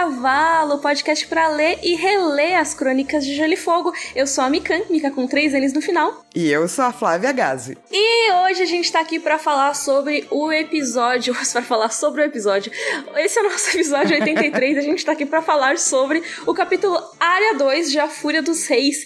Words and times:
Cavalo, 0.00 0.78
podcast 0.78 1.26
para 1.26 1.48
ler 1.48 1.78
e 1.82 1.94
reler 1.94 2.58
as 2.58 2.72
crônicas 2.72 3.22
de 3.22 3.34
Gelo 3.34 3.52
e 3.52 3.56
Fogo. 3.56 3.92
Eu 4.16 4.26
sou 4.26 4.42
a 4.42 4.48
Mikan, 4.48 4.80
Mika 4.88 5.10
com 5.10 5.26
três 5.26 5.52
N's 5.52 5.74
no 5.74 5.82
final. 5.82 6.24
E 6.34 6.50
eu 6.50 6.66
sou 6.68 6.86
a 6.86 6.92
Flávia 6.92 7.30
Gazi. 7.32 7.76
E 7.92 8.32
hoje 8.32 8.62
a 8.62 8.64
gente 8.64 8.90
tá 8.90 9.00
aqui 9.00 9.20
para 9.20 9.38
falar 9.38 9.74
sobre 9.74 10.26
o 10.30 10.50
episódio, 10.50 11.34
para 11.52 11.60
falar 11.60 11.90
sobre 11.90 12.22
o 12.22 12.24
episódio. 12.24 12.72
Esse 13.16 13.40
é 13.40 13.42
o 13.42 13.50
nosso 13.50 13.68
episódio 13.76 14.18
83, 14.18 14.78
a 14.78 14.80
gente 14.80 15.04
tá 15.04 15.12
aqui 15.12 15.26
para 15.26 15.42
falar 15.42 15.76
sobre 15.76 16.22
o 16.46 16.54
capítulo 16.54 16.98
Área 17.20 17.58
2 17.58 17.90
de 17.90 17.98
A 17.98 18.08
Fúria 18.08 18.40
dos 18.40 18.66
Reis. 18.68 19.04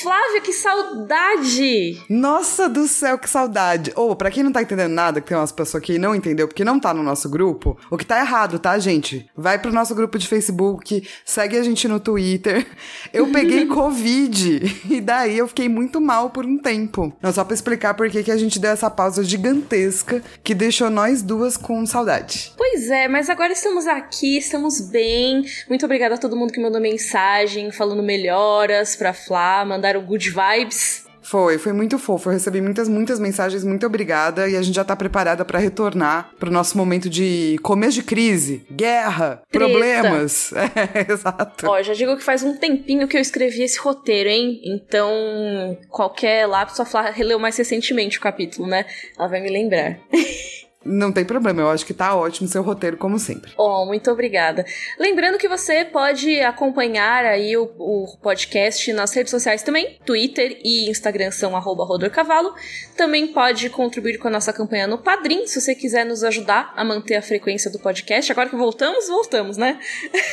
Flávia, 0.00 0.40
que 0.40 0.54
saudade! 0.54 2.02
Nossa 2.08 2.66
do 2.66 2.88
céu, 2.88 3.18
que 3.18 3.28
saudade! 3.28 3.92
Ou, 3.94 4.12
oh, 4.12 4.16
pra 4.16 4.30
quem 4.30 4.42
não 4.42 4.50
tá 4.50 4.62
entendendo 4.62 4.90
nada, 4.90 5.20
que 5.20 5.28
tem 5.28 5.36
umas 5.36 5.52
pessoas 5.52 5.82
que 5.84 5.98
não 5.98 6.14
entendeu 6.14 6.48
porque 6.48 6.64
não 6.64 6.80
tá 6.80 6.94
no 6.94 7.02
nosso 7.02 7.28
grupo, 7.28 7.78
o 7.90 7.98
que 7.98 8.06
tá 8.06 8.18
errado, 8.18 8.58
tá, 8.58 8.78
gente? 8.78 9.28
Vai 9.36 9.58
pro 9.58 9.70
nosso 9.70 9.94
grupo 9.94 10.18
de 10.18 10.26
Facebook, 10.26 11.06
segue 11.26 11.58
a 11.58 11.62
gente 11.62 11.86
no 11.86 12.00
Twitter. 12.00 12.66
Eu 13.12 13.30
peguei 13.30 13.66
Covid 13.72 14.80
e 14.88 15.00
daí 15.00 15.36
eu 15.36 15.46
fiquei 15.46 15.68
muito 15.68 16.00
mal 16.00 16.30
por 16.30 16.46
um 16.46 16.56
tempo. 16.56 17.12
Não, 17.20 17.32
só 17.32 17.44
pra 17.44 17.54
explicar 17.54 17.92
por 17.92 18.08
que 18.08 18.30
a 18.30 18.36
gente 18.36 18.58
deu 18.58 18.70
essa 18.70 18.88
pausa 18.88 19.22
gigantesca 19.22 20.22
que 20.42 20.54
deixou 20.54 20.88
nós 20.88 21.20
duas 21.20 21.56
com 21.56 21.84
saudade. 21.84 22.52
Pois 22.56 22.88
é, 22.88 23.08
mas 23.08 23.28
agora 23.28 23.52
estamos 23.52 23.86
aqui, 23.86 24.38
estamos 24.38 24.80
bem. 24.80 25.44
Muito 25.68 25.84
obrigada 25.84 26.14
a 26.14 26.18
todo 26.18 26.36
mundo 26.36 26.52
que 26.52 26.60
mandou 26.60 26.80
mensagem 26.80 27.70
falando 27.70 28.02
melhoras 28.02 28.96
pra 28.96 29.12
Flá, 29.12 29.64
mandaram 29.82 30.00
good 30.02 30.30
vibes. 30.30 31.10
Foi, 31.24 31.56
foi 31.56 31.72
muito 31.72 31.98
fofo. 31.98 32.28
Eu 32.28 32.32
recebi 32.32 32.60
muitas, 32.60 32.88
muitas 32.88 33.20
mensagens, 33.20 33.64
muito 33.64 33.86
obrigada. 33.86 34.48
E 34.48 34.56
a 34.56 34.62
gente 34.62 34.74
já 34.74 34.84
tá 34.84 34.94
preparada 34.94 35.44
para 35.44 35.58
retornar 35.58 36.30
pro 36.38 36.50
nosso 36.50 36.76
momento 36.76 37.08
de 37.08 37.58
começo 37.62 37.94
de 37.94 38.02
crise, 38.02 38.66
guerra, 38.70 39.40
Treta. 39.50 39.66
problemas. 39.66 40.52
É, 40.94 41.12
exato. 41.12 41.66
Ó, 41.66 41.82
já 41.82 41.92
digo 41.92 42.16
que 42.16 42.22
faz 42.22 42.42
um 42.42 42.56
tempinho 42.56 43.06
que 43.06 43.16
eu 43.16 43.20
escrevi 43.20 43.62
esse 43.62 43.78
roteiro, 43.78 44.28
hein? 44.28 44.60
Então, 44.64 45.78
qualquer 45.88 46.46
lápis, 46.46 46.78
a 46.80 46.84
Flá 46.84 47.10
releu 47.10 47.38
mais 47.38 47.56
recentemente 47.56 48.18
o 48.18 48.20
capítulo, 48.20 48.66
né? 48.66 48.84
Ela 49.18 49.28
vai 49.28 49.40
me 49.40 49.50
lembrar. 49.50 49.98
Não 50.84 51.12
tem 51.12 51.24
problema, 51.24 51.60
eu 51.60 51.70
acho 51.70 51.86
que 51.86 51.94
tá 51.94 52.14
ótimo 52.16 52.48
seu 52.48 52.62
roteiro, 52.62 52.96
como 52.96 53.18
sempre. 53.18 53.52
Oh, 53.56 53.84
muito 53.86 54.10
obrigada. 54.10 54.64
Lembrando 54.98 55.38
que 55.38 55.48
você 55.48 55.84
pode 55.84 56.40
acompanhar 56.40 57.24
aí 57.24 57.56
o, 57.56 57.70
o 57.78 58.16
podcast 58.20 58.92
nas 58.92 59.14
redes 59.14 59.30
sociais 59.30 59.62
também, 59.62 59.98
Twitter 60.04 60.58
e 60.64 60.90
Instagram 60.90 61.30
são 61.30 61.56
arroba 61.56 61.84
rodorcavalo. 61.84 62.54
Também 62.96 63.28
pode 63.28 63.70
contribuir 63.70 64.18
com 64.18 64.28
a 64.28 64.30
nossa 64.30 64.52
campanha 64.52 64.86
no 64.86 64.98
Padrim, 64.98 65.46
se 65.46 65.60
você 65.60 65.74
quiser 65.74 66.04
nos 66.04 66.24
ajudar 66.24 66.72
a 66.76 66.84
manter 66.84 67.16
a 67.16 67.22
frequência 67.22 67.70
do 67.70 67.78
podcast. 67.78 68.30
Agora 68.32 68.48
que 68.48 68.56
voltamos, 68.56 69.08
voltamos, 69.08 69.56
né? 69.56 69.78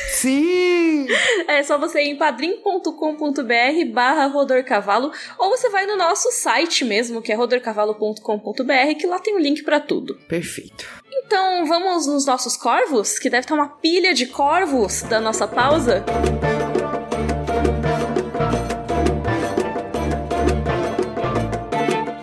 Sim! 0.08 1.06
é 1.48 1.62
só 1.62 1.78
você 1.78 2.02
ir 2.02 2.10
em 2.10 2.16
padrim.com.br 2.16 3.92
barra 3.92 4.26
rodorcavalo 4.26 5.12
ou 5.38 5.50
você 5.50 5.68
vai 5.70 5.86
no 5.86 5.96
nosso 5.96 6.30
site 6.32 6.84
mesmo, 6.84 7.22
que 7.22 7.32
é 7.32 7.34
rodorcavalo.com.br, 7.34 8.94
que 8.98 9.06
lá 9.06 9.18
tem 9.18 9.34
o 9.34 9.38
link 9.38 9.62
para 9.62 9.80
tudo. 9.80 10.14
Perfeito. 10.28 10.39
Perfeito. 10.40 10.86
Então 11.12 11.66
vamos 11.66 12.06
nos 12.06 12.24
nossos 12.24 12.56
corvos, 12.56 13.18
que 13.18 13.28
deve 13.28 13.42
estar 13.42 13.54
uma 13.54 13.68
pilha 13.68 14.14
de 14.14 14.24
corvos 14.24 15.02
da 15.02 15.20
nossa 15.20 15.46
pausa. 15.46 16.02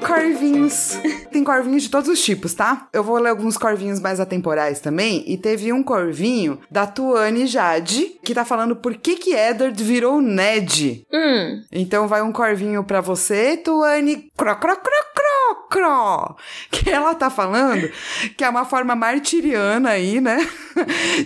Corvinhos. 0.02 0.98
Tem 1.32 1.44
corvinhos 1.44 1.84
de 1.84 1.90
todos 1.90 2.10
os 2.10 2.20
tipos, 2.20 2.56
tá? 2.56 2.88
Eu 2.92 3.04
vou 3.04 3.20
ler 3.20 3.30
alguns 3.30 3.56
corvinhos 3.56 4.00
mais 4.00 4.20
atemporais 4.20 4.80
também. 4.80 5.24
E 5.28 5.38
teve 5.38 5.72
um 5.72 5.84
corvinho 5.84 6.60
da 6.72 6.88
Tuane 6.88 7.46
Jade, 7.46 8.18
que 8.24 8.34
tá 8.34 8.44
falando 8.44 8.76
por 8.76 8.96
que 8.96 9.16
que 9.16 9.36
Eddard 9.36 9.84
virou 9.84 10.20
Ned. 10.20 11.06
Hum. 11.14 11.62
Então 11.72 12.08
vai 12.08 12.24
um 12.24 12.32
corvinho 12.32 12.84
pra 12.84 13.00
você, 13.00 13.58
Tuane. 13.58 14.32
Cro, 14.36 14.56
cro, 14.56 14.76
cro, 14.76 15.08
cro 15.56 15.78
cro, 15.78 16.36
que 16.72 16.90
ela 16.90 17.14
tá 17.16 17.30
falando 17.30 17.90
que 18.36 18.44
é 18.44 18.50
uma 18.50 18.66
forma 18.66 18.96
martiriana 18.96 19.92
aí, 19.92 20.20
né, 20.20 20.38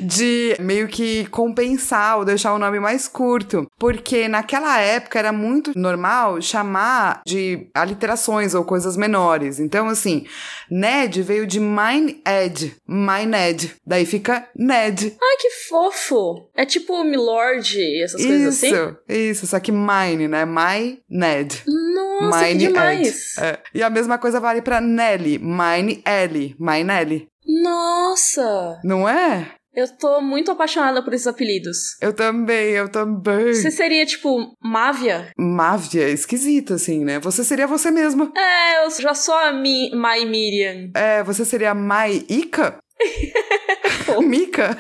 de 0.01 0.55
meio 0.59 0.87
que 0.87 1.25
compensar 1.27 2.17
ou 2.17 2.25
deixar 2.25 2.53
o 2.53 2.59
nome 2.59 2.79
mais 2.79 3.07
curto, 3.07 3.69
porque 3.77 4.27
naquela 4.27 4.79
época 4.79 5.19
era 5.19 5.31
muito 5.31 5.71
normal 5.75 6.41
chamar 6.41 7.21
de 7.25 7.67
aliterações 7.73 8.53
ou 8.53 8.63
coisas 8.63 8.97
menores. 8.97 9.59
Então, 9.59 9.87
assim, 9.87 10.25
Ned 10.69 11.21
veio 11.21 11.47
de 11.47 11.59
Mine 11.59 12.21
Ed, 12.25 12.75
My 12.87 13.25
Ned, 13.25 13.75
daí 13.85 14.05
fica 14.05 14.47
Ned. 14.55 15.17
Ai, 15.21 15.37
que 15.39 15.49
fofo! 15.69 16.49
É 16.55 16.65
tipo 16.65 17.03
Milord, 17.03 18.01
essas 18.03 18.23
coisas 18.23 18.55
assim? 18.55 18.67
Isso, 18.67 18.97
isso, 19.07 19.47
só 19.47 19.59
que 19.59 19.71
Mine, 19.71 20.27
né? 20.27 20.45
My 20.45 21.01
Ned. 21.09 21.63
Nossa, 21.67 22.45
Mine 22.45 22.59
que 22.59 22.67
demais! 22.67 23.37
É. 23.37 23.59
E 23.73 23.83
a 23.83 23.89
mesma 23.89 24.10
coisa 24.17 24.39
vale 24.39 24.61
pra 24.61 24.81
Nelly, 24.81 25.39
Mine 25.39 26.03
Ellie, 26.05 26.55
My 26.59 26.83
Nelly. 26.83 27.27
Nossa! 27.45 28.79
Não 28.83 29.07
é? 29.07 29.55
Eu 29.73 29.87
tô 29.87 30.19
muito 30.19 30.51
apaixonada 30.51 31.01
por 31.01 31.13
esses 31.13 31.27
apelidos. 31.27 31.95
Eu 32.01 32.11
também, 32.11 32.71
eu 32.71 32.89
também. 32.89 33.53
Você 33.53 33.71
seria, 33.71 34.05
tipo, 34.05 34.53
Mávia? 34.61 35.31
Mávia, 35.37 36.09
esquisito, 36.09 36.73
assim, 36.73 37.05
né? 37.05 37.19
Você 37.19 37.41
seria 37.41 37.65
você 37.67 37.89
mesma. 37.89 38.33
É, 38.35 38.85
eu 38.85 38.91
já 38.91 39.13
sou 39.13 39.33
a 39.33 39.53
Mi 39.53 39.89
Mai 39.95 40.25
Miriam. 40.25 40.91
É, 40.93 41.23
você 41.23 41.45
seria 41.45 41.71
a 41.71 41.75
Mai 41.75 42.25
Ika? 42.27 42.79
Mika. 44.21 44.77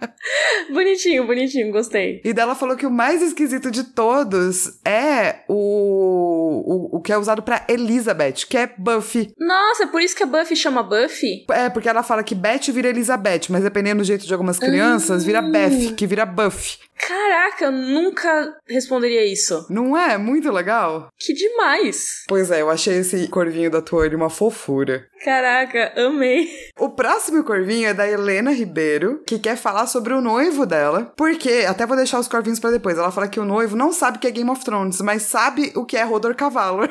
bonitinho, 0.72 1.26
bonitinho, 1.26 1.72
gostei. 1.72 2.20
E 2.24 2.32
dela 2.32 2.54
falou 2.54 2.76
que 2.76 2.86
o 2.86 2.90
mais 2.90 3.22
esquisito 3.22 3.70
de 3.70 3.84
todos 3.84 4.78
é 4.84 5.40
o, 5.48 5.54
o, 5.54 6.96
o 6.96 7.00
que 7.00 7.12
é 7.12 7.18
usado 7.18 7.42
para 7.42 7.64
Elizabeth, 7.68 8.46
que 8.48 8.56
é 8.56 8.70
Buffy. 8.76 9.32
Nossa, 9.38 9.84
é 9.84 9.86
por 9.86 10.00
isso 10.00 10.16
que 10.16 10.22
a 10.22 10.26
Buffy 10.26 10.56
chama 10.56 10.82
Buffy? 10.82 11.44
É, 11.50 11.68
porque 11.68 11.88
ela 11.88 12.02
fala 12.02 12.22
que 12.22 12.34
Beth 12.34 12.70
vira 12.72 12.88
Elizabeth, 12.88 13.42
mas 13.50 13.62
dependendo 13.62 14.02
do 14.02 14.06
jeito 14.06 14.26
de 14.26 14.32
algumas 14.32 14.58
crianças, 14.58 15.24
vira 15.24 15.42
Beth, 15.42 15.94
que 15.96 16.06
vira 16.06 16.26
Buffy. 16.26 16.78
Caraca, 16.98 17.66
eu 17.66 17.72
nunca 17.72 18.56
responderia 18.66 19.24
isso. 19.24 19.66
Não 19.68 19.96
é? 19.96 20.16
Muito 20.16 20.50
legal? 20.50 21.08
Que 21.18 21.32
demais. 21.32 22.24
Pois 22.28 22.50
é, 22.50 22.62
eu 22.62 22.70
achei 22.70 22.98
esse 22.98 23.28
corvinho 23.28 23.70
da 23.70 23.82
Tori 23.82 24.14
uma 24.14 24.30
fofura. 24.30 25.06
Caraca, 25.24 25.92
amei. 25.96 26.48
O 26.78 26.90
próximo 26.90 27.42
corvinho 27.44 27.88
é 27.88 27.94
da 27.94 28.08
Helena 28.08 28.52
Ribeiro, 28.52 29.22
que 29.26 29.38
quer 29.38 29.56
falar 29.56 29.86
sobre 29.86 30.12
o 30.12 30.20
noivo 30.20 30.66
dela. 30.66 31.12
Porque, 31.16 31.64
até 31.68 31.86
vou 31.86 31.96
deixar 31.96 32.20
os 32.20 32.28
corvinhos 32.28 32.60
para 32.60 32.70
depois. 32.70 32.96
Ela 32.96 33.12
fala 33.12 33.28
que 33.28 33.40
o 33.40 33.44
noivo 33.44 33.76
não 33.76 33.92
sabe 33.92 34.18
o 34.18 34.20
que 34.20 34.26
é 34.26 34.30
Game 34.30 34.50
of 34.50 34.64
Thrones, 34.64 35.00
mas 35.00 35.22
sabe 35.22 35.72
o 35.74 35.84
que 35.84 35.96
é 35.96 36.02
Rodor 36.02 36.34
Cavalo. 36.34 36.88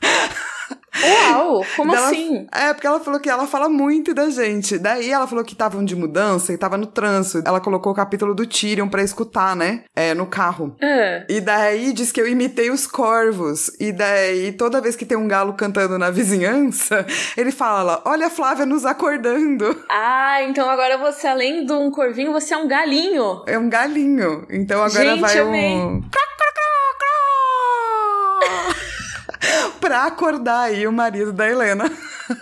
Uau, 1.00 1.64
como 1.74 1.94
assim? 1.94 2.46
É, 2.52 2.72
porque 2.74 2.86
ela 2.86 3.00
falou 3.00 3.18
que 3.18 3.30
ela 3.30 3.46
fala 3.46 3.68
muito 3.68 4.12
da 4.12 4.28
gente. 4.28 4.78
Daí 4.78 5.10
ela 5.10 5.26
falou 5.26 5.42
que 5.42 5.54
estavam 5.54 5.84
de 5.84 5.96
mudança 5.96 6.52
e 6.52 6.58
tava 6.58 6.76
no 6.76 6.86
trânsito. 6.86 7.46
Ela 7.48 7.60
colocou 7.60 7.92
o 7.92 7.94
capítulo 7.94 8.34
do 8.34 8.46
Tyrion 8.46 8.88
pra 8.88 9.02
escutar, 9.02 9.56
né? 9.56 9.84
É, 9.96 10.12
no 10.12 10.26
carro. 10.26 10.76
É. 10.80 11.24
E 11.28 11.40
daí 11.40 11.92
diz 11.92 12.12
que 12.12 12.20
eu 12.20 12.28
imitei 12.28 12.70
os 12.70 12.86
corvos. 12.86 13.70
E 13.80 13.90
daí, 13.90 14.52
toda 14.52 14.80
vez 14.80 14.94
que 14.94 15.06
tem 15.06 15.16
um 15.16 15.26
galo 15.26 15.54
cantando 15.54 15.98
na 15.98 16.10
vizinhança, 16.10 17.06
ele 17.36 17.50
fala: 17.50 18.02
Olha 18.04 18.26
a 18.26 18.30
Flávia 18.30 18.66
nos 18.66 18.84
acordando. 18.84 19.82
Ah, 19.90 20.42
então 20.42 20.68
agora 20.68 20.98
você, 20.98 21.26
além 21.26 21.64
de 21.64 21.72
um 21.72 21.90
corvinho, 21.90 22.32
você 22.32 22.52
é 22.52 22.56
um 22.58 22.68
galinho. 22.68 23.42
É 23.46 23.58
um 23.58 23.68
galinho. 23.68 24.46
Então 24.50 24.82
agora 24.82 25.10
gente, 25.10 25.20
vai 25.20 25.38
amei. 25.38 25.76
um 25.76 26.02
pra 29.82 30.04
acordar 30.04 30.60
aí 30.60 30.86
o 30.86 30.92
marido 30.92 31.32
da 31.32 31.50
Helena. 31.50 31.90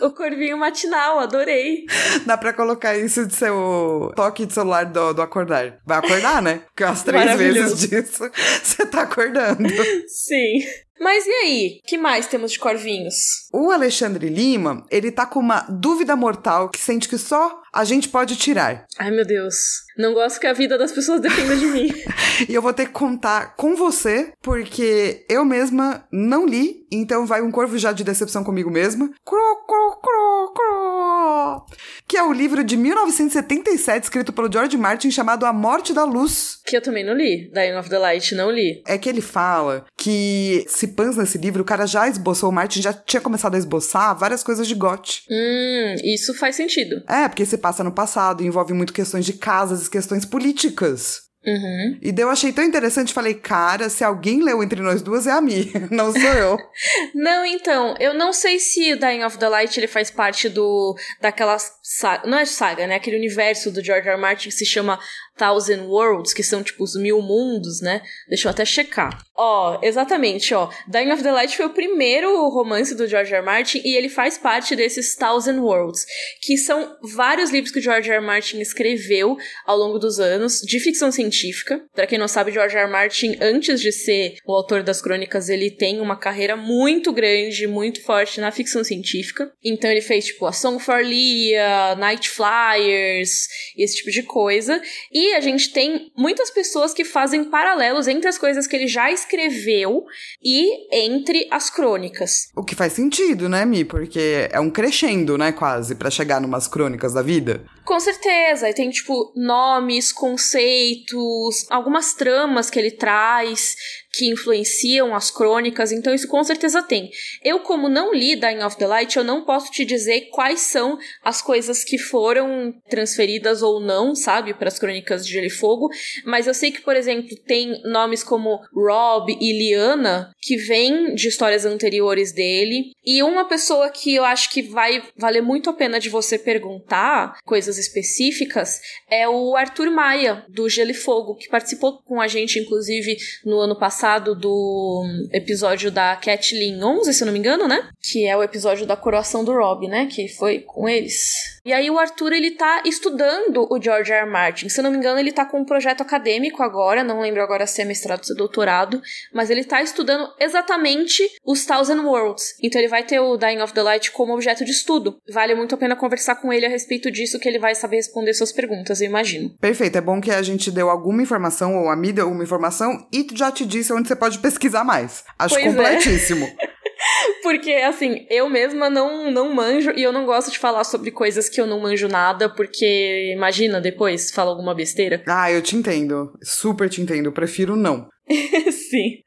O 0.02 0.10
corvinho 0.10 0.58
matinal, 0.58 1.18
adorei. 1.18 1.86
Dá 2.26 2.36
pra 2.36 2.52
colocar 2.52 2.96
isso 2.96 3.26
de 3.26 3.34
seu 3.34 4.12
toque 4.14 4.44
de 4.44 4.52
celular 4.52 4.84
do, 4.84 5.14
do 5.14 5.22
acordar. 5.22 5.78
Vai 5.84 5.98
acordar, 5.98 6.42
né? 6.42 6.60
Porque 6.66 6.84
as 6.84 7.02
três 7.02 7.36
vezes 7.36 7.88
disso 7.88 8.30
você 8.62 8.86
tá 8.86 9.02
acordando. 9.02 9.66
Sim. 10.06 10.60
Mas 11.00 11.26
e 11.26 11.30
aí? 11.30 11.80
que 11.86 11.96
mais 11.96 12.26
temos 12.26 12.52
de 12.52 12.58
corvinhos? 12.58 13.48
O 13.54 13.70
Alexandre 13.70 14.28
Lima, 14.28 14.84
ele 14.90 15.10
tá 15.10 15.24
com 15.24 15.40
uma 15.40 15.60
dúvida 15.66 16.14
mortal 16.14 16.68
que 16.68 16.78
sente 16.78 17.08
que 17.08 17.16
só 17.16 17.62
a 17.72 17.84
gente 17.84 18.08
pode 18.08 18.36
tirar. 18.36 18.84
Ai, 18.98 19.10
meu 19.10 19.24
Deus. 19.24 19.54
Não 19.96 20.12
gosto 20.12 20.38
que 20.38 20.46
a 20.46 20.52
vida 20.52 20.76
das 20.76 20.92
pessoas 20.92 21.20
dependa 21.20 21.56
de 21.56 21.66
mim. 21.66 21.88
e 22.46 22.54
eu 22.54 22.60
vou 22.60 22.74
ter 22.74 22.86
que 22.86 22.92
contar 22.92 23.54
com 23.56 23.74
você, 23.76 24.32
porque 24.42 25.24
eu 25.28 25.42
mesma 25.44 26.04
não 26.12 26.44
li, 26.44 26.86
então 26.92 27.26
vai 27.30 27.40
um 27.40 27.50
corvo 27.50 27.78
já 27.78 27.92
de 27.92 28.02
decepção 28.02 28.42
comigo 28.42 28.68
mesma. 28.68 29.08
Cro, 29.24 29.64
cro, 29.64 30.00
cro, 30.02 30.52
cro. 30.52 31.66
que 32.08 32.16
é 32.16 32.22
o 32.24 32.32
livro 32.32 32.64
de 32.64 32.76
1977 32.76 34.02
escrito 34.02 34.32
pelo 34.32 34.52
George 34.52 34.76
Martin 34.76 35.12
chamado 35.12 35.46
A 35.46 35.52
Morte 35.52 35.94
da 35.94 36.02
Luz. 36.02 36.58
Que 36.66 36.76
eu 36.76 36.82
também 36.82 37.04
não 37.04 37.14
li. 37.14 37.48
Dying 37.52 37.76
of 37.78 37.88
the 37.88 37.98
Light, 37.98 38.34
não 38.34 38.50
li. 38.50 38.82
É 38.84 38.98
que 38.98 39.08
ele 39.08 39.20
fala 39.20 39.86
que 39.96 40.64
se 40.66 40.88
pans 40.88 41.16
nesse 41.16 41.38
livro, 41.38 41.62
o 41.62 41.64
cara 41.64 41.86
já 41.86 42.08
esboçou, 42.08 42.50
o 42.50 42.52
Martin 42.52 42.82
já 42.82 42.92
tinha 42.92 43.20
começado 43.20 43.54
a 43.54 43.58
esboçar 43.58 44.18
várias 44.18 44.42
coisas 44.42 44.66
de 44.66 44.74
GOT. 44.74 45.22
Hum, 45.30 45.94
isso 46.02 46.34
faz 46.34 46.56
sentido. 46.56 46.96
É, 47.08 47.28
porque 47.28 47.46
se 47.46 47.58
passa 47.58 47.84
no 47.84 47.92
passado, 47.92 48.42
envolve 48.42 48.72
muito 48.74 48.92
questões 48.92 49.24
de 49.24 49.34
casas 49.34 49.86
e 49.86 49.90
questões 49.90 50.24
políticas. 50.24 51.29
Uhum. 51.44 51.98
E 52.02 52.12
daí 52.12 52.24
eu 52.24 52.30
achei 52.30 52.52
tão 52.52 52.62
interessante, 52.62 53.14
falei, 53.14 53.32
cara, 53.32 53.88
se 53.88 54.04
alguém 54.04 54.42
leu 54.42 54.62
Entre 54.62 54.82
Nós 54.82 55.00
Duas 55.00 55.26
é 55.26 55.30
a 55.30 55.40
Mi, 55.40 55.72
não 55.90 56.12
sou 56.12 56.20
eu. 56.20 56.58
não, 57.14 57.46
então, 57.46 57.94
eu 57.98 58.12
não 58.12 58.32
sei 58.32 58.58
se 58.58 58.92
o 58.92 58.98
Dying 58.98 59.24
of 59.24 59.38
the 59.38 59.48
Light 59.48 59.78
ele 59.78 59.86
faz 59.86 60.10
parte 60.10 60.48
do 60.48 60.94
daquela 61.20 61.56
saga, 61.82 62.28
não 62.28 62.38
é 62.38 62.44
saga, 62.44 62.86
né? 62.86 62.96
Aquele 62.96 63.16
universo 63.16 63.70
do 63.70 63.82
George 63.82 64.06
R. 64.06 64.16
R. 64.16 64.20
Martin 64.20 64.50
que 64.50 64.54
se 64.54 64.66
chama 64.66 64.98
Thousand 65.40 65.86
Worlds, 65.86 66.34
que 66.34 66.42
são 66.42 66.62
tipo 66.62 66.84
os 66.84 66.94
mil 66.94 67.22
mundos, 67.22 67.80
né? 67.80 68.02
Deixa 68.28 68.46
eu 68.46 68.50
até 68.50 68.62
checar. 68.62 69.24
Ó, 69.34 69.80
exatamente, 69.82 70.52
ó. 70.52 70.68
Dying 70.86 71.12
of 71.12 71.22
the 71.22 71.32
Light 71.32 71.56
foi 71.56 71.64
o 71.64 71.70
primeiro 71.70 72.46
romance 72.50 72.94
do 72.94 73.08
George 73.08 73.32
R. 73.32 73.38
R. 73.38 73.46
Martin 73.46 73.80
e 73.82 73.96
ele 73.96 74.10
faz 74.10 74.36
parte 74.36 74.76
desses 74.76 75.16
Thousand 75.16 75.60
Worlds, 75.60 76.04
que 76.42 76.58
são 76.58 76.94
vários 77.14 77.48
livros 77.48 77.72
que 77.72 77.78
o 77.78 77.82
George 77.82 78.10
R. 78.10 78.18
R. 78.18 78.26
Martin 78.26 78.60
escreveu 78.60 79.38
ao 79.64 79.78
longo 79.78 79.98
dos 79.98 80.20
anos 80.20 80.60
de 80.60 80.78
ficção 80.78 81.10
científica. 81.10 81.82
Para 81.94 82.06
quem 82.06 82.18
não 82.18 82.28
sabe, 82.28 82.52
George 82.52 82.76
R. 82.76 82.84
R. 82.84 82.92
Martin, 82.92 83.38
antes 83.40 83.80
de 83.80 83.92
ser 83.92 84.36
o 84.44 84.52
autor 84.52 84.82
das 84.82 85.00
crônicas, 85.00 85.48
ele 85.48 85.70
tem 85.70 86.00
uma 86.00 86.18
carreira 86.18 86.54
muito 86.54 87.10
grande, 87.14 87.66
muito 87.66 88.02
forte 88.04 88.42
na 88.42 88.52
ficção 88.52 88.84
científica. 88.84 89.50
Então 89.64 89.90
ele 89.90 90.02
fez 90.02 90.26
tipo 90.26 90.44
A 90.44 90.52
Song 90.52 90.78
for 90.78 91.02
Leah, 91.02 91.96
Night 91.96 92.28
Flyers, 92.28 93.48
esse 93.74 93.96
tipo 93.96 94.10
de 94.10 94.22
coisa. 94.22 94.82
E 95.10 95.29
a 95.34 95.40
gente 95.40 95.72
tem 95.72 96.10
muitas 96.16 96.50
pessoas 96.50 96.92
que 96.92 97.04
fazem 97.04 97.44
paralelos 97.44 98.08
entre 98.08 98.28
as 98.28 98.38
coisas 98.38 98.66
que 98.66 98.76
ele 98.76 98.86
já 98.86 99.10
escreveu 99.10 100.04
e 100.42 100.88
entre 101.04 101.46
as 101.50 101.70
crônicas. 101.70 102.50
O 102.56 102.64
que 102.64 102.74
faz 102.74 102.92
sentido, 102.92 103.48
né, 103.48 103.64
Mi? 103.64 103.84
Porque 103.84 104.48
é 104.50 104.60
um 104.60 104.70
crescendo, 104.70 105.36
né, 105.36 105.52
quase, 105.52 105.94
para 105.94 106.10
chegar 106.10 106.40
numas 106.40 106.66
crônicas 106.66 107.12
da 107.12 107.22
vida. 107.22 107.64
Com 107.84 107.98
certeza. 107.98 108.68
E 108.68 108.74
tem, 108.74 108.90
tipo, 108.90 109.32
nomes, 109.34 110.12
conceitos, 110.12 111.66
algumas 111.70 112.14
tramas 112.14 112.70
que 112.70 112.78
ele 112.78 112.92
traz 112.92 113.76
que 114.12 114.28
influenciam 114.28 115.14
as 115.14 115.30
crônicas, 115.30 115.92
então 115.92 116.12
isso 116.12 116.26
com 116.26 116.42
certeza 116.42 116.82
tem. 116.82 117.10
Eu, 117.44 117.60
como 117.60 117.88
não 117.88 118.12
li 118.12 118.34
Dying 118.34 118.62
of 118.62 118.76
the 118.76 118.86
Light, 118.86 119.16
eu 119.16 119.24
não 119.24 119.44
posso 119.44 119.70
te 119.70 119.84
dizer 119.84 120.28
quais 120.32 120.60
são 120.60 120.98
as 121.22 121.40
coisas 121.40 121.84
que 121.84 121.96
foram 121.96 122.74
transferidas 122.88 123.62
ou 123.62 123.80
não, 123.80 124.14
sabe, 124.14 124.52
para 124.52 124.68
as 124.68 124.78
crônicas 124.78 125.24
de 125.24 125.32
Gelo 125.32 125.46
e 125.46 125.50
Fogo, 125.50 125.88
mas 126.24 126.46
eu 126.46 126.54
sei 126.54 126.72
que, 126.72 126.80
por 126.80 126.96
exemplo, 126.96 127.36
tem 127.46 127.80
nomes 127.84 128.24
como 128.24 128.60
Rob 128.74 129.36
e 129.40 129.52
Liana 129.52 130.32
que 130.40 130.56
vêm 130.56 131.14
de 131.14 131.28
histórias 131.28 131.64
anteriores 131.64 132.32
dele, 132.32 132.92
e 133.04 133.22
uma 133.22 133.44
pessoa 133.44 133.90
que 133.90 134.14
eu 134.14 134.24
acho 134.24 134.50
que 134.50 134.62
vai 134.62 135.02
valer 135.16 135.42
muito 135.42 135.70
a 135.70 135.72
pena 135.72 136.00
de 136.00 136.08
você 136.08 136.38
perguntar 136.38 137.38
coisas 137.44 137.78
específicas 137.78 138.80
é 139.08 139.28
o 139.28 139.56
Arthur 139.56 139.90
Maia, 139.90 140.44
do 140.48 140.68
Gelo 140.68 140.90
e 140.90 140.94
Fogo, 140.94 141.36
que 141.36 141.48
participou 141.48 142.02
com 142.02 142.20
a 142.20 142.26
gente, 142.26 142.58
inclusive, 142.58 143.16
no 143.44 143.58
ano 143.58 143.78
passado 143.78 143.99
passado 144.00 144.34
do 144.34 145.04
episódio 145.30 145.90
da 145.90 146.16
Kathleen 146.16 146.82
11, 146.82 147.12
se 147.12 147.22
não 147.22 147.34
me 147.34 147.38
engano, 147.38 147.68
né? 147.68 147.90
Que 148.00 148.26
é 148.26 148.34
o 148.34 148.42
episódio 148.42 148.86
da 148.86 148.96
coroação 148.96 149.44
do 149.44 149.52
Rob, 149.52 149.86
né? 149.88 150.06
Que 150.06 150.26
foi 150.26 150.60
com 150.60 150.88
eles. 150.88 151.59
E 151.64 151.72
aí 151.72 151.90
o 151.90 151.98
Arthur, 151.98 152.32
ele 152.32 152.52
tá 152.52 152.82
estudando 152.84 153.66
o 153.70 153.80
George 153.80 154.12
R. 154.12 154.20
R. 154.20 154.30
Martin. 154.30 154.68
Se 154.68 154.80
não 154.80 154.90
me 154.90 154.96
engano, 154.96 155.18
ele 155.18 155.32
tá 155.32 155.44
com 155.44 155.60
um 155.60 155.64
projeto 155.64 156.00
acadêmico 156.00 156.62
agora, 156.62 157.04
não 157.04 157.20
lembro 157.20 157.42
agora 157.42 157.66
se 157.66 157.82
é 157.82 157.84
mestrado 157.84 158.20
ou 158.20 158.24
se 158.24 158.32
é 158.32 158.36
doutorado, 158.36 159.00
mas 159.32 159.50
ele 159.50 159.64
tá 159.64 159.82
estudando 159.82 160.28
exatamente 160.38 161.22
os 161.44 161.64
Thousand 161.64 162.02
Worlds. 162.02 162.54
Então 162.62 162.80
ele 162.80 162.88
vai 162.88 163.02
ter 163.02 163.20
o 163.20 163.36
Dying 163.36 163.60
of 163.60 163.72
the 163.72 163.82
Light 163.82 164.10
como 164.12 164.34
objeto 164.34 164.64
de 164.64 164.70
estudo. 164.70 165.18
Vale 165.32 165.54
muito 165.54 165.74
a 165.74 165.78
pena 165.78 165.96
conversar 165.96 166.36
com 166.36 166.52
ele 166.52 166.66
a 166.66 166.68
respeito 166.68 167.10
disso, 167.10 167.38
que 167.38 167.48
ele 167.48 167.58
vai 167.58 167.74
saber 167.74 167.96
responder 167.96 168.32
suas 168.34 168.52
perguntas, 168.52 169.00
eu 169.00 169.06
imagino. 169.06 169.50
Perfeito, 169.60 169.98
é 169.98 170.00
bom 170.00 170.20
que 170.20 170.30
a 170.30 170.42
gente 170.42 170.70
deu 170.70 170.88
alguma 170.88 171.22
informação, 171.22 171.76
ou 171.76 171.88
a 171.90 171.96
deu 171.96 172.24
alguma 172.24 172.42
informação, 172.42 173.06
e 173.12 173.26
já 173.34 173.52
te 173.52 173.64
disse 173.64 173.92
onde 173.92 174.08
você 174.08 174.16
pode 174.16 174.38
pesquisar 174.38 174.84
mais. 174.84 175.22
Acho 175.38 175.54
pois 175.54 175.66
é. 175.66 175.68
completíssimo. 175.68 176.46
É. 176.46 176.70
Porque, 177.42 177.72
assim, 177.72 178.26
eu 178.30 178.48
mesma 178.48 178.90
não, 178.90 179.30
não 179.30 179.54
manjo 179.54 179.92
e 179.96 180.02
eu 180.02 180.12
não 180.12 180.24
gosto 180.26 180.50
de 180.50 180.58
falar 180.58 180.84
sobre 180.84 181.10
coisas 181.10 181.48
que 181.48 181.60
eu 181.60 181.66
não 181.66 181.80
manjo 181.80 182.08
nada, 182.08 182.48
porque 182.48 183.32
imagina 183.34 183.80
depois 183.80 184.30
fala 184.30 184.50
alguma 184.50 184.74
besteira. 184.74 185.22
Ah, 185.40 185.50
eu 185.50 185.62
te 185.62 185.74
entendo. 185.74 186.32
Super 186.42 186.90
te 186.90 187.00
entendo. 187.00 187.26
Eu 187.26 187.32
prefiro 187.32 187.74
não. 187.74 188.08
Sim. 188.28 189.22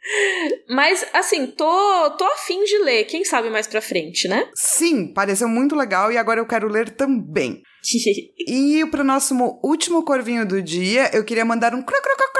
Mas, 0.69 1.03
assim, 1.13 1.47
tô, 1.47 2.11
tô 2.17 2.25
afim 2.25 2.63
de 2.65 2.77
ler. 2.79 3.05
Quem 3.05 3.23
sabe 3.23 3.49
mais 3.49 3.65
pra 3.65 3.81
frente, 3.81 4.27
né? 4.27 4.47
Sim, 4.53 5.11
pareceu 5.11 5.47
muito 5.47 5.75
legal 5.75 6.11
e 6.11 6.17
agora 6.17 6.39
eu 6.39 6.45
quero 6.45 6.67
ler 6.67 6.91
também. 6.91 7.61
e 8.47 8.85
pro 8.89 9.03
nosso 9.03 9.35
último 9.63 10.03
corvinho 10.03 10.45
do 10.45 10.61
dia, 10.61 11.09
eu 11.13 11.23
queria 11.23 11.45
mandar 11.45 11.73
um 11.73 11.81
cro, 11.81 12.01
cro, 12.01 12.15
cro, 12.15 12.33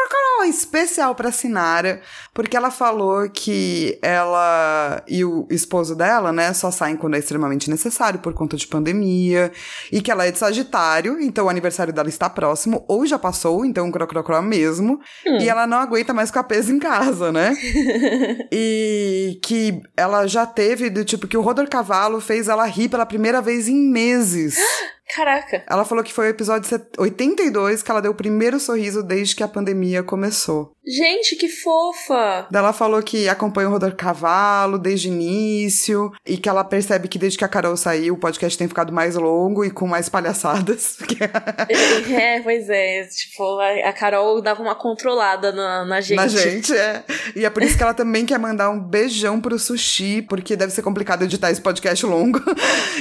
especial 0.46 1.16
pra 1.16 1.32
Sinara, 1.32 2.02
porque 2.34 2.56
ela 2.58 2.72
falou 2.72 3.30
que 3.30 3.98
ela 4.02 5.02
e 5.08 5.24
o 5.24 5.48
esposo 5.50 5.96
dela, 5.96 6.32
né, 6.32 6.54
só 6.54 6.72
saem 6.72 6.96
quando 6.96 7.16
é 7.16 7.20
extremamente 7.20 7.70
necessário 7.70 8.20
por 8.20 8.34
conta 8.34 8.58
de 8.58 8.68
pandemia, 8.68 9.52
e 9.92 10.02
que 10.02 10.12
ela 10.12 10.26
é 10.26 10.32
de 10.32 10.38
Sagitário, 10.38 11.20
então 11.22 11.46
o 11.46 11.50
aniversário 11.50 11.94
dela 11.94 12.10
está 12.10 12.30
próximo, 12.30 12.84
ou 12.88 13.06
já 13.06 13.18
passou, 13.18 13.66
então 13.66 13.92
cro, 13.92 14.08
cro, 14.08 14.24
cro 14.24 14.42
mesmo, 14.42 15.00
hum. 15.26 15.38
e 15.40 15.50
ela 15.50 15.68
não 15.68 15.78
aguenta 15.78 16.14
mais 16.14 16.30
ficar 16.30 16.44
presa 16.44 16.72
em 16.72 16.80
casa, 16.80 17.32
né? 17.32 17.56
e 18.52 19.40
que 19.44 19.82
ela 19.96 20.28
já 20.28 20.46
teve, 20.46 20.90
do 20.90 21.06
tipo, 21.06 21.28
que 21.28 21.38
o 21.38 21.42
Rodor 21.42 21.68
Cavalo 21.70 22.20
fez 22.20 22.48
ela 22.48 22.66
rir 22.66 22.90
pela 22.90 23.06
primeira 23.06 23.42
vez 23.42 23.68
em 23.68 23.76
meses. 23.76 24.58
Caraca. 25.08 25.64
Ela 25.70 25.86
falou 25.86 26.04
que 26.04 26.14
foi 26.14 26.28
o 26.28 26.30
episódio 26.30 26.70
82 26.98 27.84
que 27.84 27.92
ela 27.92 28.02
deu 28.02 28.12
o 28.12 28.16
primeiro 28.16 28.60
sorriso 28.60 29.04
desde 29.04 29.36
que 29.36 29.44
a 29.44 29.48
pandemia 29.48 30.02
começou. 30.04 30.73
Gente, 30.86 31.38
que 31.38 31.48
fofa! 31.48 32.46
Ela 32.54 32.74
falou 32.74 33.02
que 33.02 33.30
acompanha 33.30 33.70
o 33.70 33.72
Rodor 33.72 33.96
Cavalo 33.96 34.78
desde 34.78 35.08
o 35.08 35.14
início 35.14 36.12
e 36.26 36.36
que 36.36 36.50
ela 36.50 36.64
percebe 36.64 37.08
que 37.08 37.18
desde 37.18 37.38
que 37.38 37.46
a 37.46 37.48
Carol 37.48 37.78
saiu, 37.78 38.16
o 38.16 38.18
podcast 38.18 38.58
tem 38.58 38.68
ficado 38.68 38.92
mais 38.92 39.16
longo 39.16 39.64
e 39.64 39.72
com 39.72 39.88
mais 39.88 40.10
palhaçadas. 40.10 40.98
é, 42.12 42.42
pois 42.42 42.70
é. 42.70 43.06
Tipo, 43.06 43.60
a 43.60 43.94
Carol 43.94 44.42
dava 44.42 44.62
uma 44.62 44.76
controlada 44.76 45.54
na, 45.54 45.86
na 45.86 46.02
gente. 46.02 46.18
Na 46.18 46.28
gente, 46.28 46.76
é. 46.76 47.04
E 47.34 47.46
é 47.46 47.50
por 47.50 47.64
isso 47.64 47.78
que 47.78 47.84
ela 47.84 47.94
também 47.94 48.26
quer 48.26 48.38
mandar 48.38 48.70
um 48.70 48.80
beijão 48.80 49.40
pro 49.40 49.58
Sushi, 49.58 50.22
porque 50.22 50.58
deve 50.58 50.74
ser 50.74 50.82
complicado 50.82 51.24
editar 51.24 51.50
esse 51.50 51.62
podcast 51.62 52.06
longo. 52.06 52.40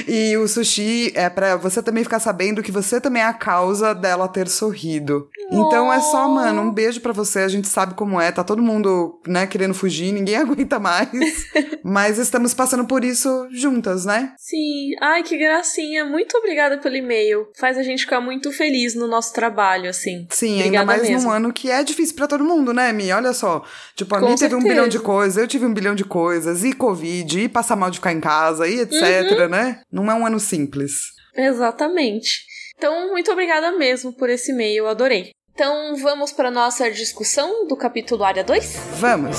E 0.07 0.35
o 0.37 0.47
Sushi 0.47 1.11
é 1.15 1.29
para 1.29 1.55
você 1.55 1.81
também 1.81 2.03
ficar 2.03 2.19
sabendo 2.19 2.61
que 2.61 2.71
você 2.71 2.99
também 2.99 3.21
é 3.21 3.25
a 3.25 3.33
causa 3.33 3.93
dela 3.93 4.27
ter 4.27 4.47
sorrido. 4.47 5.29
Oh. 5.49 5.67
Então 5.67 5.91
é 5.91 5.99
só, 5.99 6.27
mano, 6.27 6.61
um 6.61 6.71
beijo 6.71 6.99
para 6.99 7.13
você. 7.13 7.39
A 7.39 7.47
gente 7.47 7.67
sabe 7.73 7.95
como 7.95 8.21
é, 8.21 8.31
tá 8.31 8.43
todo 8.43 8.61
mundo, 8.61 9.19
né, 9.27 9.47
querendo 9.47 9.73
fugir, 9.73 10.11
ninguém 10.11 10.35
aguenta 10.37 10.79
mais. 10.79 11.09
Mas 11.83 12.19
estamos 12.19 12.53
passando 12.53 12.85
por 12.85 13.03
isso 13.03 13.47
juntas, 13.51 14.05
né? 14.05 14.33
Sim. 14.37 14.91
Ai, 15.01 15.23
que 15.23 15.37
gracinha. 15.37 16.05
Muito 16.05 16.37
obrigada 16.37 16.77
pelo 16.77 16.95
e-mail. 16.95 17.47
Faz 17.57 17.77
a 17.77 17.83
gente 17.83 18.03
ficar 18.03 18.21
muito 18.21 18.51
feliz 18.51 18.93
no 18.93 19.07
nosso 19.07 19.33
trabalho, 19.33 19.89
assim. 19.89 20.27
Sim, 20.29 20.59
obrigada 20.59 20.65
ainda 20.65 20.85
mais 20.85 21.01
mesmo. 21.09 21.29
num 21.29 21.35
ano 21.35 21.51
que 21.51 21.71
é 21.71 21.83
difícil 21.83 22.15
para 22.15 22.27
todo 22.27 22.43
mundo, 22.43 22.73
né, 22.73 22.93
Mi? 22.93 23.11
Olha 23.11 23.33
só. 23.33 23.65
Tipo, 23.95 24.15
a 24.15 24.21
Mi 24.21 24.35
teve 24.35 24.55
um 24.55 24.63
bilhão 24.63 24.87
de 24.87 24.99
coisas, 24.99 25.37
eu 25.37 25.47
tive 25.47 25.65
um 25.65 25.73
bilhão 25.73 25.95
de 25.95 26.05
coisas, 26.05 26.63
e 26.63 26.73
Covid, 26.73 27.41
e 27.41 27.49
passar 27.49 27.75
mal 27.75 27.89
de 27.89 27.97
ficar 27.97 28.13
em 28.13 28.21
casa, 28.21 28.67
e 28.67 28.79
etc, 28.81 29.31
uhum. 29.31 29.49
né? 29.49 29.81
Não 29.91 30.09
é 30.11 30.13
um 30.13 30.25
ano 30.25 30.39
simples. 30.39 31.11
Exatamente. 31.35 32.45
Então, 32.77 33.09
muito 33.11 33.31
obrigada 33.31 33.71
mesmo 33.71 34.13
por 34.13 34.29
esse 34.29 34.51
e-mail, 34.51 34.87
adorei. 34.87 35.31
Então, 35.55 35.95
vamos 35.97 36.31
para 36.31 36.49
nossa 36.49 36.89
discussão 36.89 37.67
do 37.67 37.77
capítulo 37.77 38.23
Área 38.23 38.43
2? 38.43 38.75
Vamos! 38.93 39.37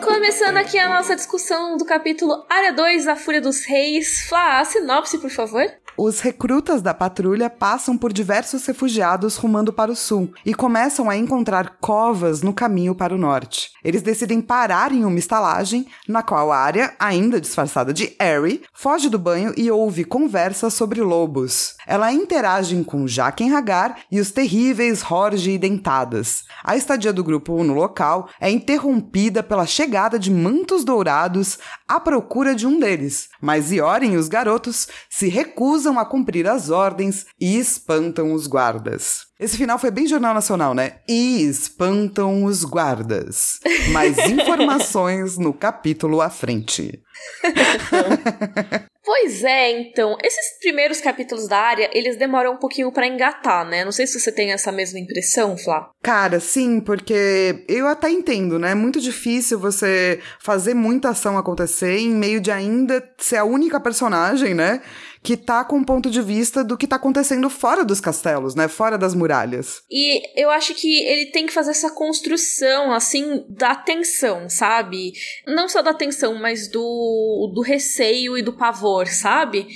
Começando 0.00 0.56
aqui 0.56 0.78
a 0.78 0.88
nossa 0.88 1.16
discussão 1.16 1.76
do 1.76 1.84
capítulo 1.84 2.46
Área 2.48 2.72
2, 2.72 3.08
A 3.08 3.16
Fúria 3.16 3.40
dos 3.40 3.64
Reis. 3.64 4.20
Flá, 4.28 4.60
a 4.60 4.64
sinopse, 4.64 5.18
por 5.18 5.30
favor. 5.30 5.66
Os 6.02 6.20
recrutas 6.20 6.80
da 6.80 6.94
patrulha 6.94 7.50
passam 7.50 7.94
por 7.94 8.10
diversos 8.10 8.64
refugiados 8.64 9.36
rumando 9.36 9.70
para 9.70 9.92
o 9.92 9.96
sul 9.96 10.32
e 10.46 10.54
começam 10.54 11.10
a 11.10 11.16
encontrar 11.16 11.76
covas 11.78 12.40
no 12.40 12.54
caminho 12.54 12.94
para 12.94 13.14
o 13.14 13.18
norte. 13.18 13.72
Eles 13.84 14.00
decidem 14.00 14.40
parar 14.40 14.92
em 14.92 15.04
uma 15.04 15.18
estalagem, 15.18 15.86
na 16.08 16.22
qual 16.22 16.50
a 16.50 16.56
área, 16.56 16.94
ainda 16.98 17.38
disfarçada 17.38 17.92
de 17.92 18.16
Harry, 18.18 18.62
foge 18.72 19.10
do 19.10 19.18
banho 19.18 19.52
e 19.58 19.70
ouve 19.70 20.04
conversas 20.04 20.72
sobre 20.72 21.02
lobos. 21.02 21.74
Ela 21.86 22.10
interage 22.10 22.82
com 22.84 23.06
Jaqen 23.06 23.54
Hagar 23.54 23.98
e 24.10 24.20
os 24.20 24.30
terríveis 24.30 25.02
Horge 25.02 25.50
e 25.50 25.58
Dentadas. 25.58 26.44
A 26.64 26.76
estadia 26.76 27.12
do 27.12 27.22
grupo 27.22 27.62
no 27.62 27.74
local 27.74 28.28
é 28.40 28.50
interrompida 28.50 29.42
pela 29.42 29.66
chegada 29.66 30.18
de 30.18 30.30
mantos 30.30 30.82
dourados 30.82 31.58
à 31.86 32.00
procura 32.00 32.54
de 32.54 32.66
um 32.66 32.78
deles, 32.78 33.28
mas 33.40 33.70
Ioren 33.70 34.12
e 34.12 34.16
os 34.16 34.28
garotos 34.28 34.88
se 35.10 35.28
recusam 35.28 35.89
a 35.98 36.04
cumprir 36.04 36.46
as 36.46 36.70
ordens 36.70 37.26
e 37.40 37.58
espantam 37.58 38.32
os 38.32 38.46
guardas. 38.46 39.26
Esse 39.38 39.56
final 39.56 39.78
foi 39.78 39.90
bem 39.90 40.06
Jornal 40.06 40.34
Nacional, 40.34 40.74
né? 40.74 40.98
E 41.08 41.42
espantam 41.42 42.44
os 42.44 42.62
guardas. 42.64 43.58
Mais 43.90 44.18
informações 44.28 45.38
no 45.38 45.52
capítulo 45.52 46.20
à 46.20 46.28
frente. 46.28 47.00
Pois 49.12 49.42
é, 49.42 49.72
então, 49.72 50.16
esses 50.22 50.56
primeiros 50.60 51.00
capítulos 51.00 51.48
da 51.48 51.58
área, 51.58 51.90
eles 51.92 52.16
demoram 52.16 52.52
um 52.52 52.56
pouquinho 52.56 52.92
para 52.92 53.08
engatar, 53.08 53.68
né? 53.68 53.84
Não 53.84 53.90
sei 53.90 54.06
se 54.06 54.20
você 54.20 54.30
tem 54.30 54.52
essa 54.52 54.70
mesma 54.70 55.00
impressão, 55.00 55.58
Flá. 55.58 55.90
Cara, 56.00 56.38
sim, 56.38 56.78
porque 56.78 57.64
eu 57.66 57.88
até 57.88 58.08
entendo, 58.08 58.56
né? 58.56 58.70
É 58.70 58.74
muito 58.74 59.00
difícil 59.00 59.58
você 59.58 60.20
fazer 60.38 60.74
muita 60.74 61.08
ação 61.08 61.36
acontecer 61.36 61.98
em 61.98 62.10
meio 62.10 62.40
de 62.40 62.52
ainda 62.52 63.02
ser 63.18 63.38
a 63.38 63.44
única 63.44 63.80
personagem, 63.80 64.54
né? 64.54 64.80
que 65.22 65.36
tá 65.36 65.64
com 65.64 65.76
um 65.76 65.84
ponto 65.84 66.10
de 66.10 66.22
vista 66.22 66.64
do 66.64 66.76
que 66.76 66.86
tá 66.86 66.96
acontecendo 66.96 67.50
fora 67.50 67.84
dos 67.84 68.00
castelos, 68.00 68.54
né? 68.54 68.68
Fora 68.68 68.96
das 68.96 69.14
muralhas. 69.14 69.82
E 69.90 70.22
eu 70.40 70.50
acho 70.50 70.74
que 70.74 71.02
ele 71.04 71.26
tem 71.26 71.46
que 71.46 71.52
fazer 71.52 71.72
essa 71.72 71.90
construção, 71.90 72.92
assim, 72.92 73.44
da 73.48 73.74
tensão, 73.74 74.48
sabe? 74.48 75.12
Não 75.46 75.68
só 75.68 75.82
da 75.82 75.92
tensão, 75.92 76.34
mas 76.34 76.68
do, 76.68 77.52
do 77.54 77.60
receio 77.60 78.36
e 78.36 78.42
do 78.42 78.54
pavor, 78.54 78.99
sabe? 79.08 79.66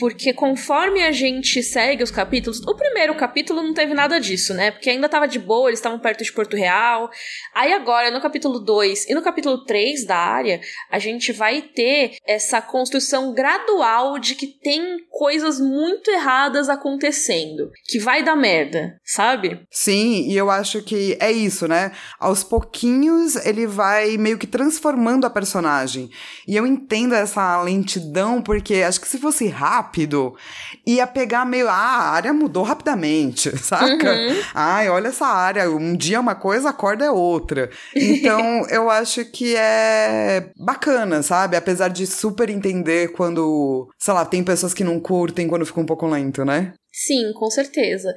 Porque 0.00 0.32
conforme 0.32 1.02
a 1.02 1.12
gente 1.12 1.62
segue 1.62 2.02
os 2.02 2.10
capítulos, 2.10 2.60
o 2.60 2.74
primeiro 2.74 3.14
capítulo 3.14 3.62
não 3.62 3.74
teve 3.74 3.92
nada 3.92 4.18
disso, 4.18 4.54
né? 4.54 4.70
Porque 4.70 4.88
ainda 4.88 5.10
tava 5.10 5.28
de 5.28 5.38
boa, 5.38 5.68
eles 5.68 5.78
estavam 5.78 5.98
perto 5.98 6.24
de 6.24 6.32
Porto 6.32 6.56
Real. 6.56 7.10
Aí 7.54 7.70
agora, 7.74 8.10
no 8.10 8.18
capítulo 8.18 8.58
2 8.58 9.10
e 9.10 9.14
no 9.14 9.20
capítulo 9.20 9.62
3 9.66 10.06
da 10.06 10.16
área, 10.16 10.58
a 10.90 10.98
gente 10.98 11.32
vai 11.32 11.60
ter 11.60 12.16
essa 12.26 12.62
construção 12.62 13.34
gradual 13.34 14.18
de 14.18 14.34
que 14.34 14.46
tem 14.46 15.00
coisas 15.10 15.60
muito 15.60 16.10
erradas 16.10 16.70
acontecendo, 16.70 17.70
que 17.84 17.98
vai 17.98 18.22
dar 18.22 18.36
merda, 18.36 18.98
sabe? 19.04 19.60
Sim, 19.70 20.30
e 20.30 20.34
eu 20.34 20.50
acho 20.50 20.82
que 20.82 21.18
é 21.20 21.30
isso, 21.30 21.68
né? 21.68 21.92
Aos 22.18 22.42
pouquinhos 22.42 23.36
ele 23.44 23.66
vai 23.66 24.16
meio 24.16 24.38
que 24.38 24.46
transformando 24.46 25.26
a 25.26 25.30
personagem. 25.30 26.08
E 26.48 26.56
eu 26.56 26.66
entendo 26.66 27.14
essa 27.14 27.60
lentidão 27.60 28.40
porque 28.40 28.76
acho 28.76 28.98
que 28.98 29.08
se 29.08 29.18
fosse 29.18 29.46
rápido, 29.46 29.89
ia 30.86 31.06
pegar 31.06 31.44
meio 31.44 31.68
ah, 31.68 31.72
a 31.72 32.10
área 32.10 32.32
mudou 32.32 32.64
rapidamente, 32.64 33.56
saca? 33.62 34.12
Uhum. 34.12 34.42
Ai, 34.54 34.88
olha 34.88 35.08
essa 35.08 35.26
área, 35.26 35.70
um 35.70 35.94
dia 35.96 36.16
é 36.16 36.20
uma 36.20 36.34
coisa, 36.34 36.70
a 36.70 36.72
corda 36.72 37.04
é 37.04 37.10
outra. 37.10 37.70
Então, 37.94 38.66
eu 38.70 38.90
acho 38.90 39.24
que 39.24 39.54
é 39.56 40.50
bacana, 40.56 41.22
sabe? 41.22 41.56
Apesar 41.56 41.88
de 41.88 42.06
super 42.06 42.50
entender 42.50 43.12
quando, 43.12 43.88
sei 43.98 44.14
lá, 44.14 44.24
tem 44.24 44.42
pessoas 44.42 44.74
que 44.74 44.80
que 44.80 44.84
não 44.84 44.98
curtem 44.98 45.46
quando 45.46 45.66
fica 45.66 45.78
um 45.78 45.84
pouco 45.84 46.06
lento, 46.06 46.42
né? 46.42 46.72
Sim, 46.90 47.34
com 47.34 47.50
certeza. 47.50 48.14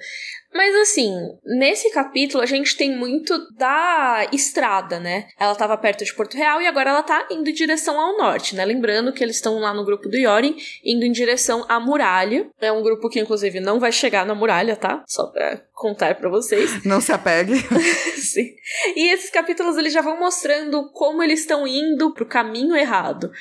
Mas 0.53 0.75
assim, 0.75 1.13
nesse 1.45 1.91
capítulo 1.91 2.43
a 2.43 2.45
gente 2.45 2.77
tem 2.77 2.95
muito 2.95 3.37
da 3.55 4.27
estrada, 4.31 4.99
né? 4.99 5.27
Ela 5.39 5.53
estava 5.53 5.77
perto 5.77 6.05
de 6.05 6.13
Porto 6.13 6.37
Real 6.37 6.61
e 6.61 6.67
agora 6.67 6.91
ela 6.91 7.03
tá 7.03 7.27
indo 7.31 7.49
em 7.49 7.53
direção 7.53 7.99
ao 7.99 8.17
norte, 8.17 8.55
né? 8.55 8.63
Lembrando 8.63 9.11
que 9.11 9.23
eles 9.23 9.37
estão 9.37 9.59
lá 9.59 9.73
no 9.73 9.85
grupo 9.85 10.07
do 10.07 10.15
Yorin, 10.15 10.55
indo 10.83 11.05
em 11.05 11.11
direção 11.11 11.65
à 11.67 11.79
muralha. 11.79 12.49
É 12.61 12.71
um 12.71 12.83
grupo 12.83 13.09
que, 13.09 13.19
inclusive, 13.19 13.59
não 13.59 13.79
vai 13.79 13.91
chegar 13.91 14.25
na 14.25 14.35
muralha, 14.35 14.75
tá? 14.75 15.03
Só 15.07 15.27
pra 15.27 15.61
contar 15.73 16.15
para 16.15 16.29
vocês. 16.29 16.83
Não 16.85 17.01
se 17.01 17.11
apegue. 17.11 17.55
Sim. 18.15 18.55
E 18.95 19.11
esses 19.11 19.29
capítulos 19.29 19.75
eles 19.75 19.91
já 19.91 20.01
vão 20.01 20.17
mostrando 20.17 20.89
como 20.91 21.21
eles 21.21 21.41
estão 21.41 21.67
indo 21.67 22.13
pro 22.13 22.25
caminho 22.25 22.75
errado. 22.75 23.31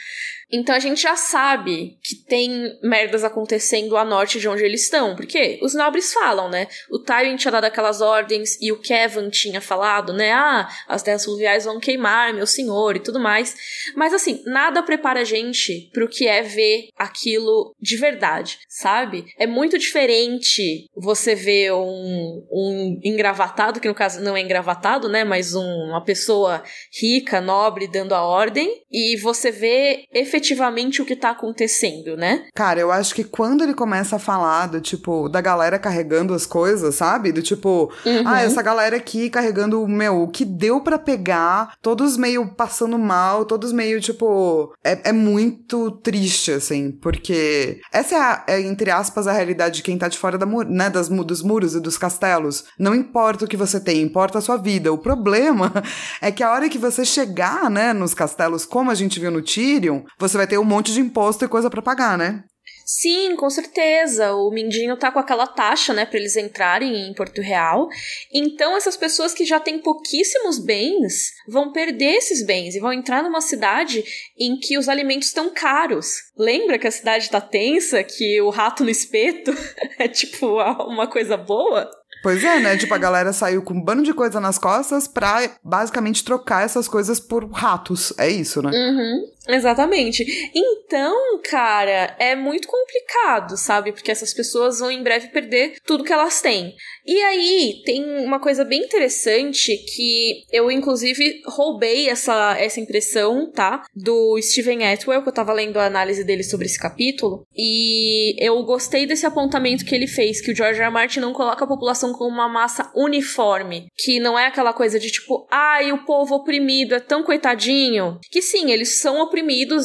Então 0.52 0.74
a 0.74 0.78
gente 0.78 1.00
já 1.00 1.16
sabe 1.16 1.96
que 2.02 2.14
tem 2.14 2.78
merdas 2.82 3.24
acontecendo 3.24 3.96
a 3.96 4.04
norte 4.04 4.38
de 4.38 4.46
onde 4.46 4.62
eles 4.62 4.82
estão. 4.82 5.16
Porque 5.16 5.58
os 5.62 5.72
nobres 5.72 6.12
falam, 6.12 6.50
né? 6.50 6.68
O 6.90 6.98
Tywin 6.98 7.36
tinha 7.36 7.50
dado 7.50 7.64
aquelas 7.64 8.02
ordens 8.02 8.58
e 8.60 8.70
o 8.70 8.78
Kevin 8.78 9.30
tinha 9.30 9.62
falado, 9.62 10.12
né? 10.12 10.30
Ah, 10.32 10.68
as 10.86 11.02
terras 11.02 11.24
fluviais 11.24 11.64
vão 11.64 11.80
queimar, 11.80 12.34
meu 12.34 12.46
senhor, 12.46 12.96
e 12.96 13.00
tudo 13.00 13.18
mais. 13.18 13.56
Mas 13.96 14.12
assim, 14.12 14.42
nada 14.44 14.82
prepara 14.82 15.20
a 15.20 15.24
gente 15.24 15.88
pro 15.90 16.08
que 16.08 16.28
é 16.28 16.42
ver 16.42 16.88
aquilo 16.98 17.74
de 17.80 17.96
verdade, 17.96 18.58
sabe? 18.68 19.24
É 19.38 19.46
muito 19.46 19.78
diferente 19.78 20.86
você 20.94 21.34
ver 21.34 21.72
um, 21.72 22.46
um 22.52 23.00
engravatado, 23.02 23.80
que 23.80 23.88
no 23.88 23.94
caso 23.94 24.20
não 24.20 24.36
é 24.36 24.42
engravatado, 24.42 25.08
né? 25.08 25.24
Mas 25.24 25.54
um, 25.54 25.62
uma 25.62 26.04
pessoa 26.04 26.62
rica, 27.00 27.40
nobre, 27.40 27.88
dando 27.88 28.14
a 28.14 28.22
ordem, 28.22 28.82
e 28.90 29.16
você 29.16 29.50
vê 29.50 30.04
efetivamente 30.12 30.41
efetivamente 30.42 31.00
o 31.00 31.04
que 31.04 31.14
tá 31.14 31.30
acontecendo, 31.30 32.16
né? 32.16 32.44
Cara, 32.54 32.80
eu 32.80 32.90
acho 32.90 33.14
que 33.14 33.22
quando 33.22 33.62
ele 33.62 33.74
começa 33.74 34.16
a 34.16 34.18
falar 34.18 34.66
do 34.66 34.80
tipo, 34.80 35.28
da 35.28 35.40
galera 35.40 35.78
carregando 35.78 36.34
as 36.34 36.44
coisas, 36.44 36.96
sabe? 36.96 37.30
Do 37.30 37.40
tipo, 37.40 37.92
uhum. 38.04 38.22
ah, 38.26 38.42
essa 38.42 38.60
galera 38.60 38.96
aqui 38.96 39.30
carregando, 39.30 39.86
meu, 39.86 40.22
o 40.22 40.28
que 40.28 40.44
deu 40.44 40.80
para 40.80 40.98
pegar, 40.98 41.74
todos 41.80 42.16
meio 42.16 42.46
passando 42.54 42.98
mal, 42.98 43.44
todos 43.44 43.72
meio, 43.72 44.00
tipo, 44.00 44.74
é, 44.84 45.10
é 45.10 45.12
muito 45.12 45.90
triste, 46.02 46.50
assim, 46.50 46.90
porque 46.90 47.80
essa 47.92 48.16
é, 48.16 48.18
a, 48.18 48.44
é, 48.48 48.60
entre 48.60 48.90
aspas, 48.90 49.26
a 49.26 49.32
realidade 49.32 49.76
de 49.76 49.82
quem 49.82 49.96
tá 49.96 50.08
de 50.08 50.18
fora 50.18 50.36
da, 50.36 50.46
né, 50.46 50.90
das, 50.90 51.08
dos 51.08 51.42
muros 51.42 51.74
e 51.74 51.80
dos 51.80 51.96
castelos. 51.96 52.64
Não 52.78 52.94
importa 52.94 53.44
o 53.44 53.48
que 53.48 53.56
você 53.56 53.78
tem, 53.78 54.02
importa 54.02 54.38
a 54.38 54.42
sua 54.42 54.56
vida. 54.56 54.92
O 54.92 54.98
problema 54.98 55.72
é 56.20 56.32
que 56.32 56.42
a 56.42 56.50
hora 56.50 56.68
que 56.68 56.78
você 56.78 57.04
chegar, 57.04 57.70
né, 57.70 57.92
nos 57.92 58.12
castelos, 58.12 58.66
como 58.66 58.90
a 58.90 58.94
gente 58.94 59.20
viu 59.20 59.30
no 59.30 59.42
Tyrion, 59.42 60.02
você 60.22 60.36
vai 60.36 60.46
ter 60.46 60.58
um 60.58 60.64
monte 60.64 60.92
de 60.92 61.00
imposto 61.00 61.44
e 61.44 61.48
coisa 61.48 61.68
para 61.68 61.82
pagar, 61.82 62.16
né? 62.16 62.44
Sim, 62.84 63.36
com 63.36 63.48
certeza. 63.48 64.34
O 64.34 64.50
Mindinho 64.50 64.96
tá 64.96 65.10
com 65.10 65.18
aquela 65.18 65.46
taxa, 65.46 65.92
né, 65.92 66.04
para 66.04 66.18
eles 66.18 66.36
entrarem 66.36 67.08
em 67.08 67.14
Porto 67.14 67.40
Real. 67.40 67.88
Então, 68.32 68.76
essas 68.76 68.96
pessoas 68.96 69.32
que 69.32 69.44
já 69.44 69.60
têm 69.60 69.78
pouquíssimos 69.78 70.58
bens 70.58 71.32
vão 71.48 71.72
perder 71.72 72.16
esses 72.16 72.44
bens 72.44 72.74
e 72.74 72.80
vão 72.80 72.92
entrar 72.92 73.22
numa 73.22 73.40
cidade 73.40 74.04
em 74.38 74.58
que 74.58 74.76
os 74.76 74.88
alimentos 74.88 75.28
estão 75.28 75.52
caros. 75.52 76.16
Lembra 76.36 76.78
que 76.78 76.86
a 76.86 76.92
cidade 76.92 77.30
tá 77.30 77.40
tensa, 77.40 78.02
que 78.02 78.40
o 78.40 78.50
rato 78.50 78.84
no 78.84 78.90
espeto 78.90 79.52
é 79.98 80.08
tipo 80.08 80.58
uma 80.84 81.06
coisa 81.06 81.36
boa? 81.36 81.90
Pois 82.22 82.44
é, 82.44 82.60
né? 82.60 82.76
Tipo, 82.76 82.94
a 82.94 82.98
galera 82.98 83.32
saiu 83.32 83.62
com 83.62 83.74
um 83.74 83.82
bando 83.82 84.04
de 84.04 84.14
coisa 84.14 84.38
nas 84.38 84.56
costas 84.56 85.08
pra 85.08 85.50
basicamente 85.64 86.24
trocar 86.24 86.64
essas 86.64 86.86
coisas 86.86 87.18
por 87.18 87.50
ratos. 87.50 88.14
É 88.16 88.28
isso, 88.28 88.62
né? 88.62 88.70
Uhum. 88.70 89.31
Exatamente. 89.48 90.24
Então, 90.54 91.40
cara, 91.42 92.16
é 92.18 92.36
muito 92.36 92.68
complicado, 92.68 93.56
sabe? 93.56 93.92
Porque 93.92 94.10
essas 94.10 94.32
pessoas 94.32 94.78
vão 94.78 94.90
em 94.90 95.02
breve 95.02 95.28
perder 95.28 95.74
tudo 95.84 96.04
que 96.04 96.12
elas 96.12 96.40
têm. 96.40 96.74
E 97.04 97.20
aí, 97.20 97.82
tem 97.84 98.04
uma 98.24 98.38
coisa 98.38 98.64
bem 98.64 98.82
interessante 98.84 99.76
que 99.94 100.44
eu, 100.52 100.70
inclusive, 100.70 101.42
roubei 101.46 102.08
essa, 102.08 102.56
essa 102.58 102.80
impressão, 102.80 103.50
tá? 103.50 103.82
Do 103.94 104.40
Steven 104.40 104.86
Atwell, 104.86 105.22
que 105.22 105.28
eu 105.28 105.34
tava 105.34 105.52
lendo 105.52 105.78
a 105.78 105.86
análise 105.86 106.22
dele 106.24 106.44
sobre 106.44 106.66
esse 106.66 106.78
capítulo. 106.78 107.44
E 107.56 108.36
eu 108.38 108.62
gostei 108.62 109.06
desse 109.06 109.26
apontamento 109.26 109.84
que 109.84 109.94
ele 109.94 110.06
fez, 110.06 110.40
que 110.40 110.52
o 110.52 110.56
George 110.56 110.78
R. 110.78 110.86
R. 110.86 110.92
Martin 110.92 111.20
não 111.20 111.32
coloca 111.32 111.64
a 111.64 111.68
população 111.68 112.12
como 112.12 112.30
uma 112.30 112.48
massa 112.48 112.92
uniforme. 112.94 113.86
Que 113.96 114.20
não 114.20 114.38
é 114.38 114.46
aquela 114.46 114.72
coisa 114.72 115.00
de 115.00 115.10
tipo, 115.10 115.48
ai, 115.50 115.90
o 115.90 116.04
povo 116.04 116.36
oprimido 116.36 116.94
é 116.94 117.00
tão 117.00 117.24
coitadinho. 117.24 118.18
Que 118.30 118.40
sim, 118.40 118.70
eles 118.70 119.00
são 119.00 119.20
oprimidos 119.20 119.31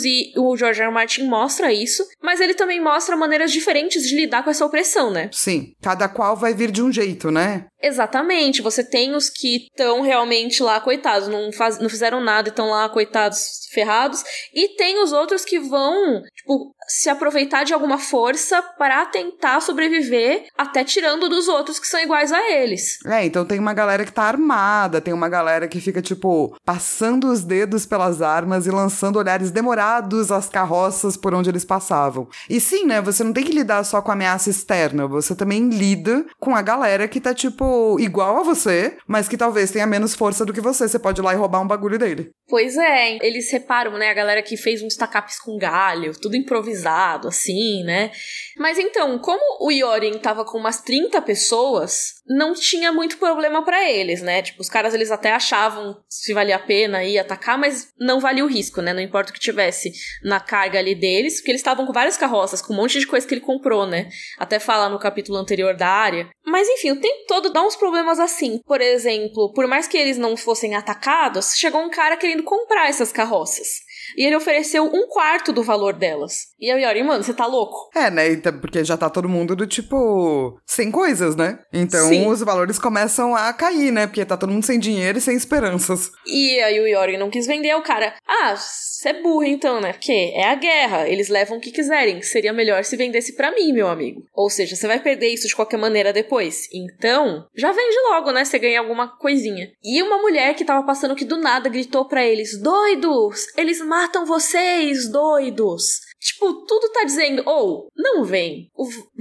e 0.05 0.33
o 0.37 0.55
George 0.55 0.81
R. 0.81 0.87
R. 0.87 0.93
Martin 0.93 1.27
mostra 1.27 1.71
isso, 1.71 2.05
mas 2.21 2.39
ele 2.39 2.53
também 2.53 2.81
mostra 2.81 3.15
maneiras 3.15 3.51
diferentes 3.51 4.03
de 4.03 4.15
lidar 4.15 4.43
com 4.43 4.49
essa 4.49 4.65
opressão, 4.65 5.11
né? 5.11 5.29
Sim, 5.31 5.73
cada 5.81 6.07
qual 6.07 6.35
vai 6.35 6.53
vir 6.53 6.71
de 6.71 6.81
um 6.81 6.91
jeito, 6.91 7.31
né? 7.31 7.65
Exatamente, 7.81 8.61
você 8.61 8.83
tem 8.83 9.15
os 9.15 9.29
que 9.29 9.67
estão 9.67 10.01
realmente 10.01 10.63
lá, 10.63 10.79
coitados, 10.79 11.27
não, 11.27 11.51
faz, 11.51 11.79
não 11.79 11.89
fizeram 11.89 12.19
nada 12.19 12.49
e 12.49 12.51
estão 12.51 12.69
lá, 12.69 12.89
coitados, 12.89 13.67
ferrados, 13.71 14.23
e 14.53 14.69
tem 14.75 15.01
os 15.01 15.11
outros 15.11 15.45
que 15.45 15.59
vão, 15.59 16.21
tipo, 16.35 16.73
se 16.87 17.09
aproveitar 17.09 17.63
de 17.63 17.73
alguma 17.73 17.97
força 17.97 18.61
para 18.77 19.05
tentar 19.05 19.61
sobreviver, 19.61 20.45
até 20.57 20.83
tirando 20.83 21.29
dos 21.29 21.47
outros 21.47 21.79
que 21.79 21.87
são 21.87 21.99
iguais 21.99 22.31
a 22.31 22.51
eles. 22.51 22.97
É, 23.05 23.25
então 23.25 23.45
tem 23.45 23.59
uma 23.59 23.73
galera 23.73 24.05
que 24.05 24.11
tá 24.11 24.23
armada, 24.23 25.01
tem 25.01 25.13
uma 25.13 25.29
galera 25.29 25.67
que 25.67 25.81
fica, 25.81 26.01
tipo, 26.01 26.55
passando 26.65 27.29
os 27.31 27.43
dedos 27.43 27.85
pelas 27.85 28.21
armas 28.21 28.65
e 28.65 28.71
lançando 28.71 29.19
olhares 29.19 29.51
demorados 29.51 30.31
às 30.31 30.47
carroças 30.49 31.17
por 31.17 31.33
onde 31.33 31.49
eles 31.49 31.65
passavam. 31.65 32.27
E 32.49 32.59
sim, 32.59 32.85
né, 32.85 33.01
você 33.01 33.23
não 33.23 33.33
tem 33.33 33.43
que 33.43 33.51
lidar 33.51 33.83
só 33.83 34.01
com 34.01 34.11
a 34.11 34.13
ameaça 34.13 34.49
externa, 34.49 35.07
você 35.07 35.35
também 35.35 35.69
lida 35.69 36.25
com 36.39 36.55
a 36.55 36.61
galera 36.61 37.07
que 37.07 37.19
tá, 37.19 37.33
tipo, 37.33 37.97
igual 37.99 38.37
a 38.37 38.43
você, 38.43 38.97
mas 39.07 39.27
que 39.27 39.37
talvez 39.37 39.71
tenha 39.71 39.85
menos 39.85 40.15
força 40.15 40.45
do 40.45 40.53
que 40.53 40.61
você. 40.61 40.87
Você 40.87 40.99
pode 40.99 41.19
ir 41.19 41.23
lá 41.23 41.33
e 41.33 41.37
roubar 41.37 41.61
um 41.61 41.67
bagulho 41.67 41.99
dele. 41.99 42.31
Pois 42.47 42.77
é, 42.77 43.17
eles 43.25 43.49
separam, 43.49 43.97
né, 43.97 44.09
a 44.09 44.13
galera 44.13 44.41
que 44.41 44.55
fez 44.55 44.81
uns 44.81 44.95
tacapes 44.95 45.39
com 45.39 45.57
galho, 45.57 46.13
tudo 46.19 46.35
improvisado, 46.35 46.76
assim, 46.85 47.83
né? 47.83 48.11
Mas 48.57 48.77
então, 48.77 49.17
como 49.19 49.41
o 49.65 49.71
Yorin 49.71 50.17
tava 50.17 50.43
com 50.43 50.57
umas 50.57 50.81
30 50.81 51.21
pessoas, 51.21 52.15
não 52.27 52.53
tinha 52.53 52.91
muito 52.91 53.17
problema 53.17 53.63
para 53.63 53.89
eles, 53.89 54.21
né? 54.21 54.41
Tipo, 54.41 54.61
os 54.61 54.69
caras 54.69 54.93
eles 54.93 55.11
até 55.11 55.31
achavam 55.31 55.97
se 56.09 56.33
valia 56.33 56.55
a 56.55 56.59
pena 56.59 57.03
ir 57.03 57.17
atacar, 57.17 57.57
mas 57.57 57.89
não 57.99 58.19
valia 58.19 58.43
o 58.43 58.47
risco, 58.47 58.81
né? 58.81 58.93
Não 58.93 59.01
importa 59.01 59.31
o 59.31 59.33
que 59.33 59.39
tivesse 59.39 59.91
na 60.23 60.39
carga 60.39 60.79
ali 60.79 60.95
deles, 60.95 61.35
porque 61.35 61.51
eles 61.51 61.61
estavam 61.61 61.85
com 61.85 61.93
várias 61.93 62.17
carroças, 62.17 62.61
com 62.61 62.73
um 62.73 62.77
monte 62.77 62.99
de 62.99 63.07
coisa 63.07 63.25
que 63.25 63.33
ele 63.33 63.41
comprou, 63.41 63.85
né? 63.85 64.09
Até 64.37 64.59
fala 64.59 64.89
no 64.89 64.99
capítulo 64.99 65.37
anterior 65.37 65.75
da 65.75 65.87
área. 65.87 66.29
Mas 66.45 66.67
enfim, 66.67 66.91
o 66.91 67.01
tempo 67.01 67.25
todo 67.27 67.49
dá 67.49 67.61
uns 67.61 67.75
problemas 67.75 68.19
assim. 68.19 68.59
Por 68.65 68.81
exemplo, 68.81 69.53
por 69.53 69.67
mais 69.67 69.87
que 69.87 69.97
eles 69.97 70.17
não 70.17 70.35
fossem 70.35 70.75
atacados, 70.75 71.55
chegou 71.55 71.81
um 71.81 71.89
cara 71.89 72.17
querendo 72.17 72.43
comprar 72.43 72.89
essas 72.89 73.11
carroças. 73.11 73.87
E 74.15 74.23
ele 74.23 74.35
ofereceu 74.35 74.85
um 74.85 75.07
quarto 75.07 75.51
do 75.51 75.63
valor 75.63 75.93
delas. 75.93 76.47
E 76.59 76.71
eu, 76.71 76.79
Yori, 76.79 77.03
mano, 77.03 77.23
você 77.23 77.33
tá 77.33 77.45
louco? 77.45 77.89
É, 77.95 78.09
né? 78.09 78.31
Então, 78.31 78.59
porque 78.59 78.83
já 78.83 78.97
tá 78.97 79.09
todo 79.09 79.29
mundo 79.29 79.55
do 79.55 79.67
tipo. 79.67 80.59
sem 80.65 80.91
coisas, 80.91 81.35
né? 81.35 81.59
Então 81.71 82.09
Sim. 82.09 82.27
os 82.27 82.41
valores 82.41 82.79
começam 82.79 83.35
a 83.35 83.53
cair, 83.53 83.91
né? 83.91 84.07
Porque 84.07 84.25
tá 84.25 84.35
todo 84.35 84.51
mundo 84.51 84.65
sem 84.65 84.79
dinheiro 84.79 85.17
e 85.17 85.21
sem 85.21 85.35
esperanças. 85.35 86.09
E 86.25 86.59
aí 86.61 86.79
o 86.79 86.87
Yori 86.87 87.17
não 87.17 87.29
quis 87.29 87.45
vender, 87.45 87.75
o 87.75 87.83
cara. 87.83 88.15
Ah, 88.27 88.55
você 88.55 89.09
é 89.09 89.21
burro 89.21 89.43
então, 89.43 89.79
né? 89.79 89.93
Porque 89.93 90.11
é 90.11 90.49
a 90.49 90.55
guerra, 90.55 91.07
eles 91.07 91.29
levam 91.29 91.57
o 91.57 91.61
que 91.61 91.71
quiserem. 91.71 92.21
Seria 92.21 92.51
melhor 92.51 92.83
se 92.83 92.97
vendesse 92.97 93.35
para 93.35 93.51
mim, 93.51 93.71
meu 93.71 93.87
amigo. 93.87 94.23
Ou 94.33 94.49
seja, 94.49 94.75
você 94.75 94.87
vai 94.87 94.99
perder 94.99 95.29
isso 95.29 95.47
de 95.47 95.55
qualquer 95.55 95.77
maneira 95.77 96.11
depois. 96.11 96.67
Então, 96.73 97.45
já 97.55 97.71
vende 97.71 97.95
logo, 98.09 98.31
né? 98.31 98.43
Você 98.43 98.57
ganha 98.57 98.79
alguma 98.79 99.07
coisinha. 99.17 99.71
E 99.83 100.01
uma 100.01 100.17
mulher 100.17 100.55
que 100.55 100.65
tava 100.65 100.85
passando 100.85 101.15
que 101.15 101.25
do 101.25 101.37
nada 101.37 101.69
gritou 101.69 102.05
para 102.05 102.25
eles: 102.25 102.59
doidos! 102.59 103.45
Eles 103.55 103.79
matam 103.81 104.25
vocês, 104.25 105.07
doidos! 105.11 106.06
Tipo, 106.19 106.65
tudo 106.65 106.91
tá 106.91 107.03
dizendo, 107.03 107.43
ou, 107.45 107.85
oh, 107.85 107.89
não 107.95 108.25
vem, 108.25 108.71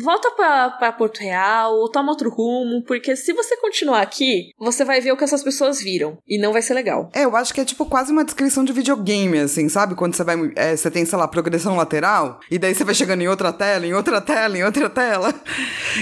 volta 0.02 0.30
pra, 0.30 0.92
Porto 0.92 1.18
Real, 1.18 1.74
ou 1.74 1.90
toma 1.90 2.10
outro 2.10 2.30
rumo, 2.30 2.82
porque 2.84 3.14
se 3.14 3.34
você 3.34 3.56
continuar 3.58 4.00
aqui, 4.00 4.50
você 4.58 4.82
vai 4.82 5.00
ver 5.00 5.12
o 5.12 5.16
que 5.16 5.24
essas 5.24 5.42
pessoas 5.42 5.80
viram, 5.80 6.16
e 6.26 6.40
não 6.40 6.54
vai 6.54 6.62
ser 6.62 6.72
legal. 6.72 7.10
É, 7.14 7.24
eu 7.24 7.36
acho 7.36 7.52
que 7.52 7.60
é 7.60 7.66
tipo 7.66 7.84
quase 7.84 8.10
uma 8.10 8.24
descrição 8.24 8.64
de 8.64 8.72
videogame, 8.72 9.38
assim, 9.38 9.68
sabe? 9.68 9.94
Quando 9.94 10.14
você 10.14 10.24
vai, 10.24 10.36
é, 10.56 10.74
você 10.74 10.90
tem, 10.90 11.04
sei 11.04 11.18
lá, 11.18 11.28
progressão 11.28 11.76
lateral, 11.76 12.40
e 12.50 12.58
daí 12.58 12.74
você 12.74 12.82
vai 12.82 12.94
chegando 12.94 13.20
em 13.20 13.28
outra 13.28 13.52
tela, 13.52 13.86
em 13.86 13.92
outra 13.92 14.20
tela, 14.20 14.56
em 14.56 14.64
outra 14.64 14.88
tela. 14.88 15.34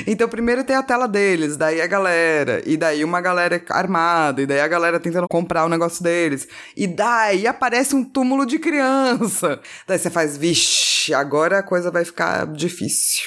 Então, 0.07 0.29
primeiro 0.29 0.65
tem 0.65 0.75
a 0.75 0.83
tela 0.83 1.07
deles, 1.07 1.57
daí 1.57 1.81
a 1.81 1.87
galera, 1.87 2.63
e 2.67 2.77
daí 2.77 3.05
uma 3.05 3.21
galera 3.21 3.63
armada, 3.71 4.43
e 4.43 4.47
daí 4.47 4.61
a 4.61 4.67
galera 4.67 4.99
tentando 4.99 5.29
comprar 5.29 5.65
o 5.65 5.69
negócio 5.69 6.03
deles, 6.03 6.49
e 6.77 6.87
daí 6.87 7.47
aparece 7.47 7.95
um 7.95 8.05
túmulo 8.05 8.45
de 8.45 8.59
criança. 8.59 9.61
Daí 9.87 9.99
você 9.99 10.11
faz, 10.11 10.37
vixe 10.37 10.84
agora 11.15 11.59
a 11.59 11.63
coisa 11.63 11.91
vai 11.91 12.05
ficar 12.05 12.47
difícil. 12.47 13.25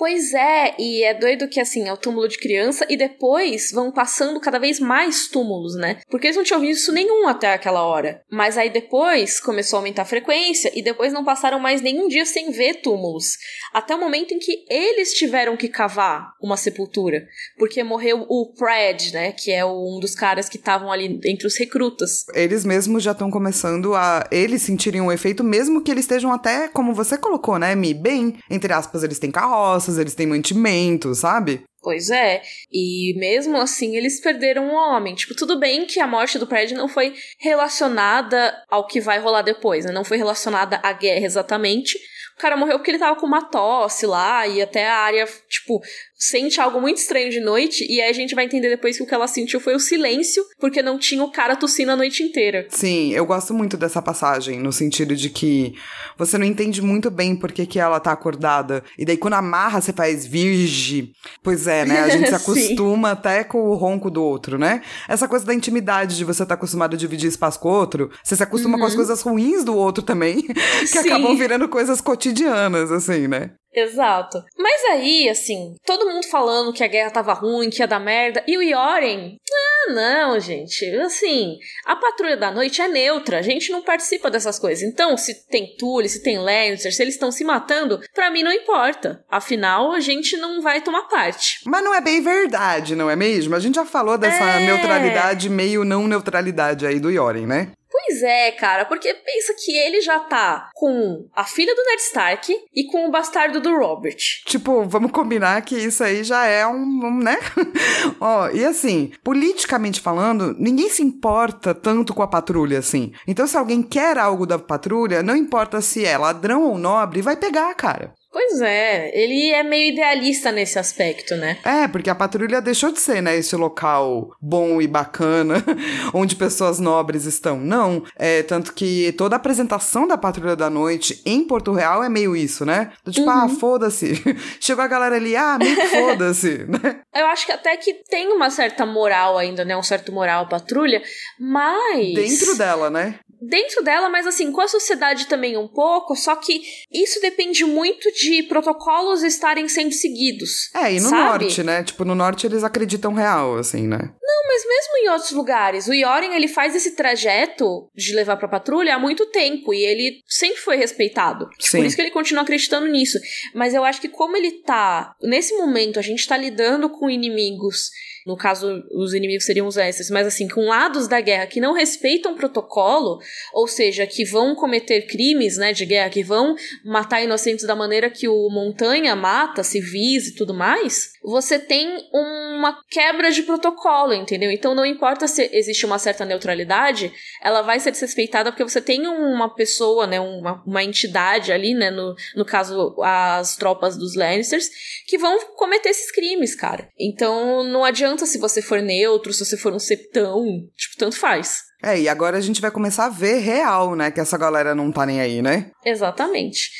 Pois 0.00 0.32
é, 0.32 0.74
e 0.78 1.04
é 1.04 1.12
doido 1.12 1.46
que 1.46 1.60
assim, 1.60 1.86
é 1.86 1.92
o 1.92 1.96
túmulo 1.96 2.26
de 2.26 2.38
criança 2.38 2.86
e 2.88 2.96
depois 2.96 3.70
vão 3.70 3.92
passando 3.92 4.40
cada 4.40 4.58
vez 4.58 4.80
mais 4.80 5.28
túmulos, 5.28 5.74
né? 5.74 6.00
Porque 6.08 6.26
eles 6.26 6.38
não 6.38 6.42
tinham 6.42 6.58
visto 6.62 6.90
nenhum 6.90 7.28
até 7.28 7.52
aquela 7.52 7.82
hora. 7.82 8.22
Mas 8.32 8.56
aí 8.56 8.70
depois 8.70 9.38
começou 9.38 9.76
a 9.76 9.80
aumentar 9.80 10.00
a 10.00 10.06
frequência 10.06 10.72
e 10.74 10.80
depois 10.80 11.12
não 11.12 11.22
passaram 11.22 11.60
mais 11.60 11.82
nenhum 11.82 12.08
dia 12.08 12.24
sem 12.24 12.50
ver 12.50 12.80
túmulos. 12.80 13.36
Até 13.74 13.94
o 13.94 14.00
momento 14.00 14.32
em 14.32 14.38
que 14.38 14.64
eles 14.70 15.12
tiveram 15.12 15.54
que 15.54 15.68
cavar 15.68 16.32
uma 16.40 16.56
sepultura. 16.56 17.26
Porque 17.58 17.84
morreu 17.84 18.24
o 18.26 18.54
Pred, 18.54 19.12
né? 19.12 19.32
Que 19.32 19.52
é 19.52 19.66
um 19.66 19.98
dos 20.00 20.14
caras 20.14 20.48
que 20.48 20.56
estavam 20.56 20.90
ali 20.90 21.20
entre 21.26 21.46
os 21.46 21.58
recrutas. 21.58 22.24
Eles 22.32 22.64
mesmos 22.64 23.02
já 23.02 23.12
estão 23.12 23.30
começando 23.30 23.94
a. 23.94 24.26
Eles 24.32 24.62
sentirem 24.62 25.02
um 25.02 25.12
efeito, 25.12 25.44
mesmo 25.44 25.82
que 25.82 25.90
eles 25.90 26.04
estejam 26.04 26.32
até, 26.32 26.68
como 26.68 26.94
você 26.94 27.18
colocou, 27.18 27.58
né, 27.58 27.74
Mi? 27.74 27.92
Bem, 27.92 28.38
entre 28.48 28.72
aspas, 28.72 29.02
eles 29.02 29.18
têm 29.18 29.30
carroça 29.30 29.89
eles 29.98 30.14
têm 30.14 30.26
mantimento, 30.26 31.14
sabe? 31.14 31.62
Pois 31.82 32.10
é, 32.10 32.42
e 32.70 33.14
mesmo 33.18 33.56
assim 33.56 33.96
eles 33.96 34.20
perderam 34.20 34.66
um 34.68 34.74
homem. 34.74 35.14
Tipo, 35.14 35.34
tudo 35.34 35.58
bem 35.58 35.86
que 35.86 35.98
a 35.98 36.06
morte 36.06 36.38
do 36.38 36.46
Pred 36.46 36.74
não 36.74 36.88
foi 36.88 37.14
relacionada 37.38 38.54
ao 38.68 38.86
que 38.86 39.00
vai 39.00 39.18
rolar 39.18 39.42
depois, 39.42 39.86
né? 39.86 39.92
Não 39.92 40.04
foi 40.04 40.18
relacionada 40.18 40.78
à 40.82 40.92
guerra 40.92 41.24
exatamente, 41.24 41.98
o 42.36 42.40
cara 42.40 42.56
morreu 42.56 42.78
porque 42.78 42.90
ele 42.90 42.98
tava 42.98 43.20
com 43.20 43.26
uma 43.26 43.50
tosse 43.50 44.06
lá 44.06 44.46
e 44.46 44.62
até 44.62 44.88
a 44.88 44.96
área, 44.96 45.26
tipo, 45.46 45.78
sente 46.20 46.60
algo 46.60 46.80
muito 46.80 46.98
estranho 46.98 47.30
de 47.30 47.40
noite 47.40 47.86
e 47.88 48.00
aí 48.00 48.10
a 48.10 48.12
gente 48.12 48.34
vai 48.34 48.44
entender 48.44 48.68
depois 48.68 48.96
que 48.96 49.02
o 49.02 49.06
que 49.06 49.14
ela 49.14 49.26
sentiu 49.26 49.60
foi 49.60 49.74
o 49.74 49.80
silêncio, 49.80 50.44
porque 50.58 50.82
não 50.82 50.98
tinha 50.98 51.22
o 51.24 51.32
cara 51.32 51.56
tossindo 51.56 51.92
a 51.92 51.96
noite 51.96 52.22
inteira. 52.22 52.66
Sim, 52.70 53.12
eu 53.12 53.24
gosto 53.24 53.54
muito 53.54 53.76
dessa 53.76 54.00
passagem, 54.00 54.58
no 54.60 54.72
sentido 54.72 55.16
de 55.16 55.30
que 55.30 55.74
você 56.16 56.36
não 56.36 56.44
entende 56.44 56.82
muito 56.82 57.10
bem 57.10 57.34
por 57.34 57.52
que, 57.52 57.66
que 57.66 57.78
ela 57.78 57.98
tá 57.98 58.12
acordada. 58.12 58.84
E 58.98 59.04
daí 59.04 59.16
quando 59.16 59.34
amarra, 59.34 59.80
você 59.80 59.92
faz 59.92 60.26
virge. 60.26 61.12
Pois 61.42 61.66
é, 61.66 61.84
né? 61.84 62.00
A 62.00 62.08
gente 62.08 62.28
se 62.28 62.34
acostuma 62.36 63.12
até 63.12 63.42
com 63.42 63.68
o 63.68 63.74
ronco 63.74 64.10
do 64.10 64.22
outro, 64.22 64.58
né? 64.58 64.82
Essa 65.08 65.26
coisa 65.26 65.44
da 65.44 65.54
intimidade 65.54 66.16
de 66.16 66.24
você 66.24 66.42
estar 66.42 66.54
tá 66.54 66.54
acostumado 66.54 66.94
a 66.94 66.98
dividir 66.98 67.28
espaço 67.28 67.58
com 67.58 67.68
o 67.68 67.72
outro, 67.72 68.10
você 68.22 68.36
se 68.36 68.42
acostuma 68.42 68.74
uhum. 68.74 68.80
com 68.80 68.86
as 68.86 68.92
uhum. 68.92 68.98
coisas 68.98 69.22
ruins 69.22 69.64
do 69.64 69.74
outro 69.74 70.02
também, 70.02 70.42
que 70.80 70.86
Sim. 70.86 70.98
acabam 70.98 71.36
virando 71.36 71.68
coisas 71.68 72.00
cotidianas 72.00 72.30
cotidianas, 72.30 72.90
assim, 72.90 73.28
né? 73.28 73.50
Exato. 73.72 74.42
Mas 74.58 74.84
aí, 74.90 75.28
assim, 75.28 75.74
todo 75.84 76.08
mundo 76.08 76.26
falando 76.26 76.72
que 76.72 76.82
a 76.82 76.88
guerra 76.88 77.10
tava 77.10 77.32
ruim, 77.32 77.70
que 77.70 77.80
ia 77.80 77.86
dar 77.86 78.00
merda, 78.00 78.42
e 78.46 78.56
o 78.58 78.62
Yoren, 78.62 79.36
ah, 79.52 79.92
não, 79.92 80.40
gente, 80.40 80.84
assim, 80.96 81.56
a 81.86 81.94
patrulha 81.94 82.36
da 82.36 82.50
noite 82.50 82.82
é 82.82 82.88
neutra, 82.88 83.38
a 83.38 83.42
gente 83.42 83.70
não 83.70 83.82
participa 83.82 84.30
dessas 84.30 84.58
coisas. 84.58 84.82
Então, 84.82 85.16
se 85.16 85.46
tem 85.46 85.76
Tully, 85.76 86.08
se 86.08 86.22
tem 86.22 86.38
Lannister, 86.38 86.92
se 86.92 87.02
eles 87.02 87.14
estão 87.14 87.30
se 87.30 87.44
matando, 87.44 88.00
para 88.14 88.30
mim 88.30 88.42
não 88.42 88.52
importa. 88.52 89.24
Afinal, 89.28 89.92
a 89.92 90.00
gente 90.00 90.36
não 90.36 90.60
vai 90.60 90.80
tomar 90.80 91.08
parte. 91.08 91.60
Mas 91.66 91.84
não 91.84 91.94
é 91.94 92.00
bem 92.00 92.20
verdade, 92.20 92.96
não 92.96 93.08
é 93.08 93.16
mesmo? 93.16 93.54
A 93.54 93.60
gente 93.60 93.76
já 93.76 93.86
falou 93.86 94.18
dessa 94.18 94.44
é... 94.44 94.66
neutralidade 94.66 95.48
meio 95.48 95.84
não 95.84 96.06
neutralidade 96.06 96.86
aí 96.86 96.98
do 96.98 97.10
Yoren, 97.10 97.46
né? 97.46 97.72
Pois 97.90 98.22
é, 98.22 98.52
cara, 98.52 98.84
porque 98.84 99.12
pensa 99.12 99.52
que 99.58 99.76
ele 99.76 100.00
já 100.00 100.20
tá 100.20 100.70
com 100.74 101.28
a 101.34 101.44
filha 101.44 101.74
do 101.74 101.82
Ned 101.84 102.02
Stark 102.02 102.56
e 102.74 102.84
com 102.84 103.06
o 103.06 103.10
bastardo 103.10 103.60
do 103.60 103.76
Robert. 103.76 104.16
Tipo, 104.46 104.84
vamos 104.84 105.10
combinar 105.10 105.60
que 105.62 105.76
isso 105.76 106.04
aí 106.04 106.22
já 106.22 106.46
é 106.46 106.64
um, 106.66 106.76
um 106.76 107.18
né? 107.18 107.36
Ó, 108.20 108.48
e 108.50 108.64
assim, 108.64 109.12
politicamente 109.24 110.00
falando, 110.00 110.54
ninguém 110.58 110.88
se 110.88 111.02
importa 111.02 111.74
tanto 111.74 112.14
com 112.14 112.22
a 112.22 112.28
patrulha 112.28 112.78
assim. 112.78 113.12
Então, 113.26 113.46
se 113.46 113.56
alguém 113.56 113.82
quer 113.82 114.18
algo 114.18 114.46
da 114.46 114.58
patrulha, 114.58 115.22
não 115.22 115.34
importa 115.34 115.80
se 115.80 116.04
é 116.04 116.16
ladrão 116.16 116.62
ou 116.62 116.78
nobre, 116.78 117.22
vai 117.22 117.36
pegar, 117.36 117.74
cara. 117.74 118.14
Pois 118.32 118.60
é, 118.60 119.10
ele 119.12 119.50
é 119.50 119.62
meio 119.64 119.92
idealista 119.92 120.52
nesse 120.52 120.78
aspecto, 120.78 121.34
né? 121.34 121.58
É, 121.64 121.88
porque 121.88 122.08
a 122.08 122.14
patrulha 122.14 122.60
deixou 122.60 122.92
de 122.92 123.00
ser, 123.00 123.20
né, 123.20 123.36
esse 123.36 123.56
local 123.56 124.30
bom 124.40 124.80
e 124.80 124.86
bacana, 124.86 125.64
onde 126.14 126.36
pessoas 126.36 126.78
nobres 126.78 127.24
estão. 127.24 127.58
Não, 127.58 128.04
é 128.16 128.42
tanto 128.44 128.72
que 128.72 129.12
toda 129.12 129.34
a 129.34 129.38
apresentação 129.38 130.06
da 130.06 130.16
Patrulha 130.16 130.54
da 130.54 130.70
Noite 130.70 131.20
em 131.26 131.44
Porto 131.44 131.72
Real 131.72 132.04
é 132.04 132.08
meio 132.08 132.36
isso, 132.36 132.64
né? 132.64 132.92
Do 133.04 133.10
tipo, 133.10 133.28
ah, 133.28 133.34
uhum. 133.34 133.40
ah, 133.42 133.48
foda-se. 133.48 134.22
Chegou 134.60 134.84
a 134.84 134.88
galera 134.88 135.16
ali, 135.16 135.34
ah, 135.34 135.58
meio 135.58 135.76
foda-se, 135.88 136.66
né? 136.70 137.00
Eu 137.12 137.26
acho 137.26 137.44
que 137.44 137.52
até 137.52 137.76
que 137.76 137.94
tem 138.08 138.28
uma 138.28 138.50
certa 138.50 138.86
moral 138.86 139.38
ainda, 139.38 139.64
né? 139.64 139.76
Um 139.76 139.82
certo 139.82 140.12
moral 140.12 140.44
a 140.44 140.48
patrulha, 140.48 141.02
mas. 141.38 142.14
Dentro 142.14 142.56
dela, 142.56 142.90
né? 142.90 143.18
Dentro 143.40 143.82
dela, 143.82 144.08
mas 144.08 144.26
assim, 144.26 144.52
com 144.52 144.60
a 144.60 144.68
sociedade 144.68 145.26
também 145.26 145.56
um 145.56 145.68
pouco, 145.68 146.14
só 146.14 146.36
que 146.36 146.62
isso 146.92 147.20
depende 147.20 147.64
muito 147.64 148.10
de 148.12 148.42
protocolos 148.44 149.22
estarem 149.22 149.68
sendo 149.68 149.92
seguidos. 149.92 150.70
É, 150.74 150.92
e 150.92 151.00
no 151.00 151.08
sabe? 151.08 151.44
norte, 151.44 151.62
né? 151.62 151.82
Tipo, 151.82 152.04
no 152.04 152.14
norte 152.14 152.46
eles 152.46 152.64
acreditam 152.64 153.12
real, 153.12 153.56
assim, 153.56 153.86
né? 153.86 153.98
Não, 153.98 154.46
mas 154.46 154.66
mesmo 154.66 154.96
em 154.98 155.08
outros 155.08 155.32
lugares, 155.32 155.88
o 155.88 155.94
Yoren, 155.94 156.34
ele 156.34 156.48
faz 156.48 156.74
esse 156.74 156.94
trajeto 156.94 157.90
de 157.94 158.14
levar 158.14 158.36
pra 158.36 158.48
patrulha 158.48 158.94
há 158.94 158.98
muito 158.98 159.26
tempo, 159.26 159.72
e 159.72 159.84
ele 159.84 160.22
sempre 160.26 160.58
foi 160.58 160.76
respeitado. 160.76 161.48
Sim. 161.58 161.78
Por 161.78 161.86
isso 161.86 161.96
que 161.96 162.02
ele 162.02 162.10
continua 162.10 162.42
acreditando 162.42 162.86
nisso. 162.86 163.18
Mas 163.54 163.74
eu 163.74 163.84
acho 163.84 164.00
que 164.00 164.08
como 164.08 164.36
ele 164.36 164.62
tá, 164.62 165.14
nesse 165.22 165.56
momento, 165.56 165.98
a 165.98 166.02
gente 166.02 166.26
tá 166.26 166.36
lidando 166.36 166.88
com 166.90 167.10
inimigos 167.10 167.90
No 168.26 168.36
caso, 168.36 168.82
os 168.92 169.14
inimigos 169.14 169.44
seriam 169.44 169.66
os 169.66 169.76
Lannisters, 169.76 170.10
mas 170.10 170.26
assim, 170.26 170.48
com 170.48 170.66
lados 170.66 171.08
da 171.08 171.20
guerra 171.20 171.46
que 171.46 171.60
não 171.60 171.72
respeitam 171.72 172.34
protocolo, 172.34 173.18
ou 173.52 173.66
seja, 173.66 174.06
que 174.06 174.24
vão 174.24 174.54
cometer 174.54 175.02
crimes, 175.06 175.56
né, 175.56 175.72
de 175.72 175.86
guerra, 175.86 176.10
que 176.10 176.22
vão 176.22 176.54
matar 176.84 177.22
inocentes 177.22 177.66
da 177.66 177.74
maneira 177.74 178.10
que 178.10 178.28
o 178.28 178.48
Montanha 178.50 179.16
mata 179.16 179.62
civis 179.62 180.28
e 180.28 180.34
tudo 180.34 180.52
mais, 180.52 181.12
você 181.22 181.58
tem 181.58 182.08
uma 182.12 182.78
quebra 182.88 183.30
de 183.30 183.42
protocolo, 183.42 184.14
entendeu? 184.14 184.50
Então 184.50 184.74
não 184.74 184.86
importa 184.86 185.28
se 185.28 185.48
existe 185.52 185.84
uma 185.84 185.98
certa 185.98 186.24
neutralidade, 186.24 187.12
ela 187.42 187.62
vai 187.62 187.78
ser 187.78 187.90
desrespeitada 187.90 188.50
porque 188.50 188.64
você 188.64 188.80
tem 188.80 189.06
uma 189.06 189.54
pessoa, 189.54 190.06
né, 190.06 190.18
uma, 190.18 190.62
uma 190.66 190.82
entidade 190.82 191.52
ali, 191.52 191.74
né, 191.74 191.90
no, 191.90 192.14
no 192.34 192.44
caso 192.44 192.96
as 193.02 193.56
tropas 193.56 193.96
dos 193.96 194.14
Lannisters, 194.14 194.68
que 195.06 195.18
vão 195.18 195.38
cometer 195.56 195.90
esses 195.90 196.10
crimes, 196.10 196.54
cara. 196.54 196.88
Então 196.98 197.64
não 197.64 197.84
adianta 197.84 198.26
se 198.26 198.38
você 198.38 198.62
for 198.62 198.80
neutro, 198.80 199.32
se 199.32 199.44
você 199.44 199.56
for 199.56 199.72
um 199.72 199.78
septão, 199.78 200.44
tipo, 200.76 200.96
tanto 200.98 201.16
faz. 201.16 201.70
É, 201.82 201.98
e 201.98 202.08
agora 202.08 202.36
a 202.36 202.40
gente 202.42 202.60
vai 202.60 202.70
começar 202.70 203.06
a 203.06 203.10
ver 203.10 203.38
real, 203.38 203.94
né, 203.94 204.10
que 204.10 204.20
essa 204.20 204.36
galera 204.36 204.74
não 204.74 204.92
tá 204.92 205.06
nem 205.06 205.20
aí, 205.20 205.40
né? 205.42 205.70
Exatamente. 205.84 206.70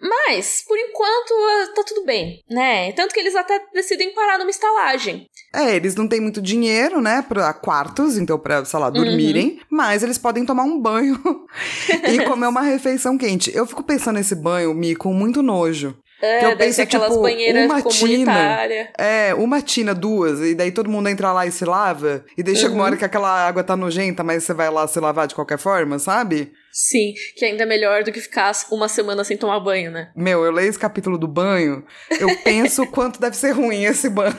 Mas, 0.00 0.64
por 0.66 0.78
enquanto, 0.78 1.32
ah, 1.32 1.72
tá 1.74 1.82
tudo 1.86 2.06
bem, 2.06 2.42
né? 2.48 2.90
Tanto 2.92 3.12
que 3.12 3.20
eles 3.20 3.36
até 3.36 3.60
decidem 3.74 4.14
parar 4.14 4.38
numa 4.38 4.50
estalagem. 4.50 5.26
É, 5.54 5.76
eles 5.76 5.94
não 5.94 6.08
têm 6.08 6.20
muito 6.20 6.40
dinheiro, 6.40 7.00
né, 7.00 7.24
pra 7.28 7.52
quartos, 7.52 8.16
então 8.16 8.38
pra, 8.38 8.64
sei 8.64 8.78
lá, 8.78 8.88
dormirem, 8.88 9.48
uhum. 9.48 9.58
mas 9.70 10.02
eles 10.02 10.16
podem 10.16 10.46
tomar 10.46 10.62
um 10.62 10.80
banho 10.80 11.20
e 12.08 12.24
comer 12.24 12.46
uma 12.46 12.62
refeição 12.62 13.18
quente. 13.18 13.54
Eu 13.54 13.66
fico 13.66 13.82
pensando 13.82 14.16
nesse 14.16 14.34
banho, 14.34 14.72
Mi, 14.72 14.96
com 14.96 15.12
muito 15.12 15.42
nojo. 15.42 15.96
É, 16.22 16.44
eu 16.44 16.56
penso, 16.56 16.82
aquelas 16.82 17.10
tipo, 17.10 17.22
banheiras 17.22 17.64
uma. 17.64 17.82
Tina, 17.82 18.68
é, 18.98 19.34
uma 19.34 19.62
tina, 19.62 19.94
duas, 19.94 20.40
e 20.40 20.54
daí 20.54 20.70
todo 20.70 20.90
mundo 20.90 21.08
entra 21.08 21.32
lá 21.32 21.46
e 21.46 21.52
se 21.52 21.64
lava, 21.64 22.24
e 22.36 22.42
daí 22.42 22.54
uhum. 22.54 22.60
chega 22.60 22.74
uma 22.74 22.84
hora 22.84 22.96
que 22.96 23.04
aquela 23.04 23.46
água 23.46 23.64
tá 23.64 23.74
nojenta, 23.74 24.22
mas 24.22 24.44
você 24.44 24.52
vai 24.52 24.70
lá 24.70 24.86
se 24.86 25.00
lavar 25.00 25.26
de 25.26 25.34
qualquer 25.34 25.58
forma, 25.58 25.98
sabe? 25.98 26.52
Sim, 26.72 27.14
que 27.36 27.44
ainda 27.44 27.64
é 27.64 27.66
melhor 27.66 28.04
do 28.04 28.12
que 28.12 28.20
ficar 28.20 28.52
uma 28.70 28.88
semana 28.88 29.24
sem 29.24 29.36
tomar 29.36 29.60
banho, 29.60 29.90
né? 29.90 30.10
Meu, 30.14 30.44
eu 30.44 30.52
leio 30.52 30.68
esse 30.68 30.78
capítulo 30.78 31.18
do 31.18 31.26
banho, 31.26 31.84
eu 32.18 32.28
penso 32.44 32.86
quanto 32.86 33.20
deve 33.20 33.36
ser 33.36 33.50
ruim 33.50 33.84
esse 33.84 34.08
banho. 34.08 34.36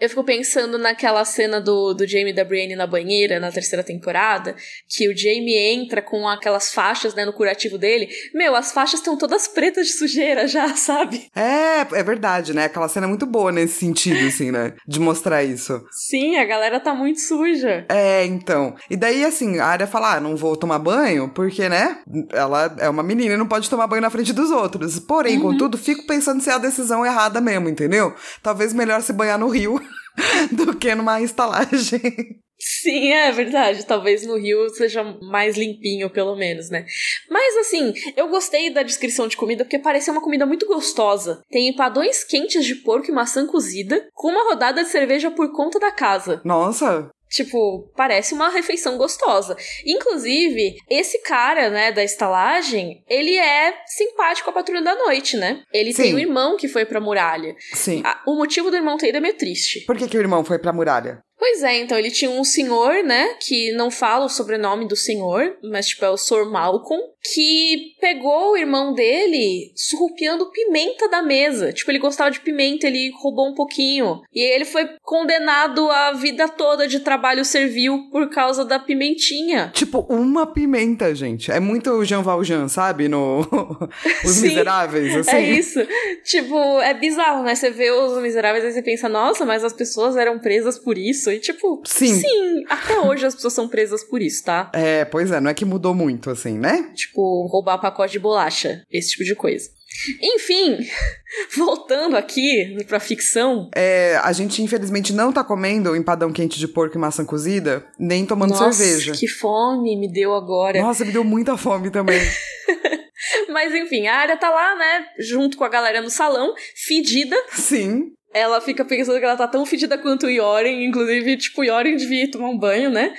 eu 0.00 0.08
fico 0.08 0.24
pensando 0.24 0.78
naquela 0.78 1.24
cena 1.24 1.60
do, 1.60 1.92
do 1.92 2.06
Jamie 2.06 2.32
da 2.32 2.44
Brienne 2.44 2.74
na 2.74 2.86
banheira, 2.86 3.38
na 3.38 3.52
terceira 3.52 3.84
temporada, 3.84 4.54
que 4.88 5.08
o 5.08 5.16
Jamie 5.16 5.56
entra 5.56 6.00
com 6.00 6.26
aquelas 6.28 6.72
faixas, 6.72 7.14
né, 7.14 7.24
no 7.24 7.32
curativo 7.32 7.76
dele. 7.78 8.08
Meu, 8.34 8.54
as 8.54 8.72
faixas 8.72 9.00
estão 9.00 9.16
todas 9.16 9.46
pretas 9.46 9.86
de 9.88 9.92
sujeira 9.92 10.46
já, 10.48 10.68
sabe? 10.76 11.30
É, 11.34 11.80
é 11.80 12.02
verdade, 12.02 12.54
né? 12.54 12.64
Aquela 12.64 12.88
cena 12.88 13.06
é 13.06 13.08
muito 13.08 13.26
boa 13.26 13.52
nesse 13.52 13.78
sentido, 13.80 14.26
assim, 14.26 14.50
né? 14.50 14.74
De 14.86 14.98
mostrar 14.98 15.44
isso. 15.44 15.84
Sim, 15.90 16.36
a 16.36 16.44
galera 16.44 16.80
tá 16.80 16.94
muito 16.94 17.20
suja. 17.20 17.84
É, 17.88 18.24
então. 18.24 18.74
E 18.90 18.96
daí, 18.96 19.24
assim, 19.24 19.58
a 19.58 19.66
área 19.66 19.86
fala, 19.86 20.14
ah, 20.14 20.20
não 20.20 20.36
vou 20.36 20.56
tomar 20.56 20.78
banho, 20.78 21.25
porque, 21.28 21.68
né, 21.68 21.98
ela 22.32 22.74
é 22.78 22.88
uma 22.88 23.02
menina 23.02 23.34
e 23.34 23.36
não 23.36 23.48
pode 23.48 23.68
tomar 23.68 23.86
banho 23.86 24.02
na 24.02 24.10
frente 24.10 24.32
dos 24.32 24.50
outros. 24.50 24.98
Porém, 24.98 25.36
uhum. 25.36 25.52
contudo, 25.52 25.78
fico 25.78 26.06
pensando 26.06 26.42
se 26.42 26.50
é 26.50 26.54
a 26.54 26.58
decisão 26.58 27.04
errada 27.04 27.40
mesmo, 27.40 27.68
entendeu? 27.68 28.14
Talvez 28.42 28.72
melhor 28.72 29.02
se 29.02 29.12
banhar 29.12 29.38
no 29.38 29.48
rio 29.48 29.80
do 30.52 30.76
que 30.76 30.94
numa 30.94 31.20
estalagem. 31.20 32.40
Sim, 32.58 33.12
é 33.12 33.30
verdade. 33.30 33.84
Talvez 33.84 34.26
no 34.26 34.38
Rio 34.38 34.68
seja 34.70 35.04
mais 35.20 35.56
limpinho, 35.56 36.08
pelo 36.08 36.34
menos, 36.36 36.70
né? 36.70 36.86
Mas 37.30 37.56
assim, 37.58 37.92
eu 38.16 38.28
gostei 38.28 38.70
da 38.70 38.82
descrição 38.82 39.28
de 39.28 39.36
comida 39.36 39.64
porque 39.64 39.78
pareceu 39.78 40.12
uma 40.12 40.22
comida 40.22 40.46
muito 40.46 40.66
gostosa. 40.66 41.42
Tem 41.50 41.68
empadões 41.68 42.24
quentes 42.24 42.64
de 42.64 42.76
porco 42.76 43.10
e 43.10 43.14
maçã 43.14 43.46
cozida, 43.46 44.08
com 44.14 44.28
uma 44.28 44.48
rodada 44.48 44.82
de 44.82 44.88
cerveja 44.88 45.30
por 45.30 45.52
conta 45.52 45.78
da 45.78 45.92
casa. 45.92 46.40
Nossa! 46.44 47.10
Tipo, 47.30 47.90
parece 47.96 48.34
uma 48.34 48.48
refeição 48.48 48.96
gostosa. 48.96 49.56
Inclusive, 49.84 50.76
esse 50.88 51.20
cara, 51.22 51.70
né, 51.70 51.92
da 51.92 52.04
estalagem, 52.04 53.02
ele 53.08 53.36
é 53.36 53.74
simpático 53.86 54.50
à 54.50 54.52
patrulha 54.52 54.82
da 54.82 54.94
noite, 54.94 55.36
né? 55.36 55.62
Ele 55.72 55.92
Sim. 55.92 56.02
tem 56.02 56.14
um 56.14 56.18
irmão 56.18 56.56
que 56.56 56.68
foi 56.68 56.84
pra 56.84 57.00
muralha. 57.00 57.54
Sim. 57.74 58.02
o 58.26 58.36
motivo 58.36 58.70
do 58.70 58.76
irmão 58.76 58.96
ter 58.96 59.08
ido 59.08 59.18
é 59.18 59.20
meio 59.20 59.36
triste. 59.36 59.80
Por 59.80 59.96
que, 59.96 60.08
que 60.08 60.16
o 60.16 60.20
irmão 60.20 60.44
foi 60.44 60.58
pra 60.58 60.72
muralha? 60.72 61.20
Pois 61.38 61.62
é, 61.62 61.78
então 61.78 61.98
ele 61.98 62.10
tinha 62.10 62.30
um 62.30 62.44
senhor, 62.44 63.04
né, 63.04 63.34
que 63.40 63.72
não 63.72 63.90
fala 63.90 64.24
o 64.24 64.28
sobrenome 64.28 64.88
do 64.88 64.96
senhor, 64.96 65.56
mas 65.62 65.86
tipo 65.86 66.04
é 66.04 66.10
o 66.10 66.16
Sr. 66.16 66.46
Malcolm, 66.50 67.02
que 67.32 67.94
pegou 68.00 68.52
o 68.52 68.56
irmão 68.56 68.94
dele 68.94 69.72
surrupiando 69.74 70.50
pimenta 70.50 71.08
da 71.08 71.22
mesa. 71.22 71.72
Tipo, 71.72 71.90
ele 71.90 71.98
gostava 71.98 72.30
de 72.30 72.40
pimenta, 72.40 72.86
ele 72.86 73.10
roubou 73.20 73.48
um 73.48 73.54
pouquinho. 73.54 74.22
E 74.32 74.40
ele 74.40 74.64
foi 74.64 74.88
condenado 75.02 75.90
a 75.90 76.12
vida 76.12 76.48
toda 76.48 76.86
de 76.86 77.00
trabalho 77.00 77.44
servil 77.44 78.08
por 78.10 78.30
causa 78.30 78.64
da 78.64 78.78
pimentinha. 78.78 79.70
Tipo, 79.74 80.06
uma 80.08 80.46
pimenta, 80.46 81.14
gente. 81.14 81.50
É 81.50 81.58
muito 81.58 82.04
Jean 82.04 82.22
Valjean, 82.22 82.68
sabe? 82.68 83.08
No 83.08 83.40
Os 84.24 84.32
Sim, 84.32 84.48
Miseráveis, 84.48 85.14
é 85.14 85.18
assim. 85.18 85.36
É 85.36 85.50
isso. 85.50 85.80
Tipo, 86.24 86.80
é 86.80 86.94
bizarro, 86.94 87.42
né? 87.42 87.54
Você 87.54 87.70
vê 87.70 87.90
Os 87.90 88.20
Miseráveis 88.22 88.64
e 88.64 88.72
você 88.72 88.82
pensa, 88.82 89.08
nossa, 89.08 89.44
mas 89.44 89.64
as 89.64 89.72
pessoas 89.72 90.16
eram 90.16 90.38
presas 90.38 90.78
por 90.78 90.96
isso. 90.96 91.25
E 91.32 91.40
tipo, 91.40 91.82
sim. 91.84 92.20
sim, 92.20 92.64
até 92.68 92.98
hoje 92.98 93.26
as 93.26 93.34
pessoas 93.34 93.52
são 93.52 93.68
presas 93.68 94.04
por 94.04 94.20
isso, 94.20 94.44
tá? 94.44 94.70
É, 94.74 95.04
pois 95.04 95.30
é, 95.30 95.40
não 95.40 95.50
é 95.50 95.54
que 95.54 95.64
mudou 95.64 95.94
muito, 95.94 96.30
assim, 96.30 96.58
né? 96.58 96.90
Tipo, 96.94 97.46
roubar 97.46 97.78
pacote 97.78 98.12
de 98.12 98.18
bolacha, 98.18 98.82
esse 98.90 99.10
tipo 99.10 99.24
de 99.24 99.34
coisa. 99.34 99.76
Enfim, 100.22 100.78
voltando 101.56 102.16
aqui 102.16 102.76
pra 102.86 103.00
ficção. 103.00 103.70
É, 103.74 104.20
a 104.22 104.32
gente 104.32 104.62
infelizmente 104.62 105.12
não 105.12 105.32
tá 105.32 105.42
comendo 105.42 105.96
empadão 105.96 106.32
quente 106.32 106.58
de 106.58 106.68
porco 106.68 106.96
e 106.96 107.00
maçã 107.00 107.24
cozida, 107.24 107.86
nem 107.98 108.26
tomando 108.26 108.50
Nossa, 108.50 108.72
cerveja. 108.72 109.12
Que 109.12 109.26
fome 109.26 109.96
me 109.96 110.10
deu 110.10 110.34
agora. 110.34 110.80
Nossa, 110.80 111.04
me 111.04 111.12
deu 111.12 111.24
muita 111.24 111.56
fome 111.56 111.90
também. 111.90 112.20
Mas 113.48 113.74
enfim, 113.74 114.06
a 114.06 114.16
área 114.16 114.36
tá 114.36 114.50
lá, 114.50 114.76
né, 114.76 115.06
junto 115.18 115.56
com 115.56 115.64
a 115.64 115.68
galera 115.68 116.00
no 116.00 116.10
salão, 116.10 116.54
fedida. 116.74 117.36
Sim 117.52 118.12
ela 118.36 118.60
fica 118.60 118.84
pensando 118.84 119.18
que 119.18 119.24
ela 119.24 119.36
tá 119.36 119.48
tão 119.48 119.64
fedida 119.64 119.96
quanto 119.96 120.26
o 120.26 120.30
Yoren, 120.30 120.84
inclusive, 120.84 121.36
tipo, 121.36 121.62
o 121.62 121.64
Yoren 121.64 121.96
devia 121.96 122.30
tomar 122.30 122.50
um 122.50 122.58
banho, 122.58 122.90
né? 122.90 123.14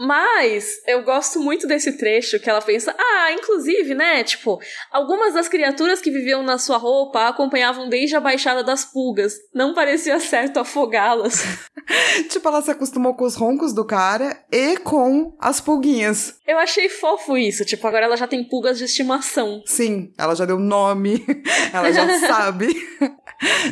Mas 0.00 0.76
eu 0.86 1.02
gosto 1.02 1.38
muito 1.38 1.66
desse 1.66 1.98
trecho 1.98 2.40
que 2.40 2.48
ela 2.48 2.62
pensa, 2.62 2.96
ah, 2.98 3.32
inclusive, 3.32 3.94
né, 3.94 4.24
tipo, 4.24 4.58
algumas 4.90 5.34
das 5.34 5.46
criaturas 5.46 6.00
que 6.00 6.10
viviam 6.10 6.42
na 6.42 6.56
sua 6.56 6.78
roupa 6.78 7.28
acompanhavam 7.28 7.86
desde 7.86 8.16
a 8.16 8.20
baixada 8.20 8.64
das 8.64 8.82
pulgas. 8.82 9.34
Não 9.54 9.74
parecia 9.74 10.18
certo 10.18 10.58
afogá-las. 10.58 11.44
tipo, 12.30 12.48
ela 12.48 12.62
se 12.62 12.70
acostumou 12.70 13.14
com 13.14 13.24
os 13.24 13.34
roncos 13.34 13.74
do 13.74 13.84
cara 13.84 14.42
e 14.50 14.78
com 14.78 15.36
as 15.38 15.60
pulguinhas. 15.60 16.34
Eu 16.48 16.58
achei 16.58 16.88
fofo 16.88 17.36
isso, 17.36 17.62
tipo, 17.66 17.86
agora 17.86 18.06
ela 18.06 18.16
já 18.16 18.26
tem 18.26 18.42
pulgas 18.42 18.78
de 18.78 18.84
estimação. 18.84 19.62
Sim, 19.66 20.14
ela 20.16 20.34
já 20.34 20.46
deu 20.46 20.58
nome, 20.58 21.22
ela 21.74 21.92
já 21.92 22.08
sabe. 22.26 22.74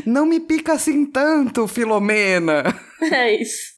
Não 0.05 0.27
me 0.27 0.41
pica 0.41 0.75
assim 0.75 1.07
tanto, 1.07 1.67
Filomena. 1.67 2.63
É 3.01 3.35
isso. 3.35 3.78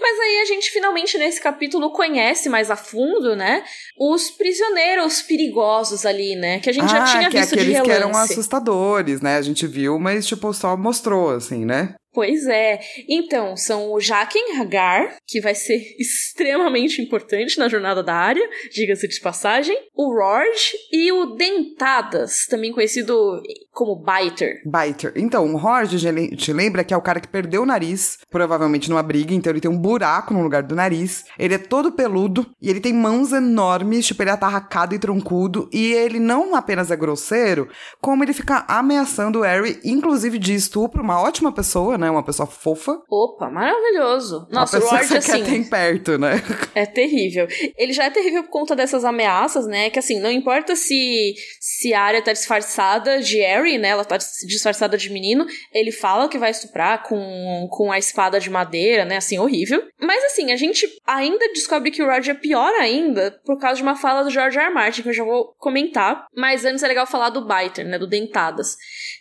Mas 0.00 0.18
aí 0.18 0.40
a 0.42 0.44
gente 0.44 0.70
finalmente 0.70 1.18
nesse 1.18 1.40
capítulo 1.40 1.90
conhece 1.90 2.48
mais 2.48 2.70
a 2.70 2.76
fundo, 2.76 3.34
né? 3.34 3.64
Os 3.98 4.30
prisioneiros 4.30 5.22
perigosos 5.22 6.06
ali, 6.06 6.36
né? 6.36 6.60
Que 6.60 6.70
a 6.70 6.72
gente 6.72 6.84
ah, 6.84 6.88
já 6.88 7.04
tinha 7.04 7.30
que 7.30 7.36
é 7.36 7.40
visto 7.40 7.52
é 7.52 7.56
aqueles 7.56 7.66
de 7.66 7.72
relance. 7.72 7.90
que 7.90 7.96
eram 7.96 8.16
assustadores, 8.16 9.20
né? 9.20 9.36
A 9.36 9.42
gente 9.42 9.66
viu, 9.66 9.98
mas 9.98 10.26
tipo 10.26 10.52
só 10.52 10.76
mostrou 10.76 11.30
assim, 11.30 11.64
né? 11.64 11.94
Pois 12.12 12.46
é. 12.46 12.80
Então, 13.08 13.56
são 13.56 13.92
o 13.92 14.00
Jaqen 14.00 14.58
Hagar, 14.58 15.16
que 15.26 15.40
vai 15.40 15.54
ser 15.54 15.80
extremamente 15.98 17.00
importante 17.00 17.58
na 17.58 17.68
jornada 17.68 18.02
da 18.02 18.14
área, 18.14 18.48
diga-se 18.72 19.06
de 19.06 19.20
passagem, 19.20 19.76
o 19.94 20.14
Rorge 20.14 20.72
e 20.92 21.12
o 21.12 21.36
Dentadas, 21.36 22.46
também 22.46 22.72
conhecido 22.72 23.40
como 23.72 24.02
Biter. 24.04 24.60
Biter. 24.64 25.12
Então, 25.16 25.54
o 25.54 25.56
Rorge, 25.56 25.98
te 26.36 26.52
lembra 26.52 26.84
que 26.84 26.92
é 26.92 26.96
o 26.96 27.02
cara 27.02 27.20
que 27.20 27.28
perdeu 27.28 27.62
o 27.62 27.66
nariz, 27.66 28.18
provavelmente 28.30 28.90
numa 28.90 29.02
briga, 29.02 29.32
então 29.32 29.52
ele 29.52 29.60
tem 29.60 29.70
um 29.70 29.78
buraco 29.78 30.34
no 30.34 30.42
lugar 30.42 30.62
do 30.62 30.74
nariz, 30.74 31.24
ele 31.38 31.54
é 31.54 31.58
todo 31.58 31.92
peludo 31.92 32.46
e 32.60 32.68
ele 32.68 32.80
tem 32.80 32.92
mãos 32.92 33.32
enormes, 33.32 34.06
tipo, 34.06 34.22
ele 34.22 34.30
é 34.30 34.32
atarracado 34.32 34.94
e 34.94 34.98
troncudo, 34.98 35.68
e 35.72 35.92
ele 35.92 36.18
não 36.18 36.54
apenas 36.54 36.90
é 36.90 36.96
grosseiro, 36.96 37.68
como 38.00 38.24
ele 38.24 38.32
fica 38.32 38.64
ameaçando 38.68 39.40
o 39.40 39.42
Harry, 39.42 39.78
inclusive 39.84 40.38
de 40.38 40.54
estupro, 40.54 41.02
uma 41.02 41.20
ótima 41.20 41.52
pessoa, 41.52 41.96
né? 42.00 42.10
Uma 42.10 42.24
pessoa 42.24 42.46
fofa. 42.46 43.00
Opa, 43.08 43.48
maravilhoso. 43.50 44.46
Nossa, 44.50 44.78
a 44.78 44.80
o 44.80 44.84
Lorde, 44.84 45.08
que 45.08 45.16
assim. 45.18 45.44
Quer 45.44 45.68
perto, 45.68 46.18
né? 46.18 46.42
É 46.74 46.86
terrível. 46.86 47.46
Ele 47.76 47.92
já 47.92 48.04
é 48.04 48.10
terrível 48.10 48.42
por 48.44 48.50
conta 48.50 48.74
dessas 48.74 49.04
ameaças, 49.04 49.66
né? 49.66 49.90
Que 49.90 49.98
assim, 49.98 50.18
não 50.20 50.30
importa 50.30 50.74
se, 50.74 51.34
se 51.60 51.92
a 51.92 52.00
área 52.00 52.22
tá 52.22 52.32
disfarçada 52.32 53.20
de 53.20 53.38
Harry, 53.38 53.78
né? 53.78 53.88
Ela 53.88 54.04
tá 54.04 54.16
disfarçada 54.16 54.96
de 54.96 55.10
menino. 55.10 55.46
Ele 55.72 55.92
fala 55.92 56.28
que 56.28 56.38
vai 56.38 56.50
estuprar 56.50 57.02
com, 57.02 57.68
com 57.70 57.92
a 57.92 57.98
espada 57.98 58.40
de 58.40 58.48
madeira, 58.48 59.04
né? 59.04 59.16
Assim, 59.16 59.38
horrível. 59.38 59.82
Mas 60.00 60.24
assim, 60.24 60.52
a 60.52 60.56
gente 60.56 60.86
ainda 61.06 61.46
descobre 61.52 61.90
que 61.90 62.02
o 62.02 62.06
Roger 62.06 62.34
é 62.34 62.38
pior 62.38 62.72
ainda 62.80 63.38
por 63.44 63.58
causa 63.58 63.76
de 63.76 63.82
uma 63.82 63.96
fala 63.96 64.22
do 64.22 64.30
George 64.30 64.58
R. 64.58 64.66
R. 64.66 64.74
Martin, 64.74 65.02
que 65.02 65.08
eu 65.08 65.12
já 65.12 65.24
vou 65.24 65.54
comentar. 65.58 66.26
Mas 66.34 66.64
antes 66.64 66.82
é 66.82 66.88
legal 66.88 67.06
falar 67.06 67.30
do 67.30 67.46
Biter, 67.46 67.86
né? 67.86 67.98
Do 67.98 68.06
Dentadas 68.06 68.76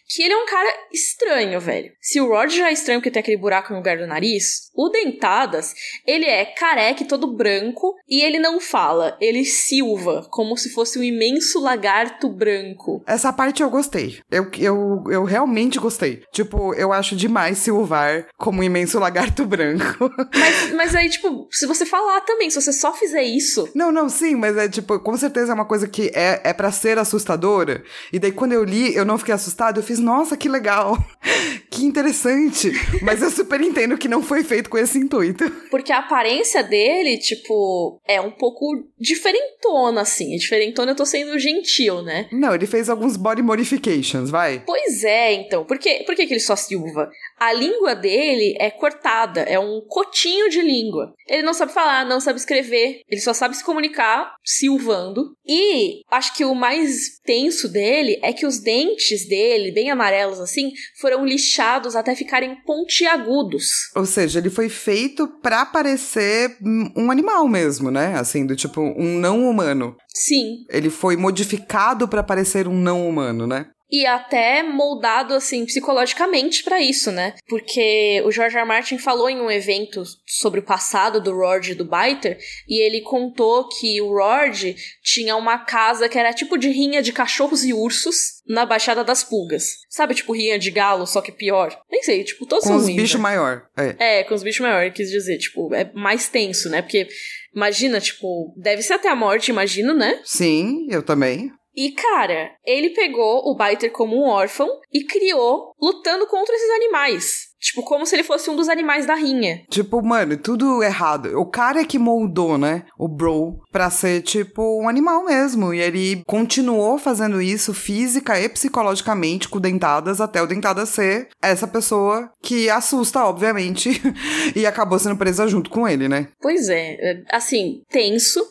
que 0.09 0.23
ele 0.23 0.33
é 0.33 0.37
um 0.37 0.45
cara 0.45 0.69
estranho, 0.91 1.59
velho. 1.59 1.91
Se 2.01 2.19
o 2.19 2.27
Rod 2.27 2.51
já 2.51 2.69
é 2.69 2.73
estranho 2.73 2.99
porque 2.99 3.11
tem 3.11 3.19
aquele 3.19 3.37
buraco 3.37 3.71
no 3.71 3.77
lugar 3.77 3.97
do 3.97 4.07
nariz, 4.07 4.69
o 4.75 4.89
Dentadas, 4.89 5.73
ele 6.05 6.25
é 6.25 6.45
careca 6.45 7.05
todo 7.05 7.35
branco 7.35 7.95
e 8.07 8.21
ele 8.21 8.39
não 8.39 8.59
fala, 8.59 9.17
ele 9.21 9.45
silva, 9.45 10.27
como 10.31 10.57
se 10.57 10.69
fosse 10.69 10.97
um 10.97 11.03
imenso 11.03 11.59
lagarto 11.59 12.29
branco. 12.29 13.03
Essa 13.05 13.31
parte 13.31 13.61
eu 13.61 13.69
gostei. 13.69 14.19
Eu, 14.31 14.49
eu, 14.57 15.03
eu 15.11 15.23
realmente 15.23 15.79
gostei. 15.79 16.23
Tipo, 16.31 16.73
eu 16.73 16.91
acho 16.91 17.15
demais 17.15 17.59
silvar 17.59 18.27
como 18.37 18.61
um 18.61 18.63
imenso 18.63 18.99
lagarto 18.99 19.45
branco. 19.45 20.09
Mas, 20.33 20.73
mas 20.73 20.95
aí, 20.95 21.09
tipo, 21.09 21.47
se 21.51 21.65
você 21.65 21.85
falar 21.85 22.21
também, 22.21 22.49
se 22.49 22.59
você 22.59 22.71
só 22.71 22.93
fizer 22.93 23.23
isso. 23.23 23.69
Não, 23.75 23.91
não, 23.91 24.07
sim, 24.07 24.35
mas 24.35 24.55
é 24.57 24.69
tipo, 24.69 24.99
com 24.99 25.17
certeza 25.17 25.51
é 25.51 25.55
uma 25.55 25.65
coisa 25.65 25.87
que 25.87 26.11
é, 26.15 26.41
é 26.43 26.53
para 26.53 26.71
ser 26.71 26.97
assustadora. 26.97 27.83
E 28.11 28.19
daí 28.19 28.31
quando 28.31 28.53
eu 28.53 28.63
li, 28.63 28.95
eu 28.95 29.03
não 29.03 29.17
fiquei 29.17 29.33
assustada, 29.33 29.79
eu 29.79 29.83
fiz, 29.83 29.98
nossa, 29.99 30.37
que 30.37 30.49
legal. 30.49 30.97
que 31.69 31.85
interessante. 31.85 32.71
Mas 33.01 33.21
eu 33.21 33.29
super 33.29 33.61
entendo 33.61 33.97
que 33.97 34.07
não 34.07 34.21
foi 34.21 34.43
feito 34.43 34.69
com 34.69 34.77
esse 34.77 34.97
intuito. 34.97 35.49
Porque 35.69 35.91
a 35.91 35.99
aparência 35.99 36.63
dele, 36.63 37.17
tipo, 37.17 38.01
é 38.07 38.19
um 38.19 38.31
pouco 38.31 38.65
diferentona, 38.99 40.01
assim. 40.01 40.35
Diferentona 40.35 40.91
eu 40.91 40.95
tô 40.95 41.05
sendo 41.05 41.37
gentil, 41.37 42.01
né? 42.01 42.27
Não, 42.31 42.53
ele 42.53 42.65
fez 42.65 42.89
alguns 42.89 43.15
body 43.15 43.41
modifications, 43.41 44.29
vai. 44.29 44.63
Pois 44.65 45.03
é, 45.03 45.33
então. 45.33 45.63
Por 45.63 45.77
que, 45.77 46.03
por 46.03 46.15
que, 46.15 46.25
que 46.25 46.33
ele 46.33 46.39
só 46.39 46.55
silva? 46.55 47.09
A 47.39 47.53
língua 47.53 47.95
dele 47.95 48.55
é 48.59 48.69
cortada, 48.69 49.41
é 49.41 49.57
um 49.57 49.81
cotinho 49.87 50.49
de 50.49 50.61
língua. 50.61 51.13
Ele 51.27 51.43
não 51.43 51.53
sabe 51.53 51.71
falar, 51.71 52.05
não 52.05 52.19
sabe 52.19 52.39
escrever, 52.39 53.01
ele 53.07 53.21
só 53.21 53.33
sabe 53.33 53.55
se 53.55 53.63
comunicar 53.63 54.33
silvando. 54.43 55.33
E 55.47 56.01
acho 56.11 56.35
que 56.35 56.43
o 56.43 56.53
mais 56.53 57.19
tenso 57.23 57.69
dele 57.69 58.19
é 58.21 58.33
que 58.33 58.45
os 58.45 58.59
dentes 58.59 59.27
dele, 59.27 59.71
bem 59.71 59.89
amarelos 59.89 60.39
assim, 60.39 60.71
foram 60.99 61.25
lixados 61.25 61.95
até 61.95 62.13
ficarem 62.13 62.57
pontiagudos. 62.65 63.65
Ou 63.95 64.05
seja, 64.05 64.39
ele 64.39 64.49
foi 64.49 64.67
feito 64.67 65.27
para 65.41 65.65
parecer 65.65 66.57
um 66.95 67.09
animal 67.09 67.47
mesmo, 67.47 67.89
né? 67.89 68.15
Assim, 68.15 68.45
do 68.45 68.55
tipo 68.55 68.81
um 68.81 69.17
não 69.17 69.49
humano. 69.49 69.95
Sim. 70.13 70.65
Ele 70.69 70.89
foi 70.89 71.15
modificado 71.15 72.07
para 72.07 72.23
parecer 72.23 72.67
um 72.67 72.77
não 72.77 73.07
humano, 73.07 73.47
né? 73.47 73.67
E 73.89 74.05
até 74.05 74.61
moldado 74.61 75.33
assim 75.33 75.65
psicologicamente 75.65 76.63
para 76.63 76.81
isso, 76.81 77.11
né? 77.11 77.33
Porque 77.47 78.21
o 78.25 78.31
George 78.31 78.55
R. 78.55 78.61
R. 78.61 78.67
Martin 78.67 78.97
falou 78.97 79.29
em 79.29 79.41
um 79.41 79.49
evento 79.49 80.03
sobre 80.25 80.59
o 80.59 80.63
passado 80.63 81.19
do 81.19 81.33
Rord 81.33 81.71
e 81.71 81.75
do 81.75 81.85
Biter 81.85 82.37
e 82.67 82.81
ele 82.85 83.01
contou 83.01 83.67
que 83.67 84.01
o 84.01 84.09
Rord 84.09 84.75
tinha 85.03 85.35
uma 85.35 85.57
casa 85.57 86.07
que 86.07 86.17
era 86.17 86.33
tipo 86.33 86.57
de 86.57 86.69
rinha 86.69 87.01
de 87.01 87.11
cachorros 87.11 87.63
e 87.63 87.73
ursos 87.73 88.39
na 88.47 88.65
Baixada 88.65 89.03
das 89.03 89.23
Pulgas. 89.23 89.77
Sabe, 89.89 90.15
tipo 90.15 90.33
rinha 90.33 90.57
de 90.57 90.71
galo, 90.71 91.05
só 91.05 91.21
que 91.21 91.31
pior? 91.31 91.79
Nem 91.89 92.01
sei, 92.03 92.23
tipo, 92.23 92.45
todos 92.45 92.63
com 92.63 92.69
são 92.69 92.77
os 92.77 92.83
ruins. 92.83 92.95
bichos 92.95 93.15
né? 93.15 93.21
maior. 93.21 93.67
É. 93.77 94.19
é, 94.19 94.23
com 94.23 94.33
os 94.33 94.43
bichos 94.43 94.61
maior, 94.61 94.91
quis 94.91 95.09
dizer, 95.09 95.37
tipo, 95.37 95.73
é 95.73 95.91
mais 95.93 96.29
tenso, 96.29 96.69
né? 96.69 96.81
Porque 96.81 97.07
imagina, 97.55 97.99
tipo, 98.01 98.53
deve 98.57 98.81
ser 98.81 98.93
até 98.93 99.09
a 99.09 99.15
morte, 99.15 99.49
imagino, 99.49 99.93
né? 99.93 100.19
Sim, 100.23 100.87
eu 100.89 101.03
também. 101.03 101.51
E, 101.79 101.91
cara, 101.91 102.51
ele 102.65 102.89
pegou 102.89 103.49
o 103.49 103.55
Biter 103.55 103.89
como 103.89 104.17
um 104.17 104.27
órfão 104.27 104.67
e 104.91 105.05
criou 105.05 105.73
lutando 105.81 106.27
contra 106.27 106.53
esses 106.53 106.69
animais. 106.71 107.49
Tipo, 107.59 107.83
como 107.83 108.05
se 108.05 108.15
ele 108.15 108.23
fosse 108.23 108.49
um 108.49 108.55
dos 108.55 108.69
animais 108.69 109.05
da 109.05 109.15
rinha. 109.15 109.63
Tipo, 109.69 110.01
mano, 110.01 110.37
tudo 110.37 110.81
errado. 110.81 111.37
O 111.37 111.45
cara 111.45 111.81
é 111.81 111.85
que 111.85 111.99
moldou, 111.99 112.57
né? 112.57 112.85
O 112.97 113.07
Bro 113.07 113.59
pra 113.71 113.89
ser, 113.89 114.21
tipo, 114.21 114.81
um 114.81 114.87
animal 114.87 115.25
mesmo. 115.25 115.73
E 115.73 115.79
ele 115.79 116.23
continuou 116.25 116.97
fazendo 116.97 117.41
isso 117.41 117.73
física 117.73 118.39
e 118.39 118.47
psicologicamente 118.47 119.49
com 119.49 119.59
Dentadas 119.59 120.21
até 120.21 120.41
o 120.41 120.47
Dentadas 120.47 120.89
ser 120.89 121.27
essa 121.41 121.67
pessoa 121.67 122.31
que 122.41 122.69
assusta, 122.69 123.25
obviamente, 123.25 124.01
e 124.55 124.65
acabou 124.65 124.97
sendo 124.97 125.17
presa 125.17 125.47
junto 125.47 125.69
com 125.69 125.87
ele, 125.87 126.07
né? 126.07 126.29
Pois 126.41 126.69
é. 126.69 127.23
Assim, 127.29 127.83
tenso. 127.89 128.41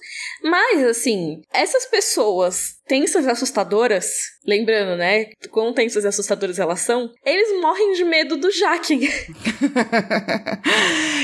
Mas, 0.42 0.84
assim, 0.84 1.40
essas 1.52 1.86
pessoas 1.86 2.78
tensas 2.88 3.26
e 3.26 3.30
assustadoras, 3.30 4.06
lembrando, 4.46 4.96
né, 4.96 5.26
quão 5.50 5.74
tensas 5.74 6.04
e 6.04 6.08
assustadoras 6.08 6.58
elas 6.58 6.80
são, 6.80 7.10
eles 7.24 7.60
morrem 7.60 7.92
de 7.92 8.04
medo 8.04 8.38
do 8.38 8.50
Jaquen. 8.50 9.00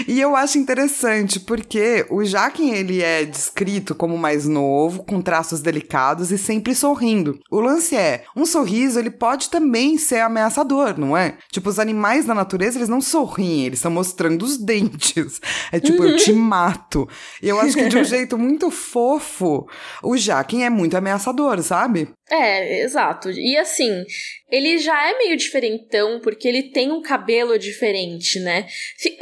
e 0.07 0.21
eu 0.21 0.37
acho 0.37 0.59
interessante, 0.59 1.41
porque 1.41 2.05
o 2.11 2.23
Jaquen, 2.23 2.75
ele 2.75 3.03
é 3.03 3.25
descrito 3.25 3.95
como 3.95 4.19
mais 4.19 4.47
novo, 4.47 5.03
com 5.05 5.23
traços 5.23 5.61
delicados 5.61 6.31
e 6.31 6.37
sempre 6.37 6.75
sorrindo. 6.75 7.41
O 7.51 7.61
lance 7.61 7.97
é, 7.97 8.25
um 8.37 8.45
sorriso, 8.45 8.99
ele 8.99 9.11
pode 9.11 9.49
também 9.49 9.97
ser 9.97 10.21
ameaçador, 10.21 10.99
não 10.99 11.17
é? 11.17 11.39
Tipo, 11.51 11.71
os 11.71 11.79
animais 11.79 12.27
da 12.27 12.35
natureza, 12.35 12.77
eles 12.77 12.91
não 12.91 13.01
sorriem, 13.01 13.65
eles 13.65 13.79
estão 13.79 13.91
mostrando 13.91 14.43
os 14.43 14.59
dentes. 14.59 15.41
É 15.73 15.81
tipo, 15.81 16.05
eu 16.05 16.17
te 16.17 16.33
mato. 16.35 17.09
E 17.43 17.49
eu 17.49 17.59
acho 17.59 17.75
que 17.75 17.89
de 17.89 17.97
um 17.97 18.05
jeito 18.05 18.37
muito 18.37 18.71
fofo, 18.71 19.04
o 20.03 20.17
Jaquen 20.17 20.65
é 20.65 20.71
muito 20.71 20.97
ameaçador, 20.97 21.63
sabe? 21.63 22.09
É, 22.31 22.83
exato. 22.83 23.31
E 23.31 23.57
assim, 23.57 24.05
ele 24.51 24.79
já 24.79 25.11
é 25.11 25.19
meio 25.19 25.37
diferentão 25.37 26.21
porque 26.21 26.49
ele 26.49 26.63
tem 26.63 26.91
um 26.91 27.03
cabelo 27.03 27.59
diferente, 27.59 28.41
né? 28.41 28.67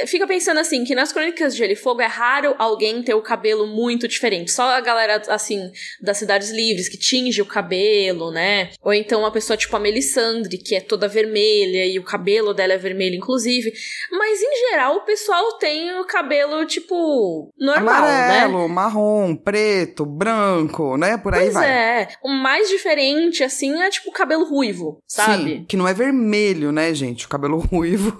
Fica 0.07 0.25
pensando 0.25 0.59
assim, 0.59 0.85
que 0.85 0.95
nas 0.95 1.11
crônicas 1.11 1.53
de 1.53 1.59
Gelo 1.59 1.73
e 1.73 1.75
Fogo 1.75 2.01
é 2.01 2.05
raro 2.05 2.55
alguém 2.57 3.03
ter 3.03 3.13
o 3.13 3.21
cabelo 3.21 3.67
muito 3.67 4.07
diferente. 4.07 4.51
Só 4.51 4.63
a 4.63 4.79
galera, 4.79 5.21
assim, 5.27 5.69
das 6.01 6.17
cidades 6.17 6.49
livres 6.49 6.87
que 6.87 6.97
tinge 6.97 7.41
o 7.41 7.45
cabelo, 7.45 8.31
né? 8.31 8.69
Ou 8.81 8.93
então 8.93 9.19
uma 9.19 9.31
pessoa 9.31 9.57
tipo 9.57 9.75
a 9.75 9.79
Melisandre, 9.79 10.57
que 10.57 10.73
é 10.73 10.79
toda 10.79 11.07
vermelha 11.07 11.85
e 11.85 11.99
o 11.99 12.03
cabelo 12.03 12.53
dela 12.53 12.73
é 12.73 12.77
vermelho, 12.77 13.15
inclusive. 13.15 13.73
Mas 14.11 14.22
em 14.31 14.69
geral 14.69 14.97
o 14.97 15.01
pessoal 15.01 15.57
tem 15.57 15.97
o 15.99 16.05
cabelo, 16.05 16.65
tipo, 16.65 17.49
normal, 17.59 17.95
Amarelo, 17.95 18.67
né? 18.67 18.73
marrom, 18.73 19.35
preto, 19.35 20.05
branco, 20.05 20.97
né? 20.97 21.17
Por 21.17 21.33
aí 21.33 21.41
pois 21.43 21.53
vai. 21.53 21.69
é. 21.69 22.07
O 22.23 22.29
mais 22.29 22.69
diferente, 22.69 23.43
assim, 23.43 23.81
é 23.81 23.89
tipo 23.89 24.11
cabelo 24.11 24.45
ruivo, 24.45 24.99
sabe? 25.07 25.57
Sim, 25.57 25.65
que 25.65 25.77
não 25.77 25.87
é 25.87 25.93
vermelho, 25.93 26.71
né, 26.71 26.93
gente? 26.93 27.25
O 27.25 27.29
cabelo 27.29 27.57
ruivo, 27.71 28.15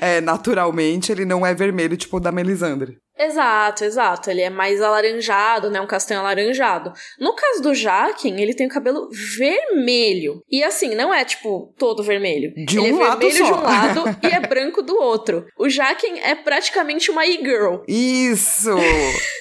é, 0.00 0.20
naturalmente, 0.20 1.12
ele 1.12 1.24
não 1.24 1.44
é 1.46 1.54
vermelho, 1.54 1.96
tipo 1.96 2.16
o 2.16 2.20
da 2.20 2.32
Melisandre. 2.32 2.98
Exato, 3.24 3.84
exato. 3.84 4.30
Ele 4.30 4.40
é 4.40 4.50
mais 4.50 4.80
alaranjado, 4.80 5.70
né? 5.70 5.80
Um 5.80 5.86
castanho 5.86 6.20
alaranjado. 6.20 6.92
No 7.18 7.34
caso 7.34 7.62
do 7.62 7.74
Jaquen, 7.74 8.40
ele 8.40 8.54
tem 8.54 8.66
o 8.66 8.70
cabelo 8.70 9.08
vermelho. 9.10 10.42
E 10.50 10.62
assim, 10.62 10.94
não 10.94 11.12
é 11.12 11.24
tipo 11.24 11.72
todo 11.78 12.02
vermelho. 12.02 12.52
De 12.66 12.78
ele 12.78 12.92
um 12.92 13.02
é 13.02 13.08
lado 13.08 13.20
vermelho 13.20 13.46
só. 13.46 13.52
de 13.52 13.58
um 13.58 13.62
lado 13.62 14.18
e 14.22 14.26
é 14.26 14.40
branco 14.40 14.82
do 14.82 14.96
outro. 14.96 15.46
O 15.58 15.68
Jaquen 15.68 16.20
é 16.20 16.34
praticamente 16.34 17.10
uma 17.10 17.26
e-girl. 17.26 17.82
Isso! 17.86 18.70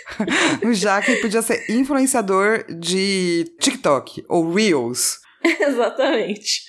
o 0.63 0.73
Jaque 0.73 1.15
podia 1.17 1.41
ser 1.41 1.63
influenciador 1.69 2.65
de 2.69 3.45
TikTok 3.59 4.23
ou 4.27 4.51
Reels. 4.53 5.20
Exatamente. 5.59 6.63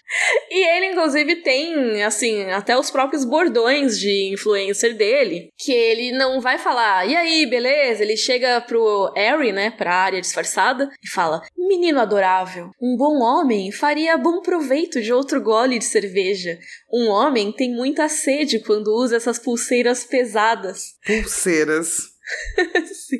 E 0.50 0.76
ele, 0.76 0.86
inclusive, 0.86 1.36
tem, 1.36 2.02
assim, 2.02 2.50
até 2.50 2.76
os 2.76 2.90
próprios 2.90 3.24
bordões 3.24 3.98
de 3.98 4.32
influencer 4.32 4.96
dele, 4.96 5.48
que 5.58 5.72
ele 5.72 6.12
não 6.12 6.40
vai 6.40 6.58
falar, 6.58 7.06
e 7.08 7.16
aí, 7.16 7.46
beleza? 7.46 8.02
Ele 8.02 8.16
chega 8.16 8.60
pro 8.60 9.12
Harry, 9.14 9.52
né, 9.52 9.70
pra 9.70 9.94
área 9.94 10.20
disfarçada, 10.20 10.90
e 11.02 11.08
fala: 11.08 11.42
Menino 11.56 12.00
adorável, 12.00 12.70
um 12.80 12.96
bom 12.96 13.22
homem 13.22 13.70
faria 13.72 14.16
bom 14.16 14.40
proveito 14.40 15.00
de 15.00 15.12
outro 15.12 15.40
gole 15.40 15.78
de 15.78 15.84
cerveja. 15.84 16.58
Um 16.92 17.08
homem 17.08 17.52
tem 17.52 17.74
muita 17.74 18.08
sede 18.08 18.60
quando 18.60 18.94
usa 18.94 19.16
essas 19.16 19.38
pulseiras 19.38 20.04
pesadas. 20.04 20.94
Pulseiras. 21.06 22.11
Sim. 22.86 23.18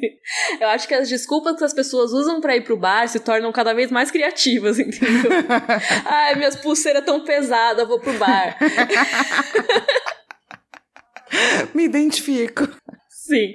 Eu 0.61 0.69
acho 0.69 0.87
que 0.87 0.95
as 0.95 1.09
desculpas 1.09 1.57
que 1.57 1.65
as 1.65 1.75
pessoas 1.75 2.13
usam 2.13 2.41
para 2.41 2.57
ir 2.57 2.63
pro 2.63 2.77
bar 2.77 3.09
se 3.09 3.21
tornam 3.21 3.53
cada 3.53 3.75
vez 3.75 3.91
mais 3.91 4.11
criativas, 4.11 4.79
entendeu? 4.79 5.31
Ai, 6.05 6.37
minhas 6.37 6.57
pulseiras 6.57 7.05
tão 7.05 7.25
pesadas, 7.25 7.87
vou 7.87 8.01
pro 8.01 8.17
bar. 8.19 8.57
Me 11.75 11.85
identifico. 11.85 12.69
Sim. 13.33 13.55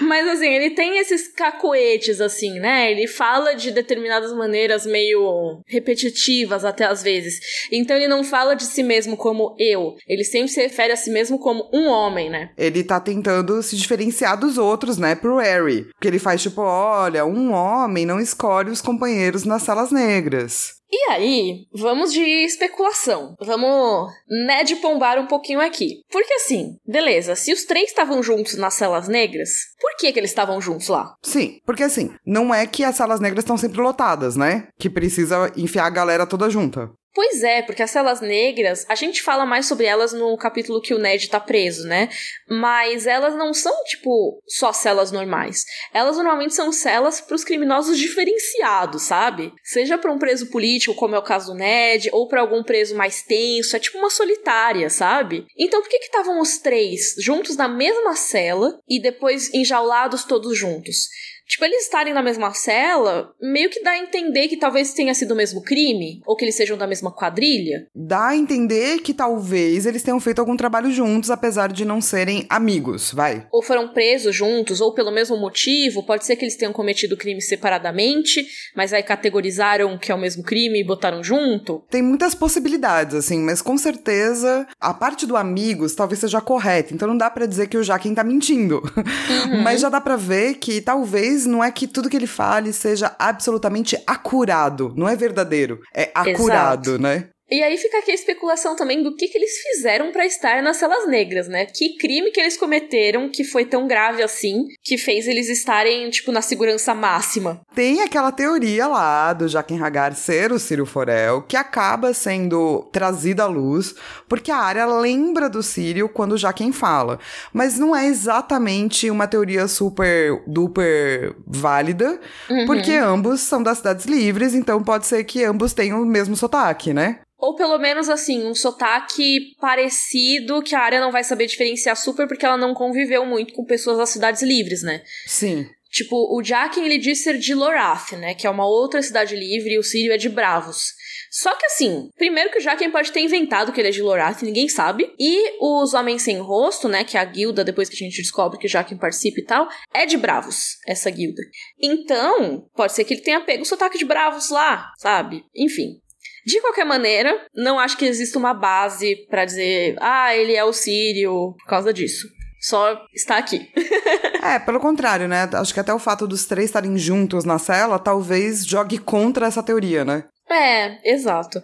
Mas 0.00 0.28
assim, 0.28 0.46
ele 0.46 0.70
tem 0.70 0.98
esses 0.98 1.28
cacoetes, 1.28 2.20
assim, 2.20 2.60
né? 2.60 2.92
Ele 2.92 3.06
fala 3.06 3.54
de 3.54 3.70
determinadas 3.70 4.32
maneiras 4.32 4.86
meio 4.86 5.60
repetitivas 5.66 6.64
até 6.64 6.84
às 6.84 7.02
vezes. 7.02 7.40
Então 7.72 7.96
ele 7.96 8.06
não 8.06 8.22
fala 8.22 8.54
de 8.54 8.64
si 8.64 8.82
mesmo 8.82 9.16
como 9.16 9.56
eu. 9.58 9.96
Ele 10.06 10.22
sempre 10.24 10.48
se 10.48 10.60
refere 10.60 10.92
a 10.92 10.96
si 10.96 11.10
mesmo 11.10 11.38
como 11.38 11.68
um 11.72 11.88
homem, 11.88 12.30
né? 12.30 12.50
Ele 12.56 12.84
tá 12.84 13.00
tentando 13.00 13.60
se 13.62 13.76
diferenciar 13.76 14.38
dos 14.38 14.56
outros, 14.56 14.98
né, 14.98 15.14
pro 15.14 15.38
Harry. 15.38 15.86
Porque 15.94 16.06
ele 16.06 16.18
faz 16.18 16.42
tipo, 16.42 16.60
olha, 16.60 17.24
um 17.24 17.52
homem 17.52 18.06
não 18.06 18.20
escolhe 18.20 18.70
os 18.70 18.80
companheiros 18.80 19.44
nas 19.44 19.62
salas 19.62 19.90
negras. 19.90 20.77
E 20.90 21.10
aí, 21.10 21.66
vamos 21.72 22.12
de 22.12 22.22
especulação. 22.22 23.34
Vamos, 23.40 24.10
né, 24.46 24.64
de 24.64 24.76
pombar 24.76 25.18
um 25.18 25.26
pouquinho 25.26 25.60
aqui. 25.60 26.02
Porque 26.10 26.32
assim, 26.34 26.76
beleza, 26.86 27.34
se 27.34 27.52
os 27.52 27.64
três 27.64 27.90
estavam 27.90 28.22
juntos 28.22 28.56
nas 28.56 28.74
celas 28.74 29.06
negras, 29.06 29.50
por 29.80 29.96
que 29.96 30.12
que 30.12 30.18
eles 30.18 30.30
estavam 30.30 30.60
juntos 30.60 30.88
lá? 30.88 31.14
Sim, 31.22 31.60
porque 31.66 31.82
assim, 31.82 32.14
não 32.24 32.54
é 32.54 32.66
que 32.66 32.84
as 32.84 32.96
salas 32.96 33.20
negras 33.20 33.44
estão 33.44 33.56
sempre 33.56 33.80
lotadas, 33.80 34.36
né? 34.36 34.68
Que 34.78 34.88
precisa 34.88 35.52
enfiar 35.56 35.86
a 35.86 35.90
galera 35.90 36.26
toda 36.26 36.50
junta. 36.50 36.90
Pois 37.18 37.42
é, 37.42 37.62
porque 37.62 37.82
as 37.82 37.90
celas 37.90 38.20
negras, 38.20 38.86
a 38.88 38.94
gente 38.94 39.22
fala 39.22 39.44
mais 39.44 39.66
sobre 39.66 39.86
elas 39.86 40.12
no 40.12 40.36
capítulo 40.36 40.80
que 40.80 40.94
o 40.94 41.00
Ned 41.00 41.28
tá 41.28 41.40
preso, 41.40 41.84
né? 41.84 42.08
Mas 42.48 43.08
elas 43.08 43.34
não 43.34 43.52
são, 43.52 43.74
tipo, 43.86 44.40
só 44.46 44.72
celas 44.72 45.10
normais. 45.10 45.64
Elas 45.92 46.16
normalmente 46.16 46.54
são 46.54 46.70
celas 46.70 47.20
para 47.20 47.34
os 47.34 47.42
criminosos 47.42 47.98
diferenciados, 47.98 49.02
sabe? 49.02 49.52
Seja 49.64 49.98
para 49.98 50.12
um 50.12 50.18
preso 50.20 50.48
político, 50.48 50.94
como 50.94 51.16
é 51.16 51.18
o 51.18 51.24
caso 51.24 51.52
do 51.52 51.58
Ned, 51.58 52.08
ou 52.12 52.28
para 52.28 52.40
algum 52.40 52.62
preso 52.62 52.94
mais 52.94 53.20
tenso, 53.20 53.74
é 53.74 53.80
tipo 53.80 53.98
uma 53.98 54.10
solitária, 54.10 54.88
sabe? 54.88 55.44
Então 55.58 55.82
por 55.82 55.88
que 55.88 55.98
que 55.98 56.06
estavam 56.06 56.40
os 56.40 56.58
três 56.58 57.16
juntos 57.18 57.56
na 57.56 57.66
mesma 57.66 58.14
cela 58.14 58.78
e 58.88 59.02
depois 59.02 59.52
enjaulados 59.52 60.22
todos 60.22 60.56
juntos? 60.56 61.08
Tipo, 61.48 61.64
eles 61.64 61.84
estarem 61.84 62.12
na 62.12 62.22
mesma 62.22 62.52
cela, 62.52 63.32
meio 63.40 63.70
que 63.70 63.82
dá 63.82 63.92
a 63.92 63.98
entender 63.98 64.48
que 64.48 64.56
talvez 64.56 64.92
tenha 64.92 65.14
sido 65.14 65.32
o 65.32 65.36
mesmo 65.36 65.62
crime, 65.62 66.20
ou 66.26 66.36
que 66.36 66.44
eles 66.44 66.54
sejam 66.54 66.76
da 66.76 66.86
mesma 66.86 67.10
quadrilha. 67.10 67.86
Dá 67.94 68.28
a 68.28 68.36
entender 68.36 68.98
que 68.98 69.14
talvez 69.14 69.86
eles 69.86 70.02
tenham 70.02 70.20
feito 70.20 70.40
algum 70.40 70.56
trabalho 70.56 70.92
juntos, 70.92 71.30
apesar 71.30 71.72
de 71.72 71.86
não 71.86 72.02
serem 72.02 72.44
amigos, 72.50 73.12
vai. 73.12 73.46
Ou 73.50 73.62
foram 73.62 73.88
presos 73.88 74.36
juntos, 74.36 74.82
ou 74.82 74.92
pelo 74.92 75.10
mesmo 75.10 75.38
motivo, 75.38 76.04
pode 76.04 76.26
ser 76.26 76.36
que 76.36 76.44
eles 76.44 76.56
tenham 76.56 76.72
cometido 76.72 77.16
crime 77.16 77.40
separadamente, 77.40 78.46
mas 78.76 78.92
aí 78.92 79.02
categorizaram 79.02 79.96
que 79.96 80.12
é 80.12 80.14
o 80.14 80.20
mesmo 80.20 80.42
crime 80.42 80.80
e 80.80 80.84
botaram 80.86 81.24
junto. 81.24 81.82
Tem 81.88 82.02
muitas 82.02 82.34
possibilidades, 82.34 83.14
assim, 83.14 83.38
mas 83.38 83.62
com 83.62 83.78
certeza 83.78 84.66
a 84.78 84.92
parte 84.92 85.24
do 85.24 85.36
amigos 85.36 85.94
talvez 85.94 86.18
seja 86.18 86.42
correta, 86.42 86.92
então 86.92 87.08
não 87.08 87.16
dá 87.16 87.30
para 87.30 87.46
dizer 87.46 87.68
que 87.68 87.78
o 87.78 87.82
Jaquem 87.82 88.14
tá 88.14 88.22
mentindo. 88.22 88.82
Uhum. 89.28 89.62
mas 89.62 89.80
já 89.80 89.88
dá 89.88 90.00
para 90.00 90.16
ver 90.16 90.54
que 90.54 90.80
talvez 90.80 91.37
não 91.46 91.62
é 91.62 91.70
que 91.70 91.86
tudo 91.86 92.08
que 92.08 92.16
ele 92.16 92.26
fale 92.26 92.72
seja 92.72 93.14
absolutamente 93.18 94.00
acurado, 94.06 94.92
não 94.96 95.08
é 95.08 95.16
verdadeiro, 95.16 95.80
é 95.94 96.10
acurado, 96.14 96.90
Exato. 96.90 97.02
né? 97.02 97.28
E 97.50 97.62
aí 97.62 97.78
fica 97.78 97.98
aqui 97.98 98.10
a 98.10 98.14
especulação 98.14 98.76
também 98.76 99.02
do 99.02 99.16
que, 99.16 99.26
que 99.26 99.38
eles 99.38 99.52
fizeram 99.58 100.12
para 100.12 100.26
estar 100.26 100.62
nas 100.62 100.76
celas 100.76 101.08
negras, 101.08 101.48
né? 101.48 101.64
Que 101.64 101.96
crime 101.96 102.30
que 102.30 102.38
eles 102.38 102.58
cometeram 102.58 103.30
que 103.30 103.42
foi 103.42 103.64
tão 103.64 103.88
grave 103.88 104.22
assim, 104.22 104.66
que 104.82 104.98
fez 104.98 105.26
eles 105.26 105.48
estarem, 105.48 106.10
tipo, 106.10 106.30
na 106.30 106.42
segurança 106.42 106.94
máxima. 106.94 107.60
Tem 107.74 108.02
aquela 108.02 108.30
teoria 108.30 108.86
lá 108.86 109.32
do 109.32 109.48
Jaquen 109.48 109.82
Hagar 109.82 110.14
ser 110.14 110.52
o 110.52 110.58
Círio 110.58 110.84
Forel, 110.84 111.42
que 111.42 111.56
acaba 111.56 112.12
sendo 112.12 112.82
trazida 112.92 113.44
à 113.44 113.46
luz, 113.46 113.94
porque 114.28 114.50
a 114.50 114.58
área 114.58 114.84
lembra 114.84 115.48
do 115.48 115.62
Círio 115.62 116.08
quando 116.08 116.32
o 116.32 116.38
Jaquen 116.38 116.70
fala. 116.70 117.18
Mas 117.52 117.78
não 117.78 117.96
é 117.96 118.06
exatamente 118.06 119.10
uma 119.10 119.26
teoria 119.26 119.66
super, 119.66 120.42
duper 120.46 121.34
válida, 121.46 122.20
uhum. 122.50 122.66
porque 122.66 122.92
ambos 122.92 123.40
são 123.40 123.62
das 123.62 123.78
cidades 123.78 124.04
livres, 124.04 124.54
então 124.54 124.82
pode 124.82 125.06
ser 125.06 125.24
que 125.24 125.44
ambos 125.44 125.72
tenham 125.72 126.02
o 126.02 126.06
mesmo 126.06 126.36
sotaque, 126.36 126.92
né? 126.92 127.20
Ou 127.38 127.54
pelo 127.54 127.78
menos, 127.78 128.08
assim, 128.08 128.44
um 128.44 128.54
sotaque 128.54 129.54
parecido 129.60 130.60
que 130.60 130.74
a 130.74 130.80
área 130.80 131.00
não 131.00 131.12
vai 131.12 131.22
saber 131.22 131.46
diferenciar 131.46 131.96
super 131.96 132.26
porque 132.26 132.44
ela 132.44 132.56
não 132.56 132.74
conviveu 132.74 133.24
muito 133.24 133.54
com 133.54 133.64
pessoas 133.64 133.98
das 133.98 134.10
cidades 134.10 134.42
livres, 134.42 134.82
né? 134.82 135.02
Sim. 135.26 135.68
Tipo, 135.90 136.36
o 136.36 136.42
Jaqen, 136.42 136.84
ele 136.84 136.98
diz 136.98 137.22
ser 137.22 137.38
de 137.38 137.54
Lorath, 137.54 138.12
né? 138.12 138.34
Que 138.34 138.46
é 138.46 138.50
uma 138.50 138.66
outra 138.66 139.00
cidade 139.00 139.34
livre 139.34 139.72
e 139.72 139.78
o 139.78 139.82
Sírio 139.82 140.12
é 140.12 140.18
de 140.18 140.28
Bravos. 140.28 140.92
Só 141.30 141.54
que 141.54 141.66
assim, 141.66 142.10
primeiro 142.16 142.50
que 142.50 142.58
o 142.58 142.60
Jaqen 142.60 142.90
pode 142.90 143.12
ter 143.12 143.20
inventado 143.20 143.72
que 143.72 143.80
ele 143.80 143.88
é 143.88 143.92
de 143.92 144.02
Lorath, 144.02 144.42
ninguém 144.42 144.68
sabe. 144.68 145.14
E 145.18 145.58
os 145.60 145.94
Homens 145.94 146.22
Sem 146.22 146.38
Rosto, 146.38 146.88
né? 146.88 147.04
Que 147.04 147.16
é 147.16 147.20
a 147.20 147.24
guilda, 147.24 147.64
depois 147.64 147.88
que 147.88 147.94
a 147.94 147.98
gente 147.98 148.20
descobre 148.20 148.58
que 148.58 148.66
o 148.66 148.68
Jaqen 148.68 148.98
participa 148.98 149.40
e 149.40 149.44
tal, 149.44 149.68
é 149.94 150.04
de 150.04 150.16
Bravos, 150.16 150.76
essa 150.86 151.10
guilda. 151.10 151.42
Então, 151.80 152.68
pode 152.74 152.92
ser 152.92 153.04
que 153.04 153.14
ele 153.14 153.22
tenha 153.22 153.40
pego 153.40 153.62
o 153.62 153.66
sotaque 153.66 153.98
de 153.98 154.04
Bravos 154.04 154.50
lá, 154.50 154.92
sabe? 154.98 155.44
Enfim. 155.54 156.00
De 156.44 156.60
qualquer 156.60 156.84
maneira, 156.84 157.46
não 157.54 157.78
acho 157.78 157.96
que 157.96 158.04
exista 158.04 158.38
uma 158.38 158.54
base 158.54 159.16
para 159.28 159.44
dizer, 159.44 159.96
ah, 160.00 160.34
ele 160.34 160.54
é 160.54 160.64
o 160.64 160.72
Sírio 160.72 161.54
por 161.58 161.66
causa 161.66 161.92
disso. 161.92 162.28
Só 162.60 163.06
está 163.14 163.38
aqui. 163.38 163.70
é, 164.42 164.58
pelo 164.58 164.80
contrário, 164.80 165.28
né? 165.28 165.48
Acho 165.52 165.72
que 165.72 165.80
até 165.80 165.94
o 165.94 165.98
fato 165.98 166.26
dos 166.26 166.46
três 166.46 166.66
estarem 166.66 166.98
juntos 166.98 167.44
na 167.44 167.58
cela 167.58 167.98
talvez 167.98 168.66
jogue 168.66 168.98
contra 168.98 169.46
essa 169.46 169.62
teoria, 169.62 170.04
né? 170.04 170.24
É, 170.50 171.12
exato. 171.12 171.62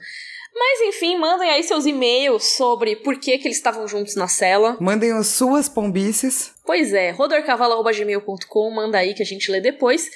Mas 0.56 0.80
enfim, 0.82 1.18
mandem 1.18 1.50
aí 1.50 1.64
seus 1.64 1.84
e-mails 1.84 2.56
sobre 2.56 2.94
por 2.94 3.18
que, 3.18 3.37
que 3.38 3.48
eles 3.48 3.56
estavam 3.56 3.88
juntos 3.88 4.14
na 4.14 4.28
cela. 4.28 4.76
Mandem 4.80 5.10
as 5.10 5.26
suas 5.26 5.68
pombices. 5.68 6.52
Pois 6.64 6.92
é, 6.92 7.10
rodorcavalo.gmail.com, 7.10 8.70
manda 8.70 8.98
aí 8.98 9.14
que 9.14 9.22
a 9.22 9.26
gente 9.26 9.50
lê 9.50 9.60
depois. 9.60 10.08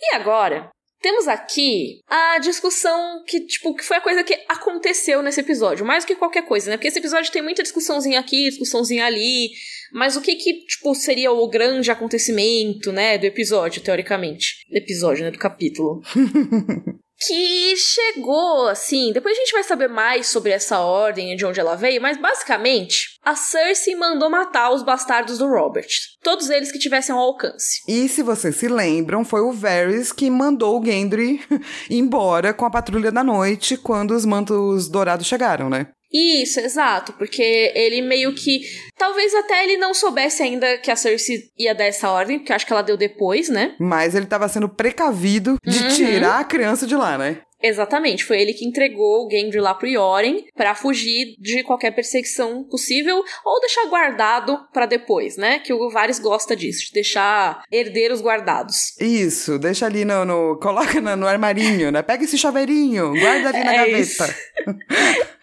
E 0.00 0.14
agora, 0.14 0.70
temos 1.02 1.26
aqui 1.28 2.00
a 2.08 2.38
discussão 2.38 3.22
que, 3.26 3.40
tipo, 3.40 3.74
que 3.74 3.84
foi 3.84 3.96
a 3.96 4.00
coisa 4.00 4.22
que 4.22 4.38
aconteceu 4.48 5.22
nesse 5.22 5.40
episódio, 5.40 5.84
mais 5.84 6.04
do 6.04 6.06
que 6.06 6.14
qualquer 6.14 6.46
coisa, 6.46 6.70
né? 6.70 6.76
Porque 6.76 6.88
esse 6.88 7.00
episódio 7.00 7.32
tem 7.32 7.42
muita 7.42 7.62
discussãozinha 7.62 8.20
aqui, 8.20 8.48
discussãozinha 8.48 9.04
ali, 9.04 9.50
mas 9.92 10.16
o 10.16 10.22
que 10.22 10.36
que, 10.36 10.64
tipo, 10.64 10.94
seria 10.94 11.32
o 11.32 11.48
grande 11.48 11.90
acontecimento, 11.90 12.92
né, 12.92 13.18
do 13.18 13.26
episódio, 13.26 13.82
teoricamente? 13.82 14.64
Episódio, 14.70 15.24
né, 15.24 15.30
do 15.30 15.38
capítulo. 15.38 16.00
que 17.26 17.76
chegou, 17.76 18.68
assim. 18.68 19.12
Depois 19.12 19.36
a 19.36 19.40
gente 19.40 19.52
vai 19.52 19.62
saber 19.62 19.88
mais 19.88 20.26
sobre 20.26 20.50
essa 20.50 20.80
ordem 20.80 21.32
e 21.32 21.36
de 21.36 21.46
onde 21.46 21.60
ela 21.60 21.76
veio, 21.76 22.00
mas 22.00 22.20
basicamente 22.20 23.18
a 23.24 23.36
Cersei 23.36 23.94
mandou 23.94 24.28
matar 24.28 24.72
os 24.72 24.82
bastardos 24.82 25.38
do 25.38 25.46
Robert. 25.46 25.88
Todos 26.22 26.50
eles 26.50 26.72
que 26.72 26.78
tivessem 26.78 27.14
ao 27.14 27.20
alcance. 27.20 27.80
E 27.88 28.08
se 28.08 28.22
vocês 28.22 28.56
se 28.56 28.68
lembram, 28.68 29.24
foi 29.24 29.40
o 29.40 29.52
Varys 29.52 30.12
que 30.12 30.28
mandou 30.30 30.80
o 30.80 30.84
Gendry 30.84 31.40
embora 31.88 32.52
com 32.52 32.64
a 32.64 32.70
patrulha 32.70 33.12
da 33.12 33.22
noite 33.22 33.76
quando 33.76 34.12
os 34.12 34.24
mantos 34.24 34.88
dourados 34.88 35.26
chegaram, 35.26 35.70
né? 35.70 35.88
Isso, 36.12 36.60
exato, 36.60 37.12
porque 37.14 37.72
ele 37.74 38.02
meio 38.02 38.34
que. 38.34 38.60
Talvez 38.98 39.34
até 39.34 39.64
ele 39.64 39.78
não 39.78 39.94
soubesse 39.94 40.42
ainda 40.42 40.76
que 40.78 40.90
a 40.90 40.96
Cersei 40.96 41.44
ia 41.58 41.74
dar 41.74 41.84
essa 41.84 42.10
ordem, 42.10 42.38
porque 42.38 42.52
acho 42.52 42.66
que 42.66 42.72
ela 42.72 42.82
deu 42.82 42.96
depois, 42.96 43.48
né? 43.48 43.74
Mas 43.80 44.14
ele 44.14 44.26
tava 44.26 44.48
sendo 44.48 44.68
precavido 44.68 45.56
de 45.64 45.82
uhum. 45.82 45.88
tirar 45.88 46.40
a 46.40 46.44
criança 46.44 46.86
de 46.86 46.94
lá, 46.94 47.16
né? 47.16 47.40
Exatamente, 47.62 48.24
foi 48.24 48.40
ele 48.40 48.52
que 48.52 48.66
entregou 48.66 49.26
o 49.26 49.30
Gendry 49.30 49.60
lá 49.60 49.74
pro 49.74 49.86
Yoren 49.86 50.44
para 50.56 50.74
fugir 50.74 51.36
de 51.38 51.62
qualquer 51.62 51.92
perseguição 51.92 52.64
possível 52.64 53.22
ou 53.44 53.60
deixar 53.60 53.86
guardado 53.86 54.58
para 54.72 54.86
depois, 54.86 55.36
né? 55.36 55.60
Que 55.60 55.72
o 55.72 55.90
Varys 55.90 56.18
gosta 56.18 56.56
disso, 56.56 56.86
de 56.86 56.92
deixar 56.92 57.62
herdeiros 57.70 58.20
guardados. 58.20 58.98
Isso, 59.00 59.58
deixa 59.58 59.86
ali 59.86 60.04
no, 60.04 60.24
no 60.24 60.58
coloca 60.58 61.00
no, 61.00 61.16
no, 61.16 61.26
armarinho, 61.26 61.92
né? 61.92 62.02
Pega 62.02 62.24
esse 62.24 62.36
chaveirinho, 62.36 63.12
guarda 63.12 63.48
ali 63.50 63.64
na 63.64 63.74
é 63.74 63.76
gaveta. 63.76 64.36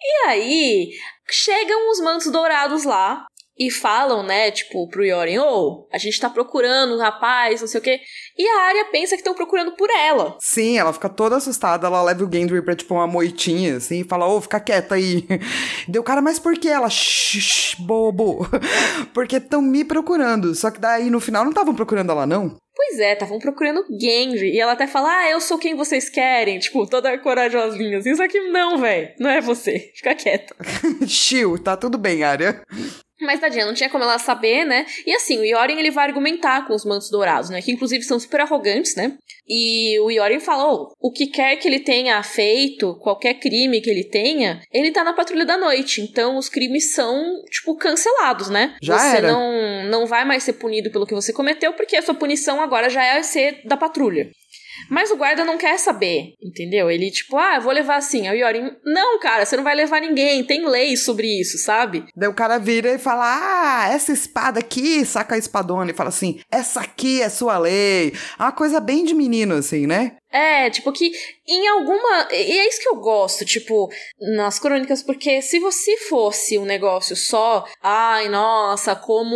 e 0.01 0.27
aí, 0.27 0.89
chegam 1.29 1.91
os 1.91 2.01
mantos 2.01 2.31
dourados 2.31 2.83
lá, 2.83 3.25
e 3.59 3.69
falam, 3.69 4.23
né, 4.23 4.49
tipo, 4.51 4.87
pro 4.87 5.03
Yoren, 5.03 5.39
ô, 5.39 5.43
oh, 5.45 5.87
a 5.91 5.97
gente 5.97 6.17
tá 6.17 6.29
procurando 6.29 6.95
um 6.95 6.99
rapaz, 6.99 7.59
não 7.59 7.67
sei 7.67 7.79
o 7.81 7.83
quê. 7.83 7.99
E 8.37 8.47
a 8.47 8.61
Arya 8.67 8.85
pensa 8.85 9.15
que 9.15 9.21
estão 9.21 9.33
procurando 9.33 9.75
por 9.75 9.89
ela. 9.89 10.37
Sim, 10.39 10.77
ela 10.77 10.93
fica 10.93 11.09
toda 11.09 11.35
assustada, 11.35 11.85
ela 11.85 12.01
leva 12.01 12.23
o 12.23 12.31
Gendry 12.31 12.61
pra, 12.61 12.73
tipo, 12.73 12.93
uma 12.93 13.05
moitinha, 13.05 13.75
assim, 13.75 13.99
e 13.99 14.03
fala, 14.05 14.25
ô, 14.27 14.37
oh, 14.37 14.41
fica 14.41 14.61
quieta 14.61 14.95
aí. 14.95 15.27
Deu, 15.89 16.01
cara, 16.01 16.21
mas 16.21 16.39
por 16.39 16.57
que 16.57 16.69
ela? 16.69 16.89
Shh, 16.89 17.75
bobo. 17.79 18.47
Porque 19.13 19.35
estão 19.35 19.61
me 19.61 19.83
procurando. 19.83 20.55
Só 20.55 20.71
que 20.71 20.79
daí, 20.79 21.09
no 21.09 21.19
final, 21.19 21.43
não 21.43 21.51
estavam 21.51 21.75
procurando 21.75 22.11
ela, 22.11 22.25
não? 22.25 22.55
Pois 22.73 22.97
é, 22.97 23.11
estavam 23.11 23.39
procurando 23.39 23.83
Gendry. 23.99 24.53
E 24.53 24.59
ela 24.59 24.71
até 24.71 24.87
fala, 24.87 25.09
ah, 25.11 25.29
eu 25.29 25.41
sou 25.41 25.57
quem 25.57 25.75
vocês 25.75 26.09
querem. 26.09 26.59
Tipo, 26.59 26.87
toda 26.87 27.17
corajosinha 27.17 27.97
assim. 27.97 28.15
Só 28.15 28.25
que 28.25 28.39
não, 28.51 28.77
velho. 28.77 29.09
Não 29.19 29.29
é 29.29 29.41
você. 29.41 29.91
Fica 29.95 30.15
quieta. 30.15 30.55
Chill, 31.05 31.61
tá 31.61 31.75
tudo 31.75 31.97
bem, 31.97 32.23
Arya. 32.23 32.63
Mas 33.29 33.39
tadinha, 33.39 33.63
não 33.63 33.75
tinha 33.75 33.91
como 33.91 34.03
ela 34.03 34.17
saber, 34.17 34.65
né? 34.65 34.87
E 35.05 35.13
assim, 35.13 35.37
o 35.37 35.45
Yoren 35.45 35.77
ele 35.77 35.91
vai 35.91 36.07
argumentar 36.07 36.65
com 36.65 36.73
os 36.73 36.83
mantos 36.83 37.11
dourados, 37.11 37.51
né? 37.51 37.61
Que 37.61 37.71
inclusive 37.71 38.03
são 38.03 38.19
super 38.19 38.41
arrogantes, 38.41 38.95
né? 38.95 39.19
E 39.47 39.99
o 39.99 40.09
Yoren 40.09 40.39
falou: 40.39 40.95
o 40.99 41.11
que 41.11 41.27
quer 41.27 41.55
que 41.57 41.67
ele 41.67 41.79
tenha 41.79 42.23
feito, 42.23 42.95
qualquer 42.95 43.35
crime 43.35 43.81
que 43.81 43.89
ele 43.91 44.03
tenha, 44.03 44.59
ele 44.73 44.89
tá 44.89 45.03
na 45.03 45.13
patrulha 45.13 45.45
da 45.45 45.57
noite. 45.57 46.01
Então 46.01 46.37
os 46.37 46.49
crimes 46.49 46.95
são, 46.95 47.23
tipo, 47.51 47.75
cancelados, 47.75 48.49
né? 48.49 48.75
Já 48.81 48.97
você 48.97 49.17
era. 49.17 49.31
não 49.31 49.83
não 49.89 50.07
vai 50.07 50.25
mais 50.25 50.41
ser 50.41 50.53
punido 50.53 50.89
pelo 50.89 51.05
que 51.05 51.13
você 51.13 51.31
cometeu, 51.31 51.73
porque 51.73 51.97
a 51.97 52.01
sua 52.01 52.15
punição 52.15 52.59
agora 52.59 52.89
já 52.89 53.03
é 53.05 53.21
ser 53.21 53.61
da 53.63 53.77
patrulha. 53.77 54.31
Mas 54.89 55.11
o 55.11 55.17
guarda 55.17 55.43
não 55.43 55.57
quer 55.57 55.77
saber, 55.77 56.33
entendeu? 56.41 56.89
Ele, 56.89 57.09
tipo, 57.11 57.37
ah, 57.37 57.59
vou 57.59 57.71
levar 57.71 57.97
assim. 57.97 58.27
Aí 58.27 58.41
o 58.41 58.45
Yorin, 58.45 58.71
não, 58.85 59.19
cara, 59.19 59.45
você 59.45 59.57
não 59.57 59.63
vai 59.63 59.75
levar 59.75 60.01
ninguém, 60.01 60.43
tem 60.43 60.67
lei 60.67 60.95
sobre 60.95 61.27
isso, 61.39 61.57
sabe? 61.57 62.05
Daí 62.15 62.29
o 62.29 62.33
cara 62.33 62.57
vira 62.57 62.93
e 62.93 62.99
fala, 62.99 63.23
ah, 63.25 63.89
essa 63.89 64.11
espada 64.11 64.59
aqui, 64.59 65.05
saca 65.05 65.35
a 65.35 65.37
espadona 65.37 65.91
e 65.91 65.95
fala 65.95 66.09
assim, 66.09 66.39
essa 66.51 66.81
aqui 66.81 67.21
é 67.21 67.29
sua 67.29 67.57
lei. 67.57 68.13
É 68.37 68.43
uma 68.43 68.51
coisa 68.51 68.79
bem 68.79 69.03
de 69.03 69.13
menino, 69.13 69.55
assim, 69.55 69.87
né? 69.87 70.13
É, 70.31 70.69
tipo, 70.69 70.91
que 70.91 71.11
em 71.47 71.67
alguma. 71.67 72.27
E 72.31 72.59
é 72.59 72.67
isso 72.67 72.81
que 72.81 72.89
eu 72.89 72.97
gosto, 72.97 73.43
tipo, 73.43 73.89
nas 74.35 74.59
crônicas, 74.59 75.01
porque 75.01 75.41
se 75.41 75.59
você 75.59 75.97
fosse 75.97 76.57
um 76.57 76.65
negócio 76.65 77.15
só, 77.15 77.65
ai, 77.81 78.29
nossa, 78.29 78.95
como 78.95 79.35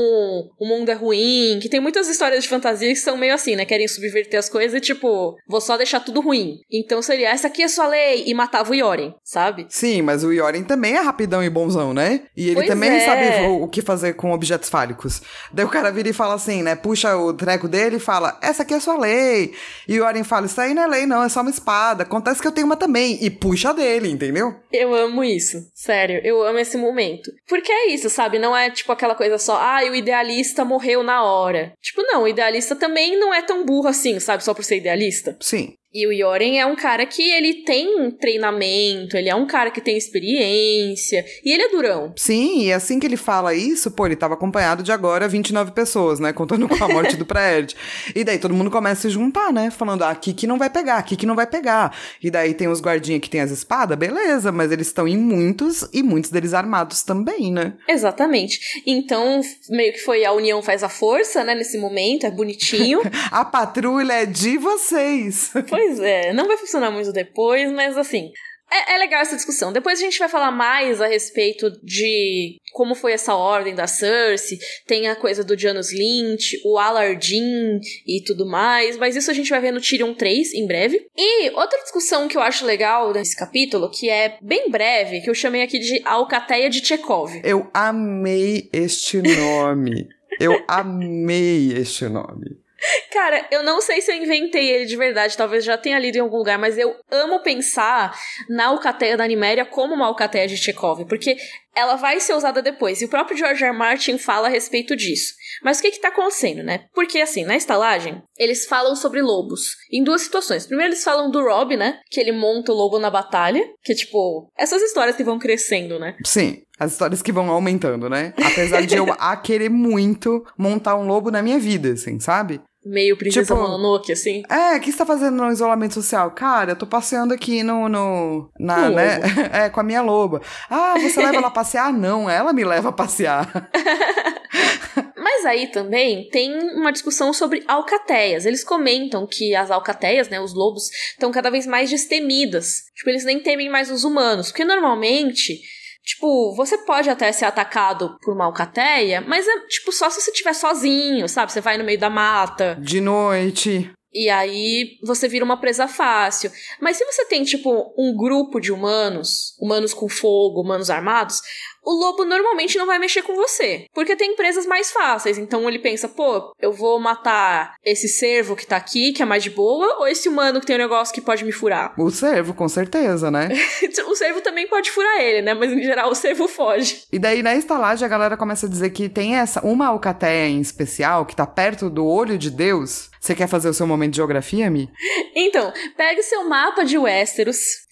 o 0.59 0.67
mundo 0.67 0.89
é 0.89 0.93
ruim, 0.93 1.59
que 1.59 1.69
tem 1.69 1.79
muitas 1.79 2.07
histórias 2.07 2.43
de 2.43 2.49
fantasia 2.49 2.89
que 2.89 2.95
são 2.95 3.17
meio 3.17 3.33
assim, 3.33 3.55
né? 3.55 3.65
Querem 3.65 3.87
subverter 3.87 4.39
as 4.39 4.49
coisas 4.49 4.77
e, 4.77 4.81
tipo, 4.81 5.35
vou 5.47 5.59
só 5.59 5.75
deixar 5.77 5.99
tudo 5.99 6.21
ruim. 6.21 6.59
Então 6.71 7.01
seria, 7.01 7.29
essa 7.29 7.47
aqui 7.47 7.63
é 7.63 7.67
sua 7.67 7.87
lei, 7.87 8.23
e 8.27 8.33
matava 8.33 8.71
o 8.71 8.75
Yoren, 8.75 9.15
sabe? 9.23 9.65
Sim, 9.69 10.03
mas 10.03 10.23
o 10.23 10.31
Yoren 10.31 10.63
também 10.63 10.93
é 10.93 10.99
rapidão 10.99 11.43
e 11.43 11.49
bonzão, 11.49 11.93
né? 11.93 12.21
E 12.37 12.47
ele 12.47 12.55
Pois 12.55 12.67
também 12.67 12.91
é. 12.91 13.05
sabe 13.05 13.47
o, 13.47 13.63
o 13.63 13.67
que 13.67 13.81
fazer 13.81 14.13
com 14.13 14.31
objetos 14.31 14.69
fálicos. 14.69 15.21
Daí 15.51 15.65
o 15.65 15.69
cara 15.69 15.91
vira 15.91 16.09
e 16.09 16.13
fala 16.13 16.35
assim, 16.35 16.61
né? 16.61 16.75
Puxa 16.75 17.17
o 17.17 17.33
treco 17.33 17.67
dele 17.67 17.95
e 17.95 17.99
fala: 17.99 18.37
Essa 18.41 18.61
aqui 18.63 18.73
é 18.73 18.79
sua 18.79 18.97
lei. 18.97 19.53
E 19.87 19.99
o 19.99 20.05
Yoren 20.05 20.23
fala: 20.23 20.45
Isso 20.45 20.61
aí 20.61 20.73
não 20.73 20.82
é 20.83 20.87
lei, 20.87 21.05
não, 21.05 21.23
é 21.23 21.29
só 21.29 21.41
uma 21.41 21.49
espada. 21.49 22.03
Acontece 22.03 22.41
que 22.41 22.47
eu 22.47 22.51
tenho 22.51 22.67
uma 22.67 22.75
também. 22.75 23.17
E 23.23 23.29
puxa 23.29 23.73
dele, 23.73 24.09
entendeu? 24.09 24.55
Eu 24.71 24.93
amo 24.93 25.23
isso, 25.23 25.57
sério, 25.73 26.21
eu 26.23 26.43
amo 26.43 26.59
esse 26.59 26.77
momento. 26.77 27.31
Porque 27.47 27.71
é 27.71 27.87
isso, 27.87 28.09
sabe? 28.09 28.39
Não 28.39 28.55
é 28.55 28.69
tipo 28.69 28.91
aquela 28.91 29.15
coisa 29.15 29.37
só, 29.37 29.57
ah, 29.57 29.81
o 29.89 29.95
idealista 29.95 30.63
morreu 30.65 31.03
na 31.03 31.23
hora. 31.23 31.73
Tipo, 31.81 32.01
não, 32.03 32.23
o 32.23 32.27
idealista 32.27 32.75
também 32.75 33.19
não 33.19 33.33
é 33.33 33.41
tão 33.41 33.65
burro 33.65 33.87
assim, 33.87 34.19
sabe? 34.19 34.43
Só 34.43 34.53
por 34.53 34.63
ser 34.63 34.77
idealista. 34.77 35.37
Sim. 35.39 35.75
E 35.93 36.07
o 36.07 36.11
Yoren 36.11 36.57
é 36.57 36.65
um 36.65 36.75
cara 36.75 37.05
que 37.05 37.21
ele 37.21 37.63
tem 37.63 38.09
treinamento, 38.11 39.15
ele 39.15 39.29
é 39.29 39.35
um 39.35 39.45
cara 39.45 39.69
que 39.69 39.79
tem 39.79 39.95
experiência, 39.95 41.23
e 41.45 41.51
ele 41.51 41.63
é 41.63 41.69
durão. 41.69 42.13
Sim, 42.15 42.63
e 42.63 42.73
assim 42.73 42.99
que 42.99 43.05
ele 43.05 43.15
fala 43.15 43.53
isso, 43.53 43.91
pô, 43.91 44.07
ele 44.07 44.15
tava 44.15 44.33
acompanhado 44.33 44.81
de 44.81 44.91
agora 44.91 45.27
29 45.27 45.71
pessoas, 45.71 46.19
né? 46.19 46.33
Contando 46.33 46.67
com 46.67 46.83
a 46.83 46.87
morte 46.87 47.15
do 47.15 47.25
Praerd. 47.25 47.75
E 48.15 48.23
daí 48.23 48.39
todo 48.39 48.53
mundo 48.53 48.71
começa 48.71 48.99
a 48.99 49.01
se 49.03 49.09
juntar, 49.09 49.53
né? 49.53 49.69
Falando, 49.69 50.03
ah, 50.03 50.09
aqui 50.09 50.33
que 50.33 50.47
não 50.47 50.57
vai 50.57 50.69
pegar, 50.69 50.97
aqui 50.97 51.15
que 51.15 51.25
não 51.25 51.35
vai 51.35 51.45
pegar. 51.45 51.95
E 52.21 52.31
daí 52.31 52.53
tem 52.53 52.67
os 52.67 52.81
guardinhas 52.81 53.21
que 53.21 53.29
tem 53.29 53.41
as 53.41 53.51
espadas, 53.51 53.97
beleza, 53.97 54.51
mas 54.51 54.71
eles 54.71 54.87
estão 54.87 55.07
em 55.07 55.17
muitos, 55.17 55.87
e 55.93 56.01
muitos 56.01 56.31
deles 56.31 56.53
armados 56.53 57.03
também, 57.03 57.51
né? 57.51 57.73
Exatamente. 57.87 58.81
Então, 58.85 59.41
meio 59.69 59.93
que 59.93 59.99
foi 59.99 60.25
a 60.25 60.31
união 60.31 60.61
faz 60.63 60.83
a 60.83 60.89
força, 60.89 61.43
né, 61.43 61.53
nesse 61.53 61.77
momento, 61.77 62.25
é 62.25 62.31
bonitinho. 62.31 63.01
A 63.31 63.43
patrulha 63.45 64.13
é 64.13 64.25
de 64.25 64.57
vocês. 64.57 65.51
Pois 65.67 65.82
é, 65.99 66.33
não 66.33 66.47
vai 66.47 66.57
funcionar 66.57 66.91
muito 66.91 67.11
depois, 67.11 67.71
mas 67.71 67.97
assim. 67.97 68.31
É, 68.71 68.95
é 68.95 68.97
legal 68.97 69.21
essa 69.21 69.35
discussão. 69.35 69.71
Depois 69.71 69.99
a 69.99 70.03
gente 70.03 70.17
vai 70.17 70.27
falar 70.27 70.51
mais 70.51 70.99
a 70.99 71.05
respeito 71.05 71.69
de 71.83 72.57
como 72.71 72.95
foi 72.95 73.11
essa 73.13 73.35
ordem 73.35 73.75
da 73.75 73.85
Cersei. 73.85 74.57
Tem 74.87 75.07
a 75.07 75.15
coisa 75.15 75.43
do 75.43 75.57
Janus 75.57 75.93
Lynch, 75.93 76.59
o 76.65 76.79
Alardin 76.79 77.79
e 78.07 78.23
tudo 78.25 78.47
mais. 78.47 78.97
Mas 78.97 79.15
isso 79.15 79.29
a 79.29 79.33
gente 79.33 79.49
vai 79.49 79.61
ver 79.61 79.71
no 79.71 79.81
Tyrion 79.81 80.15
3 80.15 80.55
em 80.55 80.65
breve. 80.65 81.05
E 81.15 81.51
outra 81.51 81.79
discussão 81.83 82.27
que 82.27 82.35
eu 82.35 82.41
acho 82.41 82.65
legal 82.65 83.13
nesse 83.13 83.35
capítulo, 83.35 83.91
que 83.91 84.09
é 84.09 84.39
bem 84.41 84.71
breve, 84.71 85.21
que 85.21 85.29
eu 85.29 85.35
chamei 85.35 85.61
aqui 85.61 85.77
de 85.77 86.01
Alcateia 86.03 86.69
de 86.69 86.83
Chekhov. 86.83 87.41
Eu 87.43 87.69
amei 87.73 88.69
este 88.73 89.21
nome. 89.21 90.07
Eu 90.39 90.63
amei 90.67 91.73
este 91.73 92.05
nome. 92.05 92.62
Cara, 93.11 93.47
eu 93.51 93.63
não 93.63 93.81
sei 93.81 94.01
se 94.01 94.11
eu 94.11 94.15
inventei 94.15 94.69
ele 94.69 94.85
de 94.85 94.95
verdade, 94.95 95.37
talvez 95.37 95.63
já 95.63 95.77
tenha 95.77 95.99
lido 95.99 96.17
em 96.17 96.21
algum 96.21 96.37
lugar, 96.37 96.57
mas 96.57 96.77
eu 96.77 96.95
amo 97.11 97.39
pensar 97.39 98.17
na 98.49 98.67
alcateia 98.67 99.17
da 99.17 99.27
Niméria 99.27 99.65
como 99.65 99.93
uma 99.93 100.07
alcateia 100.07 100.47
de 100.47 100.57
Chekhov, 100.57 101.05
porque 101.05 101.37
ela 101.75 101.95
vai 101.95 102.19
ser 102.19 102.33
usada 102.33 102.61
depois, 102.61 103.01
e 103.01 103.05
o 103.05 103.09
próprio 103.09 103.37
George 103.37 103.63
R. 103.63 103.71
R. 103.71 103.77
Martin 103.77 104.17
fala 104.17 104.47
a 104.47 104.51
respeito 104.51 104.95
disso. 104.95 105.33
Mas 105.63 105.79
o 105.79 105.81
que 105.81 105.91
que 105.91 105.99
tá 105.99 106.09
acontecendo, 106.09 106.63
né? 106.63 106.85
Porque, 106.93 107.19
assim, 107.19 107.43
na 107.43 107.55
estalagem, 107.55 108.21
eles 108.37 108.65
falam 108.65 108.95
sobre 108.95 109.21
lobos 109.21 109.75
em 109.91 110.03
duas 110.03 110.21
situações. 110.21 110.67
Primeiro, 110.67 110.91
eles 110.91 111.03
falam 111.03 111.31
do 111.31 111.43
Rob, 111.43 111.75
né? 111.75 111.99
Que 112.09 112.19
ele 112.19 112.31
monta 112.31 112.71
o 112.71 112.75
lobo 112.75 112.99
na 112.99 113.09
batalha, 113.09 113.63
que, 113.83 113.95
tipo, 113.95 114.51
essas 114.57 114.81
histórias 114.81 115.15
que 115.15 115.23
vão 115.23 115.39
crescendo, 115.39 115.97
né? 115.99 116.15
Sim, 116.23 116.63
as 116.79 116.91
histórias 116.91 117.21
que 117.21 117.31
vão 117.31 117.49
aumentando, 117.49 118.09
né? 118.09 118.33
Apesar 118.37 118.81
de 118.81 118.95
eu 118.95 119.05
a 119.19 119.35
querer 119.37 119.69
muito 119.69 120.45
montar 120.57 120.95
um 120.95 121.07
lobo 121.07 121.31
na 121.31 121.41
minha 121.41 121.59
vida, 121.59 121.93
assim, 121.93 122.19
sabe? 122.19 122.61
Meio 122.85 123.15
Princesa 123.17 123.53
Tipo- 123.53 123.61
Mononoke, 123.61 124.11
assim. 124.11 124.43
É, 124.49 124.75
o 124.75 124.79
que 124.81 124.91
você 124.91 124.97
tá 124.97 125.05
fazendo 125.05 125.37
no 125.37 125.51
isolamento 125.51 125.93
social? 125.93 126.31
Cara, 126.31 126.71
eu 126.71 126.75
tô 126.75 126.85
passeando 126.85 127.33
aqui 127.33 127.63
no. 127.63 127.87
no 127.87 128.49
na, 128.59 128.89
né? 128.89 129.19
É, 129.53 129.69
com 129.69 129.79
a 129.79 129.83
minha 129.83 130.01
loba. 130.01 130.41
Ah, 130.69 130.95
você 130.99 131.21
leva 131.21 131.37
ela 131.37 131.47
a 131.47 131.51
passear? 131.51 131.91
Não, 131.93 132.29
ela 132.29 132.51
me 132.53 132.63
leva 132.63 132.89
a 132.89 132.93
passear. 132.93 133.69
Mas 135.15 135.45
aí 135.45 135.67
também 135.67 136.29
tem 136.29 136.53
uma 136.75 136.91
discussão 136.91 137.33
sobre 137.33 137.63
alcateias. 137.67 138.45
Eles 138.45 138.63
comentam 138.63 139.25
que 139.25 139.55
as 139.55 139.71
alcateias, 139.71 140.29
né, 140.29 140.39
os 140.39 140.53
lobos, 140.53 140.89
estão 141.11 141.31
cada 141.31 141.49
vez 141.49 141.65
mais 141.65 141.89
destemidas. 141.89 142.83
Tipo, 142.95 143.09
eles 143.09 143.23
nem 143.25 143.39
temem 143.41 143.69
mais 143.69 143.89
os 143.89 144.03
humanos. 144.03 144.49
Porque 144.49 144.65
normalmente, 144.65 145.59
tipo, 146.03 146.53
você 146.55 146.77
pode 146.79 147.09
até 147.09 147.31
ser 147.31 147.45
atacado 147.45 148.17
por 148.21 148.33
uma 148.33 148.45
alcateia, 148.45 149.21
mas 149.21 149.47
é, 149.47 149.59
tipo, 149.67 149.91
só 149.91 150.09
se 150.09 150.21
você 150.21 150.31
estiver 150.31 150.53
sozinho, 150.53 151.27
sabe? 151.29 151.51
Você 151.51 151.61
vai 151.61 151.77
no 151.77 151.83
meio 151.83 151.99
da 151.99 152.09
mata. 152.09 152.77
De 152.79 152.99
noite. 152.99 153.91
E 154.13 154.29
aí 154.29 154.99
você 155.03 155.27
vira 155.27 155.43
uma 155.43 155.59
presa 155.59 155.87
fácil. 155.87 156.51
Mas 156.79 156.97
se 156.97 157.05
você 157.05 157.25
tem, 157.25 157.43
tipo, 157.43 157.93
um 157.97 158.15
grupo 158.15 158.59
de 158.59 158.71
humanos, 158.71 159.57
humanos 159.59 159.93
com 159.93 160.07
fogo, 160.07 160.61
humanos 160.61 160.91
armados, 160.91 161.41
o 161.85 161.93
lobo 161.93 162.25
normalmente 162.25 162.77
não 162.77 162.85
vai 162.85 162.99
mexer 162.99 163.21
com 163.21 163.35
você. 163.35 163.87
Porque 163.93 164.15
tem 164.15 164.35
presas 164.35 164.65
mais 164.65 164.91
fáceis. 164.91 165.37
Então 165.37 165.67
ele 165.67 165.79
pensa, 165.79 166.07
pô, 166.07 166.53
eu 166.61 166.71
vou 166.71 166.99
matar 166.99 167.75
esse 167.83 168.07
cervo 168.07 168.55
que 168.55 168.65
tá 168.65 168.77
aqui, 168.77 169.11
que 169.11 169.21
é 169.21 169.25
mais 169.25 169.43
de 169.43 169.49
boa, 169.49 169.99
ou 169.99 170.07
esse 170.07 170.29
humano 170.29 170.59
que 170.59 170.65
tem 170.65 170.75
um 170.75 170.79
negócio 170.79 171.13
que 171.13 171.21
pode 171.21 171.43
me 171.43 171.51
furar? 171.51 171.93
O 171.97 172.09
servo, 172.09 172.53
com 172.53 172.67
certeza, 172.67 173.29
né? 173.29 173.49
o 174.07 174.15
cervo 174.15 174.41
também 174.41 174.67
pode 174.67 174.91
furar 174.91 175.19
ele, 175.19 175.41
né? 175.41 175.53
Mas 175.53 175.71
em 175.71 175.83
geral 175.83 176.09
o 176.09 176.15
cervo 176.15 176.47
foge. 176.47 177.03
E 177.11 177.19
daí 177.19 177.43
na 177.43 177.55
estalagem 177.55 178.05
a 178.05 178.09
galera 178.09 178.37
começa 178.37 178.65
a 178.65 178.69
dizer 178.69 178.89
que 178.91 179.09
tem 179.09 179.35
essa 179.35 179.61
uma 179.65 179.87
alcateia 179.87 180.47
em 180.47 180.61
especial 180.61 181.25
que 181.25 181.35
tá 181.35 181.45
perto 181.45 181.89
do 181.89 182.05
olho 182.05 182.37
de 182.37 182.49
Deus. 182.49 183.09
Você 183.19 183.33
quer 183.33 183.47
fazer 183.47 183.69
o 183.69 183.73
seu 183.73 183.87
momento 183.87 184.11
de 184.11 184.17
geografia, 184.17 184.69
Mi? 184.69 184.89
Então, 185.35 185.73
pegue 185.97 186.21
seu 186.21 186.47
mapa 186.47 186.83
de 186.83 186.97
Westeros. 186.97 187.82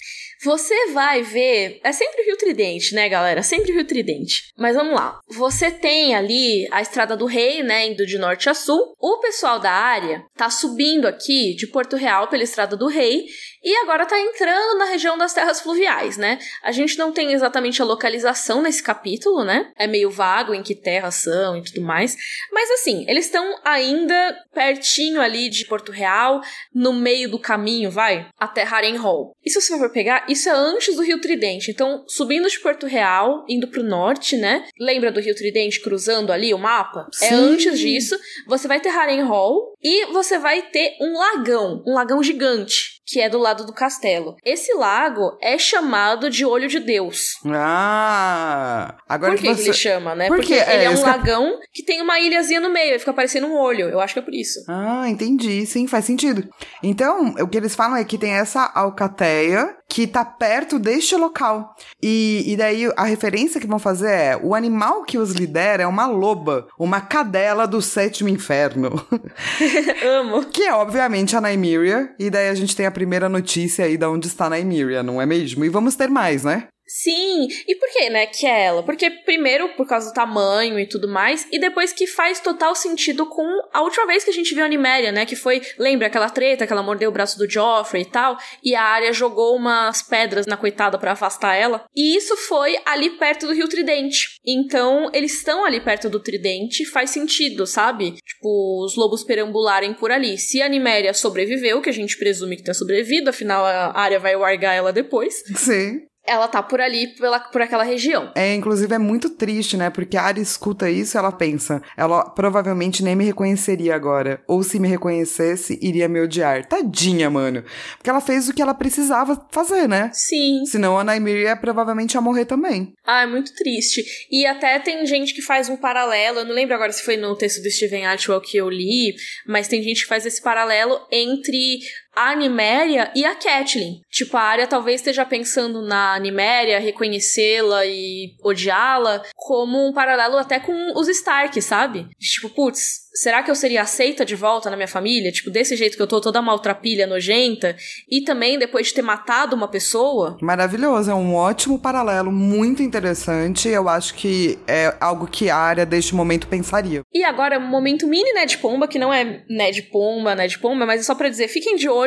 Você 0.44 0.88
vai 0.88 1.22
ver. 1.22 1.80
É 1.84 1.92
sempre 1.92 2.24
Rio 2.24 2.36
Tridente, 2.36 2.96
né, 2.96 3.08
galera? 3.08 3.44
Sempre 3.44 3.74
Rio 3.74 3.86
Tridente. 3.86 4.52
Mas 4.58 4.76
vamos 4.76 4.96
lá. 4.96 5.20
Você 5.30 5.70
tem 5.70 6.16
ali 6.16 6.68
a 6.72 6.82
Estrada 6.82 7.16
do 7.16 7.26
Rei, 7.26 7.62
né? 7.62 7.88
Indo 7.88 8.06
de 8.06 8.18
norte 8.18 8.50
a 8.50 8.54
sul. 8.54 8.96
O 9.00 9.20
pessoal 9.20 9.60
da 9.60 9.72
área 9.72 10.26
tá 10.36 10.50
subindo 10.50 11.08
aqui 11.08 11.56
de 11.56 11.68
Porto 11.68 11.96
Real 11.96 12.28
pela 12.28 12.44
Estrada 12.44 12.76
do 12.76 12.88
Rei. 12.88 13.26
E 13.64 13.76
agora 13.78 14.05
tá 14.05 14.20
entrando 14.20 14.78
na 14.78 14.86
região 14.86 15.18
das 15.18 15.34
terras 15.34 15.62
fluviais, 15.62 16.18
né? 16.18 16.39
A 16.64 16.72
gente 16.72 16.97
não 16.97 17.12
tem 17.12 17.34
exatamente 17.34 17.82
a 17.82 17.86
localização 17.86 18.62
nesse 18.62 18.82
capítulo, 18.82 19.43
né? 19.43 19.72
É 19.78 19.86
meio 19.86 20.09
vago 20.09 20.53
em 20.53 20.64
que 20.64 20.74
terras 20.74 21.16
são 21.16 21.57
e 21.57 21.64
tudo 21.64 21.82
mais. 21.82 22.16
Mas 22.51 22.72
assim, 22.72 23.05
eles 23.07 23.26
estão 23.26 23.59
ainda 23.64 24.36
pertinho 24.53 25.22
ali 25.22 25.49
de 25.49 25.66
Porto 25.66 25.91
Real, 25.91 26.41
no 26.74 26.91
meio 26.91 27.30
do 27.30 27.39
caminho, 27.39 27.91
vai, 27.91 28.28
até 28.39 28.64
Harrenhal. 28.64 29.36
E 29.45 29.49
se 29.49 29.62
você 29.62 29.78
for 29.78 29.91
pegar, 29.91 30.26
isso 30.28 30.49
é 30.49 30.53
antes 30.53 30.95
do 30.95 31.03
Rio 31.03 31.22
Tridente. 31.22 31.72
Então, 31.72 32.03
subindo 32.07 32.49
de 32.49 32.59
Porto 32.59 32.88
Real, 32.88 33.45
indo 33.47 33.68
pro 33.68 33.84
norte, 33.84 34.38
né? 34.38 34.66
Lembra 34.80 35.12
do 35.12 35.20
Rio 35.20 35.36
Tridente 35.36 35.82
cruzando 35.82 36.32
ali 36.32 36.53
o 36.53 36.57
mapa? 36.57 37.07
É 37.22 37.28
Sim. 37.28 37.36
antes 37.36 37.80
disso. 37.80 38.20
Você 38.47 38.68
vai 38.68 38.80
ter 38.80 38.89
Harrenhal 38.89 39.74
e 39.84 40.05
você 40.07 40.38
vai 40.38 40.62
ter 40.64 40.95
um 40.99 41.18
lagão, 41.18 41.84
um 41.86 41.93
lagão 41.93 42.22
gigante, 42.22 42.91
que 43.06 43.20
é 43.20 43.30
do 43.30 43.38
lado 43.39 43.66
do 43.66 43.74
castelo. 43.74 44.36
Esse 44.45 44.74
lago 44.74 45.38
é 45.41 45.58
chamado 45.58 46.30
de 46.30 46.45
Olho 46.45 46.68
de 46.68 46.80
Deus. 46.80 47.36
Ah! 47.45 48.95
Agora 49.08 49.32
Por 49.34 49.41
que, 49.41 49.47
que 49.47 49.56
que 49.56 49.62
você. 49.62 49.70
ele 49.70 49.74
chama, 49.78 50.16
né? 50.16 50.28
Por 50.28 50.38
Porque? 50.38 50.54
É, 50.54 50.76
ele 50.76 50.84
é 50.86 50.89
um 50.89 50.93
que 50.95 50.99
eu- 51.02 51.06
lagão 51.06 51.60
que 51.74 51.84
tem 51.84 52.02
uma 52.02 52.20
ilhazinha 52.20 52.60
no 52.60 52.70
meio, 52.70 52.95
e 52.95 52.99
fica 52.99 53.14
parecendo 53.14 53.47
um 53.47 53.58
olho. 53.58 53.89
Eu 53.89 53.99
acho 53.99 54.14
que 54.14 54.20
é 54.20 54.24
por 54.24 54.34
isso. 54.34 54.60
Ah, 54.70 55.08
entendi. 55.10 55.66
Sim, 55.66 55.88
faz 55.88 56.06
sentido. 56.06 56.47
Então, 56.84 57.34
o 57.39 57.47
que 57.47 57.58
eles 57.58 57.76
falam 57.76 57.97
é 57.97 58.04
que 58.06 58.18
tem 58.18 58.32
essa 58.34 58.72
alcateia 58.74 59.76
que 59.92 60.08
tá 60.08 60.24
perto 60.24 60.80
deste 60.80 61.18
local. 61.18 61.76
E, 62.02 62.46
e 62.48 62.56
daí 62.56 62.89
a 62.96 63.04
referência 63.04 63.60
que 63.60 63.68
vão 63.68 63.78
fazer 63.78 64.10
é: 64.10 64.39
o 64.42 64.56
animal 64.56 65.04
que 65.04 65.18
os 65.18 65.32
lidera 65.32 65.84
é 65.84 65.88
uma 65.88 66.08
loba, 66.08 66.68
uma 66.80 67.02
cadela 67.02 67.68
do 67.68 67.82
sétimo 67.82 68.30
inferno. 68.30 69.06
Amo. 70.20 70.46
que 70.46 70.64
é, 70.64 70.74
obviamente, 70.74 71.36
a 71.36 71.42
Nymeria. 71.42 72.16
E 72.18 72.30
daí 72.30 72.48
a 72.48 72.56
gente 72.56 72.74
tem 72.74 72.86
a 72.86 72.92
primeira 72.92 73.28
notícia 73.28 73.84
aí 73.84 73.98
de 73.98 74.06
onde 74.06 74.28
está 74.28 74.46
a 74.46 74.50
Nymeria, 74.50 75.04
não 75.04 75.22
é 75.22 75.26
mesmo? 75.26 75.66
E 75.66 75.70
vamos 75.70 75.96
ter 75.96 76.10
mais, 76.10 76.46
né? 76.46 76.70
Sim, 76.94 77.48
e 77.66 77.74
por 77.76 77.89
que, 77.89 78.10
né, 78.10 78.26
que 78.26 78.46
é 78.46 78.66
ela? 78.66 78.84
Porque, 78.84 79.10
primeiro, 79.10 79.70
por 79.70 79.88
causa 79.88 80.10
do 80.10 80.14
tamanho 80.14 80.78
e 80.78 80.86
tudo 80.86 81.08
mais, 81.08 81.48
e 81.50 81.58
depois 81.58 81.94
que 81.94 82.06
faz 82.06 82.42
total 82.42 82.76
sentido 82.76 83.26
com 83.26 83.46
a 83.72 83.82
última 83.82 84.06
vez 84.06 84.26
que 84.26 84.30
a 84.30 84.34
gente 84.34 84.54
viu 84.54 84.62
a 84.62 84.66
Animéria, 84.66 85.10
né, 85.10 85.26
que 85.26 85.38
foi, 85.38 85.62
lembra 85.80 86.08
aquela 86.08 86.30
treta 86.30 86.68
que 86.68 86.74
ela 86.74 86.84
mordeu 86.84 87.10
o 87.10 87.14
braço 87.14 87.38
do 87.38 87.50
Joffrey 87.50 88.02
e 88.04 88.06
tal, 88.06 88.38
e 88.62 88.76
a 88.76 88.84
Arya 88.84 89.14
jogou 89.14 89.56
umas 89.56 90.02
pedras 90.02 90.46
na 90.46 90.58
coitada 90.58 91.00
para 91.00 91.14
afastar 91.14 91.56
ela, 91.56 91.86
e 91.96 92.18
isso 92.18 92.36
foi 92.36 92.78
ali 92.86 93.12
perto 93.12 93.48
do 93.48 93.54
Rio 93.54 93.70
Tridente. 93.70 94.28
Então, 94.46 95.10
eles 95.14 95.38
estão 95.38 95.64
ali 95.64 95.80
perto 95.80 96.10
do 96.10 96.20
Tridente, 96.20 96.86
faz 96.86 97.12
sentido, 97.12 97.66
sabe? 97.66 98.16
Tipo, 98.22 98.84
os 98.84 98.98
lobos 98.98 99.24
perambularem 99.24 99.94
por 99.94 100.12
ali. 100.12 100.38
Se 100.38 100.62
a 100.62 100.66
Animéria 100.66 101.14
sobreviveu, 101.14 101.82
que 101.82 101.89
a 101.89 101.94
gente 101.94 102.18
presume 102.18 102.58
que 102.58 102.64
tenha 102.64 102.74
sobrevivido, 102.74 103.30
afinal 103.30 103.66
a 103.66 103.98
Arya 103.98 104.20
vai 104.20 104.36
largar 104.36 104.74
ela 104.74 104.92
depois. 104.92 105.42
Sim 105.56 106.11
ela 106.32 106.47
tá 106.47 106.63
por 106.63 106.79
ali, 106.79 107.07
pela, 107.07 107.39
por 107.39 107.61
aquela 107.61 107.84
região. 107.84 108.32
É, 108.36 108.55
inclusive 108.55 108.93
é 108.93 108.97
muito 108.97 109.29
triste, 109.29 109.75
né? 109.75 109.89
Porque 109.89 110.17
a 110.17 110.23
Arya 110.23 110.41
escuta 110.41 110.89
isso 110.89 111.17
e 111.17 111.19
ela 111.19 111.32
pensa, 111.32 111.82
ela 111.97 112.23
provavelmente 112.23 113.03
nem 113.03 113.15
me 113.15 113.25
reconheceria 113.25 113.95
agora. 113.95 114.41
Ou 114.47 114.63
se 114.63 114.79
me 114.79 114.88
reconhecesse, 114.88 115.77
iria 115.82 116.07
me 116.07 116.21
odiar. 116.21 116.65
Tadinha, 116.65 117.29
mano. 117.29 117.63
Porque 117.97 118.09
ela 118.09 118.21
fez 118.21 118.47
o 118.47 118.53
que 118.53 118.61
ela 118.61 118.73
precisava 118.73 119.45
fazer, 119.51 119.88
né? 119.88 120.09
Sim. 120.13 120.65
Senão 120.65 120.97
a 120.97 121.03
Nymeria 121.03 121.55
provavelmente 121.55 122.13
ia 122.13 122.21
morrer 122.21 122.45
também. 122.45 122.93
Ah, 123.05 123.23
é 123.23 123.27
muito 123.27 123.53
triste. 123.53 124.03
E 124.32 124.45
até 124.45 124.79
tem 124.79 125.05
gente 125.05 125.34
que 125.34 125.41
faz 125.41 125.69
um 125.69 125.77
paralelo, 125.77 126.39
eu 126.39 126.45
não 126.45 126.53
lembro 126.53 126.75
agora 126.75 126.91
se 126.91 127.03
foi 127.03 127.17
no 127.17 127.36
texto 127.36 127.61
do 127.61 127.69
Steven 127.69 128.05
Atwell 128.05 128.41
que 128.41 128.57
eu 128.57 128.69
li, 128.69 129.13
mas 129.45 129.67
tem 129.67 129.82
gente 129.84 130.03
que 130.03 130.07
faz 130.07 130.25
esse 130.25 130.41
paralelo 130.41 130.99
entre 131.11 131.79
a 132.16 132.30
Animéria 132.30 133.12
e 133.16 133.26
a 133.26 133.36
Catelyn. 133.36 134.01
Tipo, 134.09 134.38
a 134.38 134.41
Arya 134.41 134.68
talvez 134.68 135.01
esteja 135.01 135.26
pensando 135.26 135.82
na 135.82 136.14
Animéria, 136.14 136.80
reconhecê-la 136.80 137.86
e 137.86 138.36
odiá-la, 138.43 139.24
como 139.36 139.88
um 139.88 139.93
paralelo 139.93 140.38
até 140.38 140.59
com 140.59 140.93
os 140.95 141.07
Stark, 141.07 141.62
sabe? 141.62 142.07
Tipo, 142.20 142.49
putz, 142.49 143.01
será 143.14 143.43
que 143.43 143.51
eu 143.51 143.55
seria 143.55 143.82
aceita 143.82 144.26
de 144.26 144.36
volta 144.36 144.70
na 144.70 144.76
minha 144.76 144.88
família? 144.88 145.32
Tipo, 145.32 145.49
desse 145.49 145.76
jeito 145.76 145.95
que 145.95 146.01
eu 146.01 146.07
tô, 146.07 146.20
toda 146.20 146.41
maltrapilha, 146.41 147.07
nojenta. 147.07 147.76
E 148.09 148.22
também 148.22 148.59
depois 148.59 148.88
de 148.88 148.93
ter 148.93 149.01
matado 149.01 149.55
uma 149.55 149.68
pessoa. 149.68 150.38
Maravilhoso, 150.41 151.12
é 151.12 151.16
um 151.16 151.36
ótimo 151.36 151.80
paralelo, 151.80 152.32
muito 152.32 152.84
interessante. 152.84 153.70
Eu 153.70 153.88
acho 153.88 154.14
que 154.16 154.59
é 154.68 154.95
algo 154.99 155.28
que 155.28 155.49
a 155.49 155.57
área 155.57 155.86
deste 155.86 156.14
momento 156.16 156.47
pensaria. 156.47 157.01
E 157.14 157.24
agora, 157.24 157.59
momento 157.59 158.07
mini 158.07 158.34
Ned 158.34 158.57
Pomba, 158.57 158.88
que 158.88 158.99
não 158.99 159.14
é 159.14 159.43
Ned 159.49 159.84
Pomba, 159.84 160.36
Ned 160.36 160.59
Pomba, 160.59 160.86
mas 160.86 161.01
é 161.01 161.03
só 161.03 161.16
pra 161.16 161.30
dizer, 161.30 161.47
fiquem 161.47 161.76
de 161.76 161.88
olho 161.88 162.01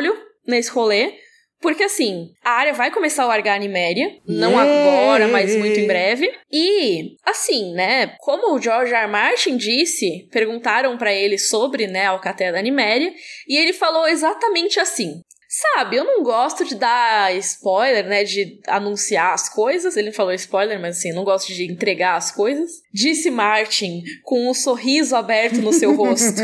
nesse 0.47 0.69
rolê. 0.71 1.13
Porque 1.61 1.83
assim, 1.83 2.29
a 2.43 2.51
área 2.51 2.73
vai 2.73 2.91
começar 2.91 3.23
a 3.23 3.27
largar 3.27 3.53
a 3.53 3.55
Animéria, 3.55 4.19
não 4.27 4.51
yeah. 4.51 4.71
agora, 4.71 5.27
mas 5.27 5.55
muito 5.55 5.79
em 5.79 5.87
breve. 5.87 6.31
E, 6.51 7.15
assim, 7.25 7.73
né, 7.73 8.15
como 8.19 8.53
o 8.53 8.61
George 8.61 8.93
R. 8.93 9.03
R. 9.03 9.11
Martin 9.11 9.57
disse, 9.57 10.27
perguntaram 10.31 10.97
para 10.97 11.13
ele 11.13 11.39
sobre, 11.39 11.87
né, 11.87 12.05
a 12.05 12.09
Alcatéia 12.09 12.51
da 12.51 12.59
Animéria, 12.59 13.11
e 13.47 13.57
ele 13.57 13.73
falou 13.73 14.07
exatamente 14.07 14.79
assim: 14.79 15.21
Sabe, 15.57 15.95
eu 15.95 16.03
não 16.03 16.21
gosto 16.21 16.65
de 16.65 16.75
dar 16.75 17.33
spoiler, 17.37 18.05
né? 18.05 18.25
De 18.25 18.59
anunciar 18.67 19.33
as 19.33 19.47
coisas. 19.47 19.95
Ele 19.95 20.11
falou 20.11 20.33
spoiler, 20.33 20.77
mas 20.81 20.97
assim, 20.97 21.13
não 21.13 21.23
gosto 21.23 21.53
de 21.53 21.71
entregar 21.71 22.17
as 22.17 22.29
coisas. 22.29 22.81
Disse 22.93 23.31
Martin 23.31 24.03
com 24.23 24.49
um 24.49 24.53
sorriso 24.53 25.15
aberto 25.15 25.61
no 25.61 25.71
seu 25.71 25.95
rosto. 25.95 26.41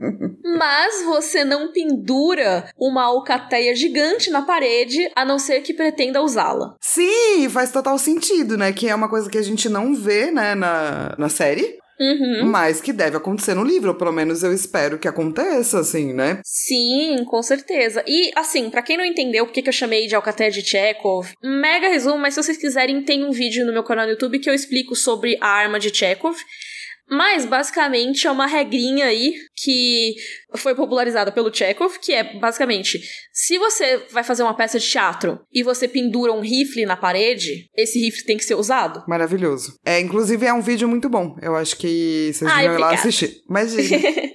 mas 0.56 1.04
você 1.04 1.44
não 1.44 1.72
pendura 1.72 2.70
uma 2.78 3.04
alcateia 3.04 3.76
gigante 3.76 4.30
na 4.30 4.40
parede, 4.40 5.10
a 5.14 5.26
não 5.26 5.38
ser 5.38 5.60
que 5.60 5.74
pretenda 5.74 6.22
usá-la. 6.22 6.74
Sim, 6.80 7.46
faz 7.50 7.70
total 7.70 7.98
sentido, 7.98 8.56
né? 8.56 8.72
Que 8.72 8.88
é 8.88 8.94
uma 8.94 9.10
coisa 9.10 9.28
que 9.28 9.36
a 9.36 9.42
gente 9.42 9.68
não 9.68 9.94
vê, 9.94 10.30
né, 10.30 10.54
na, 10.54 11.14
na 11.18 11.28
série. 11.28 11.83
Uhum. 11.98 12.46
Mas 12.46 12.80
que 12.80 12.92
deve 12.92 13.16
acontecer 13.16 13.54
no 13.54 13.64
livro, 13.64 13.90
ou 13.90 13.94
pelo 13.94 14.12
menos 14.12 14.42
eu 14.42 14.52
espero 14.52 14.98
que 14.98 15.08
aconteça, 15.08 15.78
assim, 15.78 16.12
né? 16.12 16.40
Sim, 16.44 17.24
com 17.24 17.42
certeza. 17.42 18.02
E, 18.06 18.32
assim, 18.34 18.68
para 18.70 18.82
quem 18.82 18.96
não 18.96 19.04
entendeu 19.04 19.46
por 19.46 19.52
que 19.52 19.66
eu 19.66 19.72
chamei 19.72 20.06
de 20.06 20.14
Alcatel 20.14 20.50
de 20.50 20.62
Chekhov, 20.62 21.32
mega 21.42 21.88
resumo, 21.88 22.18
mas 22.18 22.34
se 22.34 22.42
vocês 22.42 22.58
quiserem, 22.58 23.02
tem 23.02 23.24
um 23.24 23.30
vídeo 23.30 23.64
no 23.64 23.72
meu 23.72 23.84
canal 23.84 24.06
no 24.06 24.12
YouTube 24.12 24.38
que 24.38 24.50
eu 24.50 24.54
explico 24.54 24.94
sobre 24.94 25.36
a 25.40 25.48
arma 25.48 25.78
de 25.78 25.94
Chekhov. 25.94 26.36
Mas, 27.08 27.44
basicamente, 27.44 28.26
é 28.26 28.30
uma 28.30 28.46
regrinha 28.46 29.06
aí 29.06 29.34
que 29.64 30.14
foi 30.56 30.74
popularizada 30.74 31.32
pelo 31.32 31.52
Chekhov, 31.52 31.98
que 31.98 32.12
é, 32.12 32.38
basicamente, 32.38 33.00
se 33.32 33.58
você 33.58 34.02
vai 34.10 34.22
fazer 34.22 34.42
uma 34.42 34.54
peça 34.54 34.78
de 34.78 34.86
teatro 34.86 35.40
e 35.52 35.62
você 35.62 35.88
pendura 35.88 36.32
um 36.32 36.40
rifle 36.40 36.84
na 36.84 36.96
parede, 36.96 37.68
esse 37.76 37.98
rifle 37.98 38.24
tem 38.24 38.36
que 38.36 38.44
ser 38.44 38.54
usado. 38.54 39.02
Maravilhoso. 39.08 39.78
É, 39.84 39.98
inclusive, 40.00 40.46
é 40.46 40.52
um 40.52 40.60
vídeo 40.60 40.86
muito 40.86 41.08
bom. 41.08 41.36
Eu 41.40 41.56
acho 41.56 41.76
que 41.76 42.30
vocês 42.32 42.50
devem 42.50 42.76
ir 42.76 42.78
lá 42.78 42.92
assistir. 42.92 43.42
Imagina. 43.48 44.34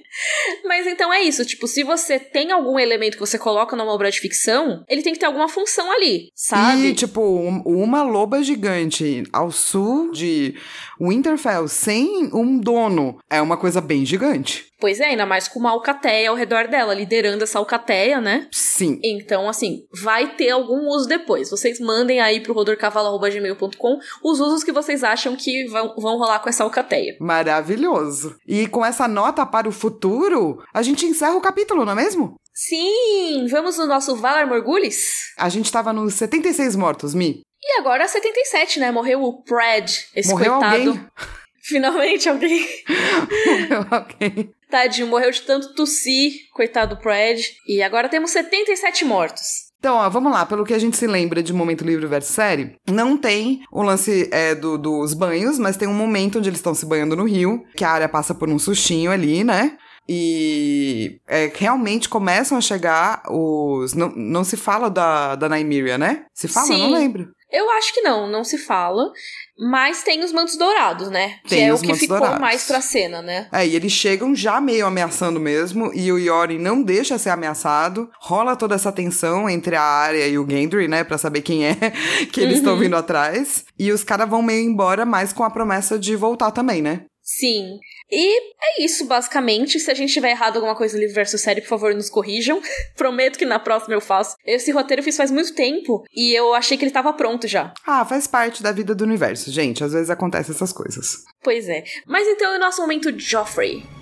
Mas 0.66 0.86
então 0.86 1.12
é 1.12 1.22
isso, 1.22 1.44
tipo, 1.44 1.66
se 1.68 1.84
você 1.84 2.18
tem 2.18 2.50
algum 2.50 2.78
elemento 2.78 3.14
que 3.14 3.20
você 3.20 3.38
coloca 3.38 3.76
numa 3.76 3.92
obra 3.92 4.10
de 4.10 4.20
ficção, 4.20 4.84
ele 4.88 5.02
tem 5.02 5.12
que 5.12 5.18
ter 5.20 5.26
alguma 5.26 5.48
função 5.48 5.90
ali, 5.92 6.30
sabe? 6.34 6.88
E, 6.88 6.94
tipo, 6.94 7.20
uma 7.64 8.02
loba 8.02 8.42
gigante 8.42 9.22
ao 9.32 9.50
sul 9.50 10.10
de 10.10 10.54
Winterfell 11.00 11.68
sem 11.68 12.28
um 12.32 12.58
dono 12.58 13.18
é 13.30 13.40
uma 13.40 13.56
coisa 13.56 13.80
bem 13.80 14.04
gigante. 14.04 14.69
Pois 14.80 14.98
é, 15.00 15.06
ainda 15.06 15.26
mais 15.26 15.46
com 15.46 15.58
uma 15.58 15.70
alcateia 15.70 16.30
ao 16.30 16.36
redor 16.36 16.68
dela, 16.68 16.94
liderando 16.94 17.44
essa 17.44 17.58
alcateia, 17.58 18.20
né? 18.20 18.48
Sim. 18.50 18.98
Então, 19.04 19.48
assim, 19.48 19.84
vai 20.02 20.34
ter 20.34 20.50
algum 20.50 20.88
uso 20.88 21.06
depois. 21.06 21.50
Vocês 21.50 21.78
mandem 21.78 22.20
aí 22.20 22.40
pro 22.40 22.54
rodorcavalo.gmail.com 22.54 23.98
os 24.24 24.40
usos 24.40 24.64
que 24.64 24.72
vocês 24.72 25.04
acham 25.04 25.36
que 25.36 25.66
vão, 25.66 25.94
vão 25.96 26.18
rolar 26.18 26.40
com 26.40 26.48
essa 26.48 26.64
alcateia. 26.64 27.16
Maravilhoso. 27.20 28.36
E 28.46 28.66
com 28.66 28.84
essa 28.84 29.06
nota 29.06 29.44
para 29.44 29.68
o 29.68 29.72
futuro, 29.72 30.62
a 30.72 30.82
gente 30.82 31.04
encerra 31.04 31.36
o 31.36 31.40
capítulo, 31.40 31.84
não 31.84 31.92
é 31.92 31.96
mesmo? 31.96 32.36
Sim! 32.54 33.46
Vamos 33.50 33.78
no 33.78 33.86
nosso 33.86 34.16
Valar 34.16 34.46
Morgulis? 34.46 35.32
A 35.38 35.48
gente 35.48 35.70
tava 35.70 35.92
nos 35.92 36.14
76 36.14 36.76
mortos, 36.76 37.14
Mi. 37.14 37.42
E 37.62 37.78
agora 37.78 38.08
77, 38.08 38.80
né? 38.80 38.90
Morreu 38.90 39.22
o 39.22 39.42
Pred, 39.42 40.08
esse 40.14 40.30
Morreu 40.30 40.52
coitado. 40.52 40.90
Alguém? 40.90 41.06
Finalmente 41.62 42.28
alguém. 42.28 42.66
Morreu 43.46 43.86
alguém. 43.90 44.54
Tadinho, 44.70 45.06
morreu 45.06 45.30
de 45.30 45.42
tanto 45.42 45.74
tossir, 45.74 46.32
coitado 46.54 46.94
do 46.94 47.00
Pred. 47.00 47.42
E 47.66 47.82
agora 47.82 48.08
temos 48.08 48.30
77 48.30 49.04
mortos. 49.04 49.70
Então, 49.80 49.96
ó, 49.96 50.08
vamos 50.10 50.30
lá. 50.30 50.44
Pelo 50.44 50.64
que 50.64 50.74
a 50.74 50.78
gente 50.78 50.96
se 50.96 51.06
lembra 51.06 51.42
de 51.42 51.54
Momento 51.54 51.84
Livre 51.84 52.06
versus 52.06 52.34
Série, 52.34 52.76
não 52.88 53.16
tem 53.16 53.62
o 53.72 53.82
lance 53.82 54.28
é, 54.30 54.54
do, 54.54 54.76
dos 54.76 55.14
banhos, 55.14 55.58
mas 55.58 55.76
tem 55.76 55.88
um 55.88 55.94
momento 55.94 56.38
onde 56.38 56.50
eles 56.50 56.58
estão 56.58 56.74
se 56.74 56.84
banhando 56.84 57.16
no 57.16 57.24
rio, 57.24 57.64
que 57.74 57.82
a 57.82 57.90
área 57.90 58.08
passa 58.08 58.34
por 58.34 58.48
um 58.48 58.58
sustinho 58.58 59.10
ali, 59.10 59.42
né? 59.42 59.78
E 60.06 61.20
é, 61.26 61.50
realmente 61.54 62.08
começam 62.08 62.58
a 62.58 62.60
chegar 62.60 63.22
os. 63.28 63.94
Não, 63.94 64.12
não 64.14 64.44
se 64.44 64.56
fala 64.56 64.90
da, 64.90 65.36
da 65.36 65.48
Nymeria, 65.48 65.96
né? 65.96 66.24
Se 66.34 66.48
fala? 66.48 66.66
Sim. 66.66 66.78
Não 66.78 66.90
lembro. 66.90 67.28
Eu 67.52 67.70
acho 67.70 67.92
que 67.94 68.00
não, 68.00 68.26
não 68.28 68.44
se 68.44 68.58
fala. 68.58 69.10
Mas 69.58 70.02
tem 70.02 70.24
os 70.24 70.32
mantos 70.32 70.56
dourados, 70.56 71.10
né? 71.10 71.34
Tem 71.46 71.58
que 71.58 71.64
é 71.64 71.72
os 71.74 71.80
o 71.80 71.84
que 71.84 71.94
ficou 71.94 72.16
dourados. 72.18 72.40
mais 72.40 72.64
pra 72.66 72.80
cena, 72.80 73.20
né? 73.20 73.46
É, 73.52 73.66
e 73.66 73.76
eles 73.76 73.92
chegam 73.92 74.34
já 74.34 74.58
meio 74.60 74.86
ameaçando 74.86 75.38
mesmo, 75.38 75.90
e 75.92 76.10
o 76.10 76.18
Yori 76.18 76.58
não 76.58 76.82
deixa 76.82 77.18
ser 77.18 77.28
ameaçado. 77.28 78.08
Rola 78.20 78.56
toda 78.56 78.74
essa 78.74 78.90
tensão 78.90 79.50
entre 79.50 79.76
a 79.76 79.82
Arya 79.82 80.26
e 80.28 80.38
o 80.38 80.48
Gendry, 80.48 80.88
né? 80.88 81.04
Pra 81.04 81.18
saber 81.18 81.42
quem 81.42 81.66
é 81.66 81.74
que 82.32 82.40
eles 82.40 82.58
estão 82.58 82.72
Uhum. 82.74 82.78
vindo 82.80 82.96
atrás. 82.96 83.64
E 83.78 83.92
os 83.92 84.02
caras 84.02 84.28
vão 84.30 84.40
meio 84.42 84.64
embora, 84.66 85.04
mas 85.04 85.32
com 85.32 85.44
a 85.44 85.50
promessa 85.50 85.98
de 85.98 86.16
voltar 86.16 86.50
também, 86.52 86.80
né? 86.80 87.02
Sim. 87.38 87.78
E 88.10 88.40
é 88.60 88.82
isso, 88.82 89.06
basicamente. 89.06 89.78
Se 89.78 89.88
a 89.88 89.94
gente 89.94 90.12
tiver 90.12 90.30
errado 90.30 90.56
alguma 90.56 90.74
coisa 90.74 90.94
no 90.94 91.00
livro 91.00 91.14
versus 91.14 91.40
série, 91.40 91.60
por 91.60 91.68
favor, 91.68 91.94
nos 91.94 92.10
corrijam. 92.10 92.60
Prometo 92.96 93.38
que 93.38 93.44
na 93.44 93.60
próxima 93.60 93.94
eu 93.94 94.00
faço. 94.00 94.36
Esse 94.44 94.72
roteiro 94.72 95.00
eu 95.00 95.04
fiz 95.04 95.16
faz 95.16 95.30
muito 95.30 95.54
tempo 95.54 96.04
e 96.12 96.36
eu 96.36 96.52
achei 96.54 96.76
que 96.76 96.84
ele 96.84 96.90
tava 96.90 97.12
pronto 97.12 97.46
já. 97.46 97.72
Ah, 97.86 98.04
faz 98.04 98.26
parte 98.26 98.64
da 98.64 98.72
vida 98.72 98.96
do 98.96 99.04
universo, 99.04 99.52
gente. 99.52 99.84
Às 99.84 99.92
vezes 99.92 100.10
acontecem 100.10 100.52
essas 100.52 100.72
coisas. 100.72 101.24
Pois 101.40 101.68
é. 101.68 101.84
Mas 102.04 102.26
então 102.26 102.52
é 102.52 102.56
o 102.56 102.60
nosso 102.60 102.80
momento 102.82 103.16
Joffrey. 103.16 103.99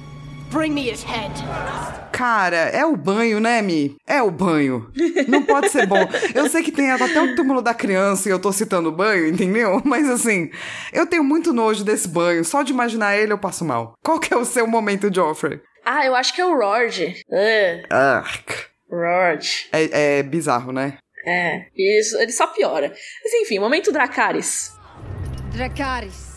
Bring 0.51 0.72
me 0.72 0.90
his 0.90 1.03
head. 1.03 1.32
Cara, 2.11 2.57
é 2.57 2.84
o 2.84 2.96
banho, 2.96 3.38
né, 3.38 3.61
Mi? 3.62 3.96
É 4.07 4.22
o 4.22 4.30
banho. 4.30 4.90
Não 5.28 5.42
pode 5.44 5.68
ser 5.68 5.86
bom. 5.86 6.09
Eu 6.34 6.49
sei 6.49 6.62
que 6.62 6.72
tem 6.72 6.90
até 6.90 7.20
o 7.20 7.36
túmulo 7.36 7.61
da 7.62 7.74
criança 7.74 8.28
e 8.28 8.32
eu 8.32 8.38
tô 8.38 8.51
citando 8.51 8.88
o 8.88 8.92
banho, 8.92 9.28
entendeu? 9.28 9.80
Mas 9.86 10.09
assim, 10.09 10.51
eu 10.92 11.07
tenho 11.07 11.22
muito 11.22 11.53
nojo 11.53 11.84
desse 11.84 12.09
banho. 12.09 12.44
Só 12.44 12.62
de 12.62 12.72
imaginar 12.72 13.16
ele 13.16 13.32
eu 13.32 13.38
passo 13.38 13.64
mal. 13.64 13.94
Qual 14.03 14.18
que 14.18 14.32
é 14.32 14.36
o 14.36 14.44
seu 14.44 14.66
momento, 14.66 15.14
Joffrey? 15.14 15.61
Ah, 15.84 16.05
eu 16.07 16.14
acho 16.14 16.34
que 16.34 16.40
é 16.40 16.44
o 16.46 16.57
Rord. 16.59 17.22
Uh, 17.30 17.94
Ark. 17.94 18.53
Rord. 18.90 19.68
É, 19.72 20.18
é 20.18 20.22
bizarro, 20.22 20.72
né? 20.72 20.99
É, 21.26 21.66
isso, 21.76 22.16
ele 22.18 22.32
só 22.32 22.46
piora. 22.46 22.92
Mas 23.22 23.32
enfim, 23.34 23.59
momento 23.59 23.92
Dracarys. 23.92 24.72
Dracarys, 25.53 26.28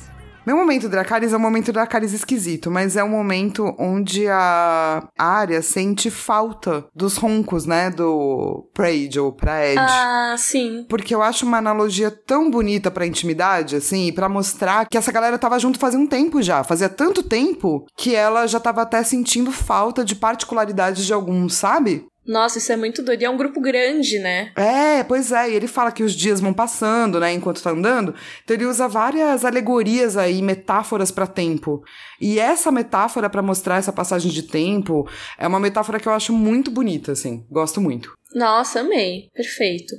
Meu 0.46 0.56
momento 0.56 0.90
Dracarys 0.90 1.34
é 1.34 1.38
um 1.38 1.40
momento 1.40 1.72
Dracarys 1.72 2.14
esquisito, 2.14 2.72
mas 2.72 2.96
é 2.96 3.04
um 3.04 3.10
momento 3.10 3.76
onde 3.78 4.28
a 4.28 5.08
área 5.18 5.62
sente 5.62 6.10
falta 6.10 6.84
dos 6.96 7.16
roncos, 7.16 7.68
né? 7.68 7.92
Do 7.92 8.68
Prade 8.74 9.20
ou 9.20 9.32
pra 9.32 9.66
Ed. 9.68 9.80
Ah, 9.80 10.36
sim. 10.38 10.86
Porque 10.90 11.14
eu 11.14 11.22
acho 11.22 11.46
uma 11.46 11.60
analogia 11.60 12.10
tão 12.10 12.50
bonita 12.50 12.90
pra 12.90 13.06
intimidade, 13.06 13.76
assim, 13.76 14.08
e 14.08 14.12
pra 14.12 14.28
mostrar 14.28 14.88
que 14.90 14.98
essa 14.98 15.12
galera 15.12 15.38
tava 15.38 15.60
junto 15.60 15.78
fazia 15.78 16.00
um 16.00 16.08
tempo 16.08 16.42
já. 16.42 16.64
Fazia 16.64 16.90
tanto 16.90 17.22
tempo 17.22 17.86
que 17.96 18.16
ela 18.16 18.48
já 18.48 18.60
tava 18.60 18.82
até 18.82 19.04
sentindo 19.04 19.52
falta 19.52 20.04
de 20.04 20.16
particularidades 20.16 21.06
de 21.06 21.14
alguns, 21.14 21.54
sabe? 21.54 22.06
Nossa, 22.26 22.60
isso 22.60 22.72
é 22.72 22.76
muito 22.76 23.02
doido. 23.02 23.22
E 23.22 23.26
é 23.26 23.30
um 23.30 23.38
grupo 23.38 23.60
grande, 23.60 24.20
né? 24.20 24.52
É, 24.56 25.04
pois 25.04 25.32
é. 25.32 25.50
E 25.50 25.56
ele 25.56 25.68
fala 25.68 25.92
que 25.92 26.04
os 26.04 26.14
dias 26.14 26.40
vão 26.40 26.54
passando, 26.54 27.20
né, 27.20 27.34
enquanto 27.34 27.62
tá 27.62 27.72
andando. 27.72 28.14
Então 28.44 28.56
ele 28.56 28.66
usa 28.66 28.88
várias 28.88 29.44
alegorias 29.44 30.18
aí, 30.18 30.42
metáforas 30.42 31.12
para 31.12 31.26
tempo. 31.26 31.84
E 32.20 32.40
essa 32.40 32.72
metáfora 32.72 33.30
para 33.30 33.42
mostrar 33.42 33.78
essa 33.78 33.92
passagem 33.92 34.32
de 34.32 34.44
tempo 34.44 35.08
é 35.38 35.48
uma 35.48 35.60
metáfora 35.60 36.00
que 36.00 36.08
eu 36.08 36.14
acho 36.14 36.32
muito 36.34 36.70
bonita, 36.70 37.12
assim. 37.12 37.46
Gosto 37.50 37.82
muito. 37.82 38.14
Nossa, 38.34 38.80
amei. 38.80 39.28
Perfeito. 39.34 39.96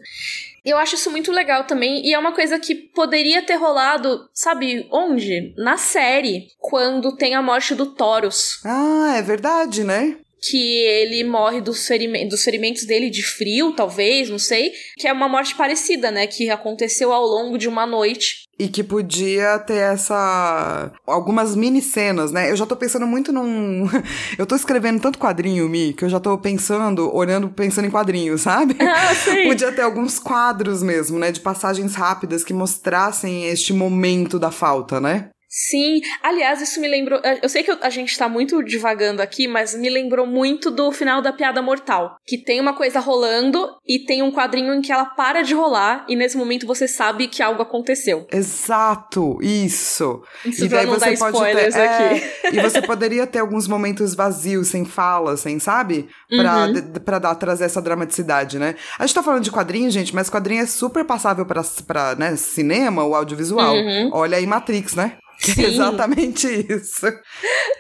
Eu 0.65 0.79
acho 0.79 0.95
isso 0.95 1.11
muito 1.11 1.33
legal 1.33 1.65
também, 1.65 2.07
e 2.07 2.15
é 2.15 2.19
uma 2.19 2.33
coisa 2.33 2.57
que 2.59 2.75
poderia 2.75 3.43
ter 3.43 3.57
rolado, 3.57 4.29
sabe 4.33 4.87
onde? 4.93 5.53
Na 5.57 5.77
série, 5.77 6.47
quando 6.61 7.17
tem 7.17 7.35
a 7.35 7.43
morte 7.43 7.75
do 7.75 7.87
Taurus. 7.87 8.61
Ah, 8.65 9.15
é 9.17 9.23
verdade, 9.23 9.83
né? 9.83 10.19
Que 10.43 10.79
ele 10.83 11.23
morre 11.23 11.61
dos, 11.61 11.87
ferime 11.87 12.29
dos 12.29 12.43
ferimentos 12.43 12.85
dele 12.85 13.09
de 13.09 13.23
frio, 13.23 13.73
talvez, 13.73 14.29
não 14.29 14.39
sei, 14.39 14.73
que 14.99 15.07
é 15.07 15.13
uma 15.13 15.29
morte 15.29 15.55
parecida, 15.55 16.11
né, 16.11 16.27
que 16.27 16.51
aconteceu 16.51 17.13
ao 17.13 17.25
longo 17.25 17.57
de 17.57 17.69
uma 17.69 17.87
noite. 17.87 18.43
E 18.59 18.69
que 18.69 18.85
podia 18.85 19.59
ter 19.59 19.77
essa. 19.77 20.93
algumas 21.07 21.57
mini 21.57 21.81
cenas, 21.81 22.31
né? 22.31 22.51
Eu 22.51 22.55
já 22.55 22.67
tô 22.67 22.77
pensando 22.77 23.07
muito 23.07 23.33
num. 23.33 23.89
eu 24.39 24.47
tô 24.47 24.55
escrevendo 24.55 25.01
tanto 25.01 25.19
quadrinho, 25.19 25.69
Mi, 25.69 25.93
que 25.93 26.05
eu 26.05 26.09
já 26.09 26.21
tô 26.21 26.37
pensando, 26.39 27.13
olhando, 27.13 27.49
pensando 27.49 27.87
em 27.87 27.91
quadrinhos, 27.91 28.43
sabe? 28.43 28.77
Ah, 28.93 29.15
sim. 29.15 29.45
podia 29.49 29.73
ter 29.73 29.83
alguns 29.83 30.19
quadros 30.19 30.83
mesmo, 30.83 31.19
né? 31.19 31.33
De 31.33 31.41
passagens 31.41 31.95
rápidas 31.95 32.45
que 32.45 32.53
mostrassem 32.53 33.47
este 33.47 33.73
momento 33.73 34.39
da 34.39 34.51
falta, 34.51 35.01
né? 35.01 35.31
Sim, 35.55 36.01
aliás, 36.23 36.63
isso 36.63 36.81
me 36.81 36.89
lembrou. 36.89 37.21
Eu 37.43 37.49
sei 37.49 37.63
que 37.63 37.71
a 37.71 37.91
gente 37.91 38.17
tá 38.17 38.27
muito 38.27 38.63
divagando 38.65 39.21
aqui, 39.21 39.47
mas 39.47 39.75
me 39.75 39.91
lembrou 39.91 40.27
muito 40.27 40.71
do 40.71 40.91
final 40.91 41.21
da 41.21 41.31
Piada 41.31 41.61
Mortal. 41.61 42.17
Que 42.27 42.39
tem 42.39 42.59
uma 42.59 42.73
coisa 42.73 43.01
rolando 43.01 43.69
e 43.87 43.99
tem 43.99 44.23
um 44.23 44.33
quadrinho 44.33 44.73
em 44.73 44.81
que 44.81 44.91
ela 44.91 45.05
para 45.05 45.43
de 45.43 45.53
rolar 45.53 46.07
e 46.09 46.17
nesse 46.17 46.39
momento 46.39 46.67
você 46.67 46.89
sabe 46.89 47.29
que 47.29 47.43
algo 47.43 47.61
aconteceu. 47.61 48.27
Exato, 48.33 49.37
isso. 49.43 50.23
Isso 50.43 50.65
e 50.65 50.69
daí 50.69 50.87
você 50.87 51.19
pode 51.19 51.39
ter. 51.39 51.77
É, 51.77 52.51
e 52.51 52.59
você 52.59 52.81
poderia 52.81 53.27
ter 53.27 53.41
alguns 53.41 53.69
momentos 53.69 54.15
vazios, 54.15 54.69
sem 54.69 54.87
fala, 54.87 55.37
sem, 55.37 55.59
sabe? 55.59 56.09
Pra, 56.31 56.67
uhum. 56.67 56.93
pra 57.05 57.19
dar, 57.19 57.35
trazer 57.35 57.65
essa 57.65 57.83
dramaticidade, 57.83 58.59
né? 58.59 58.75
A 58.99 59.05
gente 59.05 59.15
tá 59.15 59.23
falando 59.23 59.45
de 59.45 59.51
quadrinho, 59.51 59.91
gente, 59.91 60.15
mas 60.15 60.31
quadrinho 60.31 60.63
é 60.63 60.67
super 60.67 61.05
passável 61.05 61.45
pra, 61.45 61.63
pra 61.87 62.15
né, 62.15 62.37
cinema, 62.37 63.05
o 63.05 63.15
audiovisual. 63.15 63.75
Uhum. 63.75 64.11
Olha 64.15 64.39
aí 64.39 64.47
Matrix, 64.47 64.95
né? 64.95 65.19
Sim. 65.55 65.65
exatamente 65.65 66.47
isso. 66.47 67.07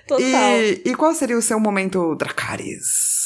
Total. 0.07 0.21
E, 0.23 0.83
e 0.85 0.95
qual 0.95 1.15
seria 1.15 1.39
o 1.39 1.43
seu 1.43 1.61
momento 1.61 2.15
Dracarys? 2.17 3.22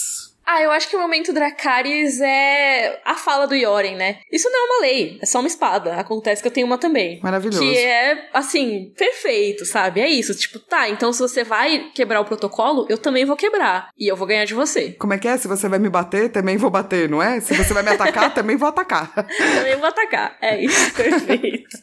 Ah, 0.48 0.62
eu 0.62 0.70
acho 0.70 0.88
que 0.88 0.94
o 0.94 1.00
momento 1.00 1.32
Dracarys 1.32 2.20
é 2.20 3.00
a 3.04 3.16
fala 3.16 3.48
do 3.48 3.54
Yoren, 3.56 3.96
né? 3.96 4.20
Isso 4.30 4.48
não 4.48 4.56
é 4.56 4.62
uma 4.62 4.80
lei, 4.82 5.18
é 5.20 5.26
só 5.26 5.40
uma 5.40 5.48
espada. 5.48 5.96
Acontece 5.96 6.40
que 6.40 6.46
eu 6.46 6.52
tenho 6.52 6.68
uma 6.68 6.78
também. 6.78 7.18
Maravilhoso. 7.20 7.58
Que 7.58 7.76
é, 7.76 8.28
assim, 8.32 8.92
perfeito, 8.96 9.64
sabe? 9.64 10.00
É 10.00 10.08
isso. 10.08 10.32
Tipo, 10.36 10.60
tá, 10.60 10.88
então 10.88 11.12
se 11.12 11.18
você 11.18 11.42
vai 11.42 11.90
quebrar 11.92 12.20
o 12.20 12.24
protocolo, 12.24 12.86
eu 12.88 12.96
também 12.96 13.24
vou 13.24 13.34
quebrar. 13.34 13.88
E 13.98 14.06
eu 14.06 14.14
vou 14.14 14.24
ganhar 14.24 14.44
de 14.44 14.54
você. 14.54 14.92
Como 14.92 15.12
é 15.12 15.18
que 15.18 15.26
é? 15.26 15.36
Se 15.36 15.48
você 15.48 15.68
vai 15.68 15.80
me 15.80 15.88
bater, 15.88 16.30
também 16.30 16.56
vou 16.56 16.70
bater, 16.70 17.08
não 17.08 17.20
é? 17.20 17.40
Se 17.40 17.52
você 17.52 17.74
vai 17.74 17.82
me 17.82 17.90
atacar, 17.90 18.32
também 18.34 18.54
vou 18.54 18.68
atacar. 18.68 19.12
também 19.14 19.74
vou 19.74 19.86
atacar. 19.86 20.36
É 20.40 20.62
isso, 20.62 20.92
perfeito. 20.94 21.76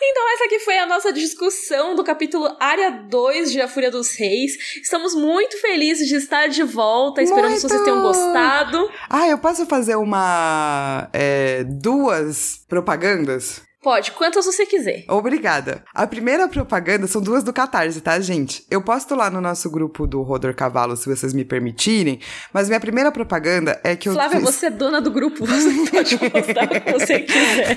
então, 0.00 0.32
essa 0.34 0.44
aqui 0.44 0.60
foi 0.60 0.78
a 0.78 0.86
nossa 0.86 1.12
discussão 1.12 1.96
do 1.96 2.04
capítulo 2.04 2.56
Área 2.60 2.92
2 2.92 3.50
de 3.50 3.60
A 3.60 3.66
Fúria 3.66 3.90
dos 3.90 4.14
Reis. 4.14 4.76
Estamos 4.76 5.16
muito 5.16 5.60
felizes 5.60 6.06
de 6.06 6.14
estar 6.14 6.46
de 6.46 6.62
volta 6.62 7.23
Esperamos 7.24 7.62
Muito. 7.62 7.62
que 7.62 7.68
vocês 7.68 7.82
tenham 7.84 8.02
gostado. 8.02 8.90
Ah, 9.08 9.28
eu 9.28 9.38
posso 9.38 9.66
fazer 9.66 9.96
uma. 9.96 11.08
É, 11.12 11.64
duas 11.64 12.60
propagandas? 12.68 13.62
Pode, 13.84 14.12
quantas 14.12 14.46
você 14.46 14.64
quiser. 14.64 15.04
Obrigada. 15.08 15.84
A 15.94 16.06
primeira 16.06 16.48
propaganda 16.48 17.06
são 17.06 17.20
duas 17.20 17.44
do 17.44 17.52
Catarse, 17.52 18.00
tá, 18.00 18.18
gente? 18.18 18.64
Eu 18.70 18.80
posto 18.80 19.14
lá 19.14 19.28
no 19.28 19.42
nosso 19.42 19.68
grupo 19.68 20.06
do 20.06 20.22
Rodor 20.22 20.54
Cavalo, 20.54 20.96
se 20.96 21.06
vocês 21.06 21.34
me 21.34 21.44
permitirem, 21.44 22.18
mas 22.50 22.68
minha 22.68 22.80
primeira 22.80 23.12
propaganda 23.12 23.78
é 23.84 23.94
que 23.94 24.08
eu... 24.08 24.14
Flávia, 24.14 24.40
fiz... 24.40 24.46
você 24.46 24.66
é 24.66 24.70
dona 24.70 25.02
do 25.02 25.10
grupo, 25.10 25.44
você 25.44 25.68
pode 25.92 26.16
postar 26.16 26.64
o 26.64 26.80
que 26.80 26.92
você 26.92 27.20
quiser. 27.20 27.76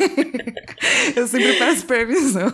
eu 1.14 1.28
sempre 1.28 1.53
peço 1.60 1.86
permissão. 1.86 2.53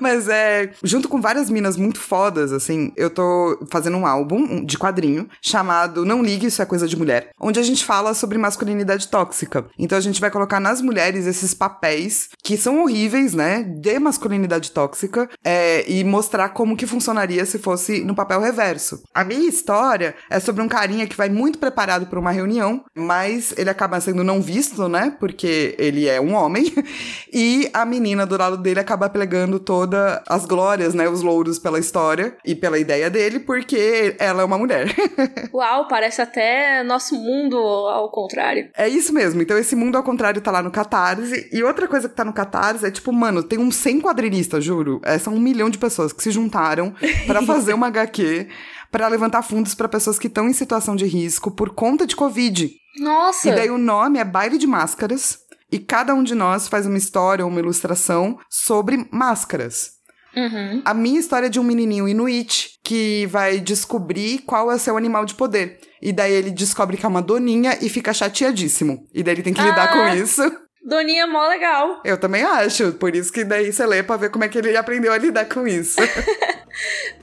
mas 0.00 0.28
é... 0.28 0.72
Junto 0.82 1.08
com 1.08 1.20
várias 1.20 1.48
minas 1.48 1.76
muito 1.76 2.00
fodas, 2.00 2.52
assim, 2.52 2.92
eu 2.96 3.10
tô 3.10 3.64
fazendo 3.70 3.96
um 3.96 4.04
álbum 4.04 4.64
de 4.64 4.76
quadrinho 4.76 5.28
chamado 5.40 6.04
Não 6.04 6.20
Ligue, 6.20 6.46
Isso 6.46 6.60
é 6.60 6.66
Coisa 6.66 6.88
de 6.88 6.96
Mulher, 6.96 7.30
onde 7.38 7.60
a 7.60 7.62
gente 7.62 7.84
fala 7.84 8.12
sobre 8.12 8.36
masculinidade 8.38 9.06
tóxica. 9.06 9.66
Então 9.78 9.96
a 9.96 10.00
gente 10.00 10.20
vai 10.20 10.32
colocar 10.32 10.58
nas 10.58 10.82
mulheres 10.82 11.26
esses 11.26 11.54
papéis 11.54 12.28
que 12.42 12.56
são 12.56 12.82
horríveis, 12.82 13.34
né? 13.34 13.62
De 13.62 13.98
masculinidade 13.98 14.70
tóxica, 14.70 15.28
é, 15.44 15.84
e 15.90 16.02
mostrar 16.04 16.50
como 16.50 16.76
que 16.76 16.86
funcionaria 16.86 17.44
se 17.44 17.58
fosse 17.58 18.04
no 18.04 18.14
papel 18.14 18.40
reverso. 18.40 19.02
A 19.14 19.24
minha 19.24 19.48
história 19.48 20.14
é 20.28 20.40
sobre 20.40 20.62
um 20.62 20.68
carinha 20.68 21.06
que 21.06 21.16
vai 21.16 21.28
muito 21.28 21.58
preparado 21.58 22.06
para 22.06 22.18
uma 22.18 22.30
reunião, 22.30 22.84
mas 22.94 23.54
ele 23.56 23.70
acaba 23.70 24.00
sendo 24.00 24.24
não 24.24 24.40
visto, 24.40 24.88
né? 24.88 25.16
Porque 25.18 25.74
ele 25.78 26.08
é 26.08 26.20
um 26.20 26.34
homem, 26.34 26.72
e 27.32 27.70
a 27.72 27.84
menina 27.84 28.26
do 28.26 28.36
lado 28.36 28.56
dele 28.56 28.80
acaba 28.80 29.08
pegando 29.08 29.58
todas 29.58 30.20
as 30.28 30.46
glórias, 30.46 30.94
né? 30.94 31.08
Os 31.08 31.22
louros 31.22 31.58
pela 31.58 31.78
história 31.78 32.36
e 32.44 32.54
pela 32.54 32.78
ideia 32.78 33.10
dele, 33.10 33.40
porque 33.40 34.16
ela 34.18 34.42
é 34.42 34.44
uma 34.44 34.58
mulher. 34.58 34.94
Uau, 35.52 35.88
parece 35.88 36.22
até 36.22 36.82
nosso 36.82 37.14
mundo 37.14 37.56
ao 37.56 38.10
contrário. 38.10 38.70
É 38.76 38.88
isso 38.88 39.12
mesmo. 39.12 39.42
Então 39.42 39.58
esse 39.58 39.76
mundo 39.76 39.96
ao 39.96 40.02
contrário 40.02 40.40
tá 40.40 40.50
lá 40.50 40.62
no 40.62 40.70
Catarse. 40.70 41.48
E 41.52 41.62
outra 41.62 41.86
coisa 41.86 42.08
que 42.08 42.14
tá 42.14 42.24
no 42.24 42.29
no 42.30 42.34
Catarse 42.34 42.86
é 42.86 42.90
tipo, 42.90 43.12
mano, 43.12 43.42
tem 43.42 43.58
uns 43.58 43.76
100 43.76 44.00
quadrinistas, 44.00 44.64
juro. 44.64 45.00
É, 45.04 45.18
são 45.18 45.34
um 45.34 45.40
milhão 45.40 45.68
de 45.68 45.78
pessoas 45.78 46.12
que 46.12 46.22
se 46.22 46.30
juntaram 46.30 46.94
para 47.26 47.42
fazer 47.44 47.74
uma 47.74 47.88
HQ 47.88 48.48
para 48.90 49.08
levantar 49.08 49.42
fundos 49.42 49.74
para 49.74 49.88
pessoas 49.88 50.18
que 50.18 50.26
estão 50.26 50.48
em 50.48 50.52
situação 50.52 50.96
de 50.96 51.06
risco 51.06 51.50
por 51.50 51.70
conta 51.70 52.06
de 52.06 52.16
Covid. 52.16 52.70
Nossa! 52.98 53.48
E 53.48 53.54
daí 53.54 53.70
o 53.70 53.78
nome 53.78 54.18
é 54.18 54.24
Baile 54.24 54.58
de 54.58 54.66
Máscaras. 54.66 55.38
E 55.72 55.78
cada 55.78 56.14
um 56.14 56.24
de 56.24 56.34
nós 56.34 56.66
faz 56.66 56.86
uma 56.86 56.98
história 56.98 57.44
ou 57.44 57.50
uma 57.50 57.60
ilustração 57.60 58.38
sobre 58.48 59.06
máscaras. 59.12 60.00
Uhum. 60.34 60.82
A 60.84 60.94
minha 60.94 61.18
história 61.20 61.46
é 61.46 61.50
de 61.50 61.60
um 61.60 61.64
menininho 61.64 62.08
inuit 62.08 62.70
que 62.84 63.26
vai 63.26 63.60
descobrir 63.60 64.40
qual 64.40 64.70
é 64.70 64.74
o 64.74 64.78
seu 64.78 64.96
animal 64.96 65.24
de 65.24 65.34
poder. 65.34 65.78
E 66.02 66.12
daí 66.12 66.32
ele 66.32 66.50
descobre 66.50 66.96
que 66.96 67.04
é 67.04 67.08
uma 67.08 67.22
doninha 67.22 67.78
e 67.80 67.88
fica 67.88 68.12
chateadíssimo. 68.12 69.06
E 69.14 69.22
daí 69.22 69.34
ele 69.34 69.42
tem 69.42 69.54
que 69.54 69.62
lidar 69.62 69.84
ah. 69.84 69.92
com 69.92 70.16
isso. 70.16 70.42
Doninha 70.82 71.24
é 71.24 71.26
mó 71.26 71.46
legal. 71.46 72.00
Eu 72.04 72.18
também 72.18 72.42
acho. 72.42 72.92
Por 72.92 73.14
isso 73.14 73.32
que 73.32 73.44
daí 73.44 73.72
você 73.72 73.86
lê 73.86 74.02
pra 74.02 74.16
ver 74.16 74.30
como 74.30 74.44
é 74.44 74.48
que 74.48 74.58
ele 74.58 74.76
aprendeu 74.76 75.12
a 75.12 75.18
lidar 75.18 75.46
com 75.46 75.66
isso. 75.66 75.96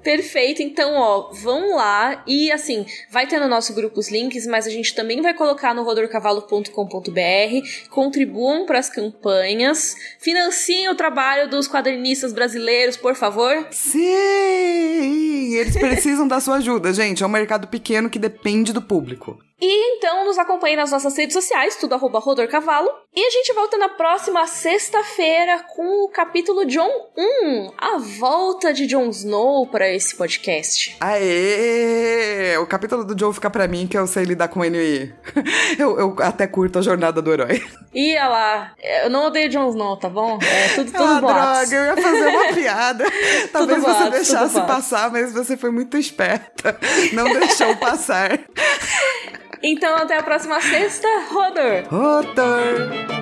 Perfeito, 0.04 0.62
então, 0.62 0.94
ó, 0.94 1.32
vão 1.32 1.76
lá 1.76 2.24
e 2.28 2.52
assim, 2.52 2.86
vai 3.10 3.28
ter 3.28 3.40
no 3.40 3.48
nosso 3.48 3.74
grupo 3.74 4.00
os 4.00 4.10
links, 4.10 4.46
mas 4.46 4.68
a 4.68 4.70
gente 4.70 4.94
também 4.94 5.22
vai 5.22 5.34
colocar 5.34 5.74
no 5.74 5.84
rodorcavalo.com.br. 5.84 7.90
Contribuam 7.90 8.66
para 8.66 8.80
as 8.80 8.90
campanhas, 8.90 9.96
financiem 10.20 10.90
o 10.90 10.96
trabalho 10.96 11.50
dos 11.50 11.68
quadrinistas 11.68 12.32
brasileiros, 12.32 12.96
por 12.96 13.16
favor. 13.16 13.68
Sim! 13.72 15.56
Eles 15.56 15.76
precisam 15.76 16.28
da 16.28 16.40
sua 16.40 16.58
ajuda, 16.58 16.94
gente. 16.94 17.24
É 17.24 17.26
um 17.26 17.30
mercado 17.30 17.68
pequeno 17.68 18.10
que 18.10 18.20
depende 18.20 18.72
do 18.72 18.82
público. 18.82 19.40
E 19.60 19.98
então 19.98 20.24
nos 20.24 20.38
acompanhe 20.38 20.76
nas 20.76 20.92
nossas 20.92 21.18
redes 21.18 21.34
sociais, 21.34 21.76
tudo 21.78 21.96
arroba 21.96 22.20
Rodor 22.20 22.48
Cavalo. 22.48 22.90
E 23.16 23.26
a 23.26 23.30
gente 23.32 23.52
volta 23.54 23.76
na 23.76 23.90
próxima 23.90 24.46
sexta-feira 24.46 25.66
com 25.76 26.06
o 26.06 26.10
capítulo 26.10 26.64
John 26.64 26.88
1, 27.18 27.72
a 27.76 27.98
volta 27.98 28.72
de 28.72 28.86
Jon 28.86 29.10
Snow 29.10 29.66
para 29.66 29.92
esse 29.92 30.16
podcast. 30.16 30.96
Aê! 31.00 32.56
O 32.60 32.68
capítulo 32.68 33.04
do 33.04 33.16
John 33.16 33.34
fica 33.34 33.50
para 33.50 33.68
mim 33.68 33.88
que 33.88 33.98
eu 33.98 34.06
sei 34.06 34.26
lidar 34.26 34.50
com 34.50 34.64
ele. 34.64 35.12
eu, 35.80 36.00
eu 36.00 36.16
até 36.20 36.46
curto 36.46 36.78
a 36.78 36.84
jornada 36.84 37.20
do 37.20 37.34
herói. 37.34 37.60
Ia 37.96 38.28
lá, 38.28 38.74
eu 39.04 39.10
não 39.10 39.26
odeio 39.26 39.50
Jon 39.50 39.70
Snow, 39.70 39.98
tá 39.98 40.08
bom? 40.08 40.38
É 40.40 40.76
tudo, 40.76 40.92
tudo 40.92 41.04
ah, 41.04 41.20
droga, 41.20 41.76
eu 41.76 41.86
ia 41.86 41.98
fazer 42.00 42.28
uma 42.28 42.54
piada. 42.54 43.06
Talvez 43.52 43.82
você 43.82 43.92
boatos, 43.92 44.12
deixasse 44.12 44.62
passar, 44.62 45.12
mas 45.12 45.34
você 45.34 45.58
foi 45.58 45.72
muito 45.72 45.98
esperta. 45.98 46.78
Não 47.14 47.34
deixou 47.34 47.76
passar. 47.78 48.40
Então 49.64 49.96
até 49.96 50.18
a 50.18 50.24
próxima 50.24 50.62
sexta, 50.62 51.08
Rodor! 51.30 51.84
Rodor! 51.90 53.18